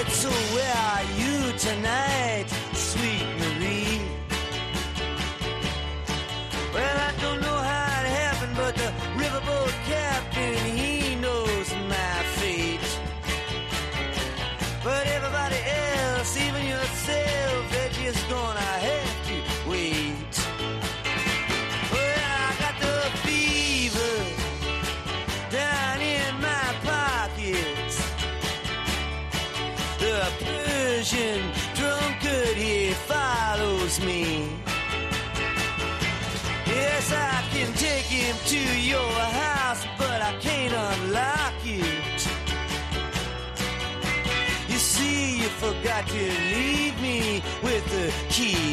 forgot 46.01 46.13
to 46.13 46.55
leave 46.55 47.01
me 47.01 47.41
with 47.63 47.85
the 47.91 48.13
key. 48.29 48.70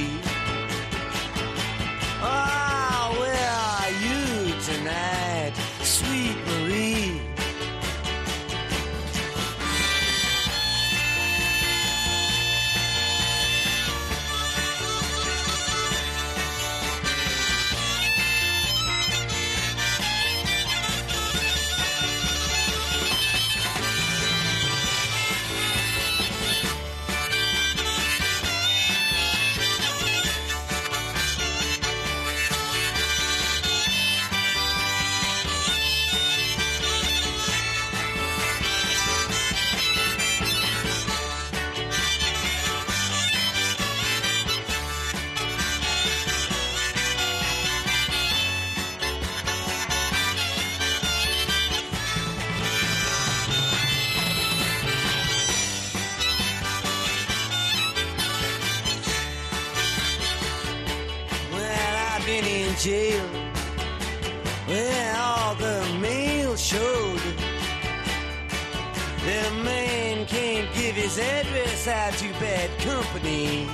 Bad 72.68 72.80
company. 72.80 73.66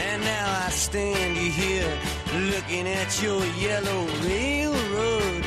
And 0.00 0.22
now 0.22 0.64
I 0.66 0.70
stand 0.70 1.36
you 1.36 1.50
here 1.50 1.98
looking 2.34 2.86
at 2.88 3.22
your 3.22 3.44
yellow 3.56 4.06
railroad 4.24 5.44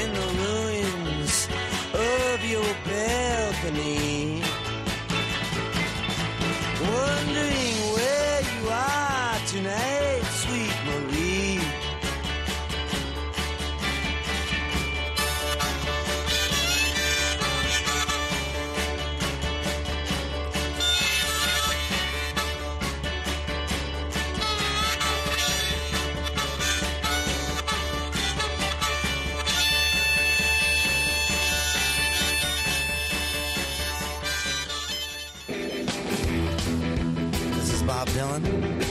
in 0.00 0.12
the 0.12 0.26
ruins 0.44 1.48
of 1.94 2.44
your 2.44 2.74
balcony. 2.84 4.42
Wondering 6.80 7.76
where 7.94 8.40
you 8.40 8.68
are 8.70 9.38
tonight, 9.46 9.89
coming. 38.42 38.89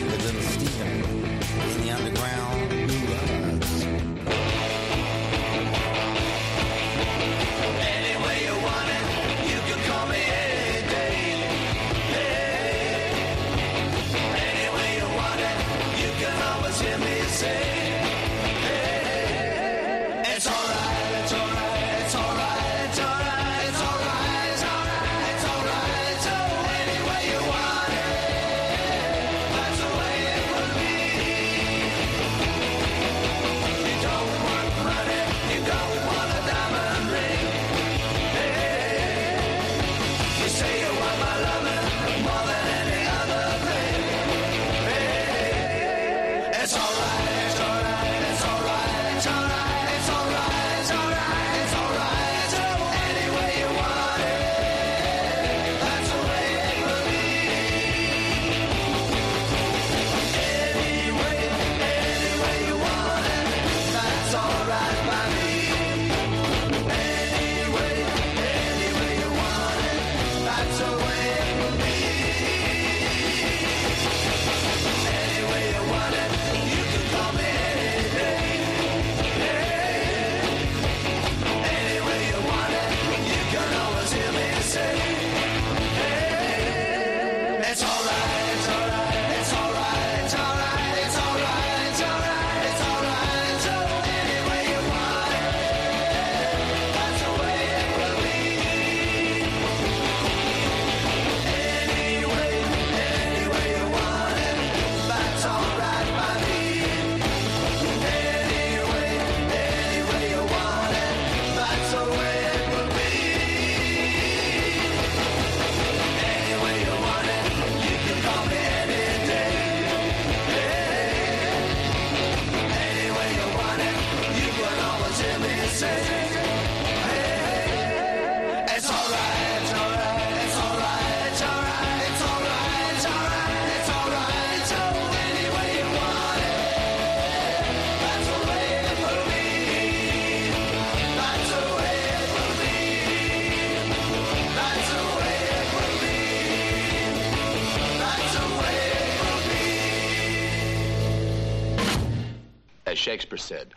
Shakespeare 153.09 153.39
said, 153.39 153.73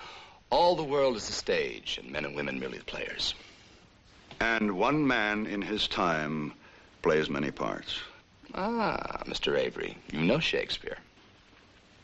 all 0.51 0.77
the 0.77 0.85
world 0.85 1.17
is 1.17 1.27
a 1.27 1.33
stage, 1.33 1.97
and 1.97 2.13
men 2.13 2.27
and 2.27 2.37
women 2.37 2.61
merely 2.61 2.77
the 2.77 2.85
players. 2.85 3.33
And 4.41 4.73
one 4.73 5.07
man 5.07 5.47
in 5.47 5.63
his 5.63 5.89
time 5.89 6.53
plays 7.01 7.31
many 7.31 7.51
parts. 7.51 7.99
Ah, 8.55 9.23
Mr. 9.25 9.59
Avery, 9.59 9.97
you 10.13 10.21
know 10.21 10.39
Shakespeare. 10.39 10.99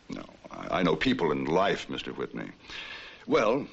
No, 0.08 0.24
I, 0.50 0.78
I 0.78 0.82
know 0.82 0.96
people 0.96 1.30
in 1.30 1.44
life, 1.44 1.88
Mr. 1.88 2.16
Whitney. 2.16 2.48
Well, 3.26 3.66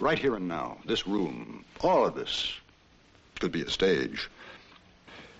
right 0.00 0.18
here 0.18 0.34
and 0.34 0.48
now, 0.48 0.78
this 0.84 1.06
room, 1.06 1.64
all 1.82 2.04
of 2.04 2.16
this 2.16 2.52
could 3.38 3.52
be 3.52 3.62
a 3.62 3.70
stage. 3.70 4.28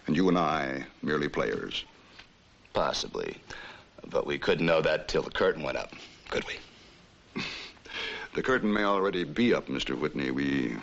And 0.06 0.14
you 0.14 0.28
and 0.28 0.38
I 0.38 0.86
merely 1.02 1.28
players. 1.28 1.84
Possibly. 2.72 3.36
But 4.08 4.28
we 4.28 4.38
couldn't 4.38 4.66
know 4.66 4.80
that 4.80 5.08
till 5.08 5.22
the 5.22 5.32
curtain 5.32 5.64
went 5.64 5.76
up, 5.76 5.92
could 6.28 6.46
we? 6.46 6.54
The 8.40 8.46
curtain 8.46 8.72
may 8.72 8.84
already 8.84 9.24
be 9.24 9.52
up, 9.52 9.66
Mr. 9.66 9.94
Whitney. 9.94 10.30
We 10.30 10.74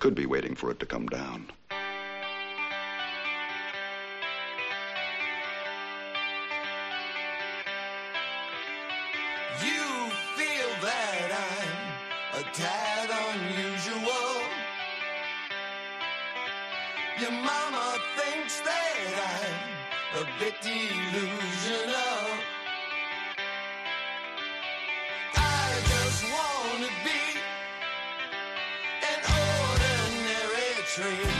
could 0.00 0.14
be 0.14 0.26
waiting 0.26 0.54
for 0.54 0.70
it 0.70 0.78
to 0.80 0.84
come 0.84 1.06
down. 1.06 1.46
You 9.64 10.10
feel 10.36 10.70
that 10.82 11.30
I'm 11.48 12.38
a 12.38 12.42
tad 12.52 13.08
unusual. 13.08 14.42
Your 17.18 17.32
mama 17.32 17.96
thinks 18.18 18.60
that 18.60 19.56
I'm 20.12 20.22
a 20.22 20.26
bit 20.38 20.60
delusional. 20.60 21.95
dream. 30.96 31.35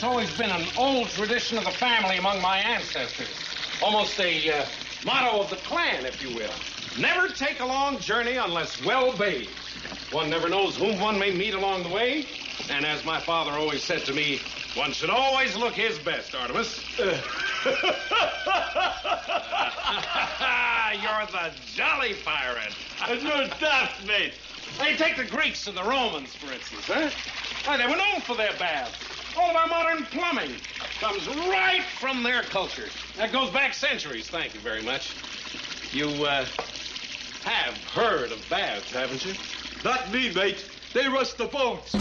It's 0.00 0.06
always 0.06 0.34
been 0.38 0.48
an 0.48 0.66
old 0.78 1.10
tradition 1.10 1.58
of 1.58 1.64
the 1.64 1.72
family 1.72 2.16
among 2.16 2.40
my 2.40 2.56
ancestors. 2.56 3.28
Almost 3.82 4.18
a 4.18 4.50
uh, 4.50 4.64
motto 5.04 5.42
of 5.42 5.50
the 5.50 5.56
clan, 5.56 6.06
if 6.06 6.22
you 6.22 6.34
will. 6.34 6.48
Never 6.98 7.28
take 7.28 7.60
a 7.60 7.66
long 7.66 7.98
journey 7.98 8.36
unless 8.36 8.82
well 8.82 9.14
bathed. 9.14 9.50
One 10.10 10.30
never 10.30 10.48
knows 10.48 10.78
whom 10.78 10.98
one 11.00 11.18
may 11.18 11.36
meet 11.36 11.52
along 11.52 11.82
the 11.82 11.90
way. 11.90 12.24
And 12.70 12.86
as 12.86 13.04
my 13.04 13.20
father 13.20 13.50
always 13.50 13.82
said 13.82 14.06
to 14.06 14.14
me, 14.14 14.40
one 14.74 14.92
should 14.92 15.10
always 15.10 15.54
look 15.54 15.74
his 15.74 15.98
best, 15.98 16.32
Artemus. 16.32 16.80
You're 21.02 21.26
the 21.26 21.52
jolly 21.74 22.14
pirate. 22.24 22.72
no 23.22 23.46
doubt, 23.60 23.90
mate. 24.06 24.32
Hey, 24.78 24.96
take 24.96 25.18
the 25.18 25.26
Greeks 25.26 25.66
and 25.66 25.76
the 25.76 25.84
Romans, 25.84 26.34
for 26.34 26.50
instance, 26.50 26.86
huh? 26.86 27.76
They 27.76 27.84
were 27.84 27.96
known 27.96 28.22
for 28.22 28.34
their 28.34 28.54
baths. 28.58 29.19
All 29.36 29.50
of 29.50 29.56
our 29.56 29.66
modern 29.66 30.04
plumbing 30.06 30.52
comes 31.00 31.26
right 31.28 31.82
from 31.98 32.22
their 32.22 32.42
culture. 32.42 32.88
That 33.16 33.32
goes 33.32 33.50
back 33.50 33.74
centuries. 33.74 34.28
Thank 34.28 34.54
you 34.54 34.60
very 34.60 34.82
much. 34.82 35.14
You 35.92 36.08
uh, 36.24 36.44
have 37.44 37.76
heard 37.94 38.32
of 38.32 38.44
baths, 38.48 38.92
haven't 38.92 39.24
you? 39.24 39.34
Not 39.84 40.12
me, 40.12 40.32
mate. 40.32 40.68
They 40.92 41.08
rust 41.08 41.38
the 41.38 41.46
bones. 41.46 41.94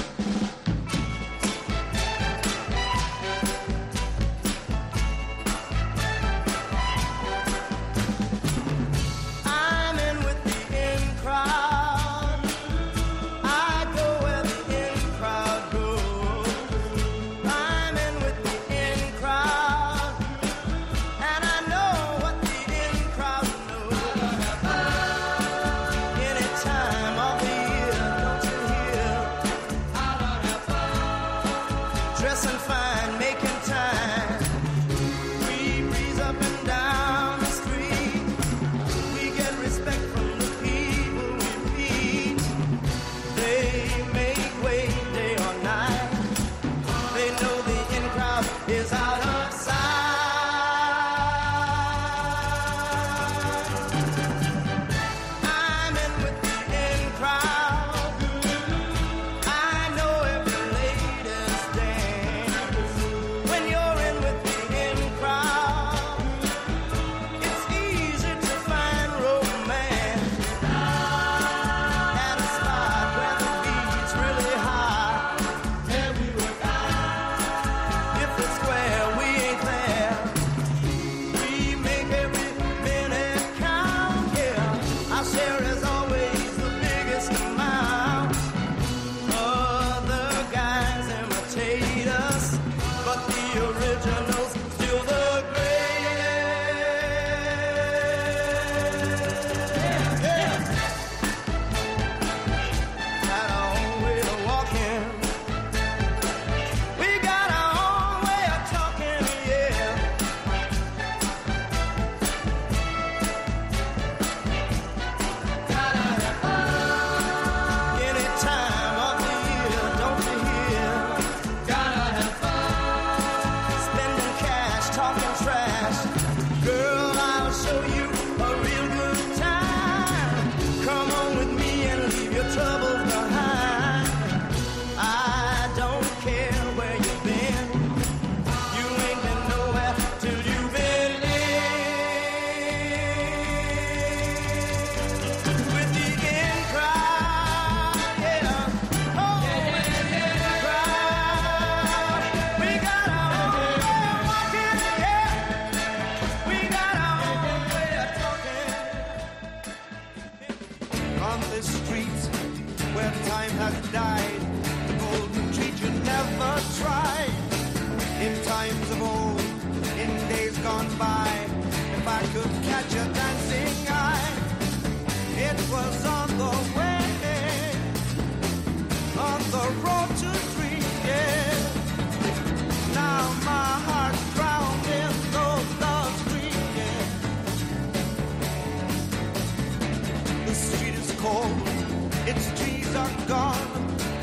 are 193.00 193.28
gone. 193.28 193.72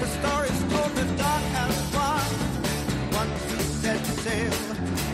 The 0.00 0.06
story's 0.16 0.60
told, 0.72 0.92
the 1.00 1.06
dark 1.16 1.44
has 1.58 1.76
won. 1.96 2.28
Once 3.20 3.40
we 3.50 3.58
set 3.80 4.02
sail 4.22 4.50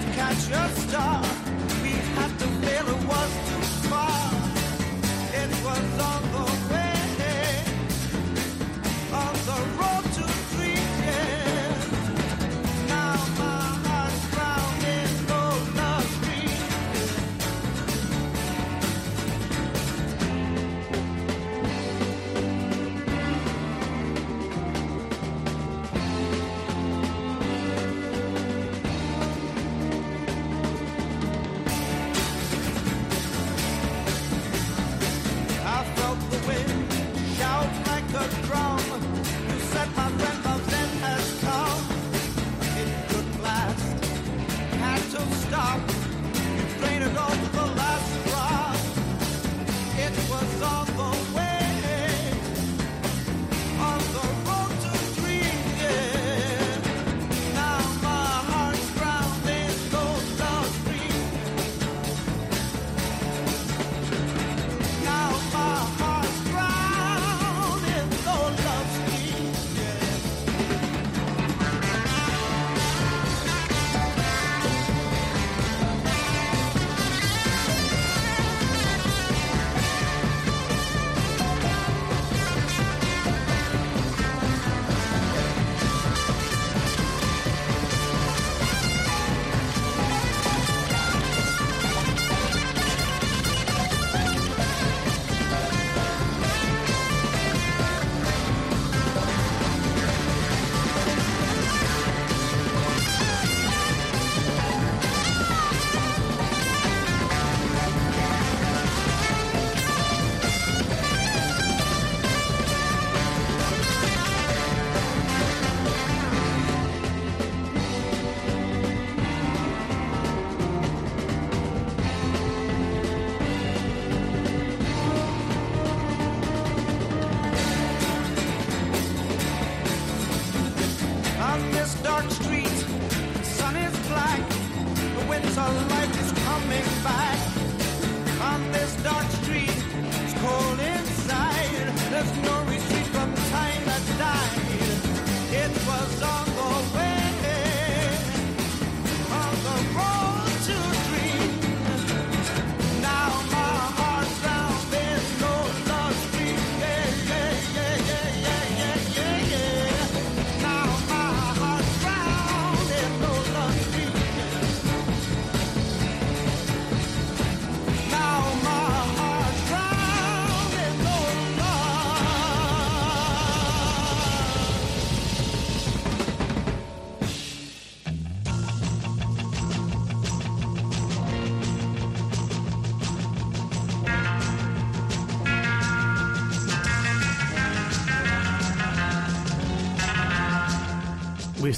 to 0.02 0.09
catch 0.18 0.51
a 0.51 0.68
star. 0.80 1.41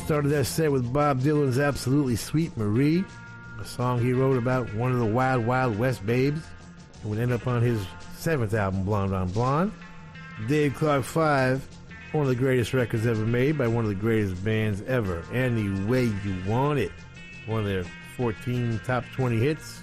Started 0.05 0.28
that 0.28 0.44
set 0.44 0.70
with 0.70 0.93
Bob 0.93 1.20
Dylan's 1.20 1.59
Absolutely 1.59 2.16
Sweet 2.16 2.55
Marie, 2.59 3.06
a 3.59 3.64
song 3.64 3.98
he 3.98 4.12
wrote 4.12 4.36
about 4.36 4.72
one 4.74 4.93
of 4.93 4.98
the 4.98 5.06
Wild 5.06 5.47
Wild 5.47 5.78
West 5.78 6.05
babes, 6.05 6.43
and 7.01 7.10
would 7.10 7.18
end 7.18 7.32
up 7.32 7.47
on 7.47 7.62
his 7.62 7.82
seventh 8.18 8.52
album, 8.52 8.85
Blonde 8.85 9.14
on 9.14 9.31
Blonde. 9.31 9.72
Dave 10.47 10.74
Clark 10.74 11.05
5, 11.05 11.66
one 12.12 12.24
of 12.24 12.28
the 12.28 12.35
greatest 12.35 12.74
records 12.74 13.06
ever 13.06 13.24
made 13.24 13.56
by 13.56 13.66
one 13.66 13.85
of 13.85 13.89
the 13.89 13.94
greatest 13.94 14.44
bands 14.44 14.82
ever. 14.82 15.22
Any 15.32 15.70
Way 15.86 16.12
You 16.22 16.36
Want 16.47 16.78
It, 16.78 16.93
one 17.47 17.60
of 17.60 17.66
their 17.66 17.85
14 18.18 18.82
top 18.85 19.05
20 19.14 19.39
hits. 19.39 19.81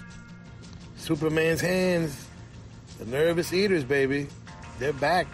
Superman's 0.94 1.60
Hands, 1.60 2.28
the 3.00 3.06
Nervous 3.06 3.52
Eaters, 3.52 3.82
baby. 3.82 4.28
They're 4.78 4.92
back 4.92 5.26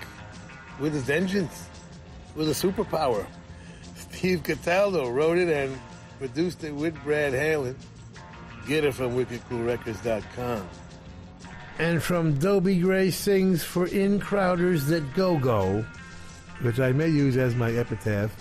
with 0.81 0.97
a 0.97 1.01
vengeance, 1.01 1.66
with 2.35 2.48
a 2.48 2.52
superpower. 2.52 3.27
Steve 4.19 4.43
Cataldo 4.43 5.09
wrote 5.09 5.39
it 5.39 5.49
and 5.49 5.78
produced 6.19 6.65
it 6.65 6.74
with 6.74 7.01
Brad 7.05 7.32
Halen. 7.32 7.77
Get 8.66 8.82
it 8.82 8.93
from 8.93 9.12
wickedcoolrecords.com. 9.12 10.69
And 11.78 12.03
from 12.03 12.36
Dobie 12.36 12.81
Gray 12.81 13.12
sings 13.12 13.62
for 13.62 13.86
In 13.86 14.19
Crowders 14.19 14.89
That 14.89 15.15
Go 15.15 15.39
Go, 15.39 15.86
which 16.62 16.81
I 16.81 16.90
may 16.90 17.07
use 17.07 17.36
as 17.36 17.55
my 17.55 17.70
epitaph. 17.70 18.32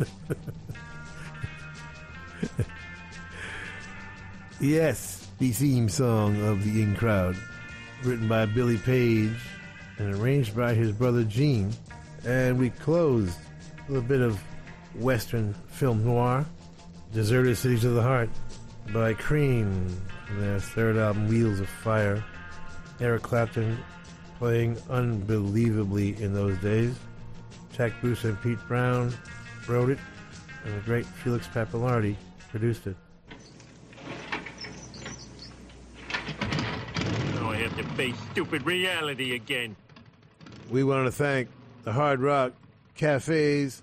yes, 4.60 5.28
the 5.38 5.52
theme 5.52 5.88
song 5.88 6.42
of 6.42 6.64
the 6.64 6.82
In 6.82 6.96
Crowd, 6.96 7.36
written 8.02 8.26
by 8.26 8.46
Billy 8.46 8.78
Page 8.78 9.30
and 9.98 10.12
arranged 10.16 10.56
by 10.56 10.74
his 10.74 10.90
brother 10.90 11.22
Gene. 11.22 11.70
And 12.24 12.58
we 12.58 12.70
closed 12.70 13.38
a 13.88 14.00
bit 14.00 14.20
of 14.20 14.42
Western 14.94 15.54
film 15.68 16.04
noir, 16.04 16.44
Deserted 17.12 17.56
Cities 17.56 17.84
of 17.84 17.94
the 17.94 18.02
Heart 18.02 18.30
by 18.92 19.14
Cream, 19.14 19.88
from 20.26 20.40
their 20.40 20.58
third 20.58 20.96
album, 20.96 21.28
Wheels 21.28 21.60
of 21.60 21.68
Fire. 21.68 22.24
Eric 23.00 23.22
Clapton 23.22 23.78
playing 24.38 24.76
unbelievably 24.90 26.22
in 26.22 26.34
those 26.34 26.56
days. 26.58 26.94
Jack 27.72 27.92
Bruce 28.00 28.24
and 28.24 28.40
Pete 28.42 28.58
Brown 28.68 29.12
wrote 29.68 29.90
it, 29.90 29.98
and 30.64 30.76
the 30.76 30.80
great 30.80 31.06
Felix 31.06 31.46
Pappalardi 31.48 32.16
produced 32.50 32.86
it. 32.86 32.96
Now 37.34 37.50
I 37.50 37.56
have 37.56 37.76
to 37.76 37.84
face 37.94 38.16
stupid 38.32 38.64
reality 38.66 39.34
again. 39.34 39.74
We 40.70 40.84
want 40.84 41.06
to 41.06 41.12
thank 41.12 41.48
the 41.84 41.92
Hard 41.92 42.20
Rock 42.20 42.52
cafes, 42.94 43.82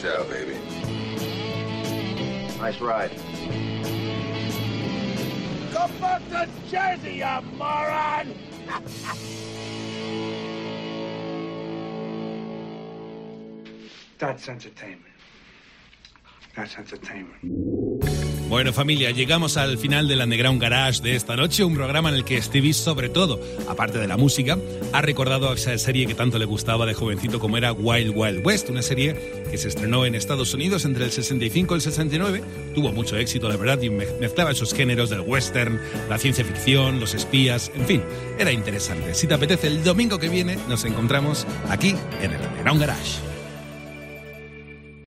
Ciao, 0.00 0.24
baby. 0.24 0.56
Nice 2.56 2.80
ride. 2.80 3.10
Go 5.74 5.88
back 6.00 6.22
to 6.30 6.48
Jersey, 6.70 7.16
you 7.16 7.40
moron! 7.58 8.34
That's 14.18 14.48
entertainment. 14.48 15.04
That's 16.56 16.78
entertainment. 16.78 18.29
Bueno 18.50 18.72
familia, 18.72 19.12
llegamos 19.12 19.56
al 19.56 19.78
final 19.78 20.08
del 20.08 20.20
Underground 20.20 20.60
Garage 20.60 21.00
de 21.02 21.14
esta 21.14 21.36
noche, 21.36 21.62
un 21.62 21.76
programa 21.76 22.08
en 22.08 22.16
el 22.16 22.24
que 22.24 22.42
Stevie 22.42 22.74
sobre 22.74 23.08
todo, 23.08 23.40
aparte 23.68 23.98
de 24.00 24.08
la 24.08 24.16
música, 24.16 24.58
ha 24.92 25.00
recordado 25.00 25.52
esa 25.52 25.78
serie 25.78 26.04
que 26.04 26.16
tanto 26.16 26.36
le 26.36 26.46
gustaba 26.46 26.84
de 26.84 26.92
jovencito 26.94 27.38
como 27.38 27.56
era 27.58 27.72
Wild 27.72 28.12
Wild 28.12 28.44
West, 28.44 28.68
una 28.68 28.82
serie 28.82 29.44
que 29.48 29.56
se 29.56 29.68
estrenó 29.68 30.04
en 30.04 30.16
Estados 30.16 30.52
Unidos 30.52 30.84
entre 30.84 31.04
el 31.04 31.12
65 31.12 31.74
y 31.74 31.76
el 31.76 31.80
69, 31.80 32.42
tuvo 32.74 32.90
mucho 32.92 33.16
éxito 33.16 33.48
la 33.48 33.56
verdad 33.56 33.80
y 33.82 33.88
me- 33.88 34.06
mezclaba 34.20 34.50
esos 34.50 34.74
géneros 34.74 35.10
del 35.10 35.20
western, 35.20 35.80
la 36.08 36.18
ciencia 36.18 36.44
ficción, 36.44 36.98
los 36.98 37.14
espías, 37.14 37.70
en 37.76 37.86
fin, 37.86 38.02
era 38.36 38.50
interesante. 38.50 39.14
Si 39.14 39.28
te 39.28 39.34
apetece 39.34 39.68
el 39.68 39.84
domingo 39.84 40.18
que 40.18 40.28
viene 40.28 40.58
nos 40.68 40.84
encontramos 40.84 41.46
aquí 41.68 41.94
en 42.20 42.32
el 42.32 42.40
Underground 42.40 42.80
Garage. 42.80 43.29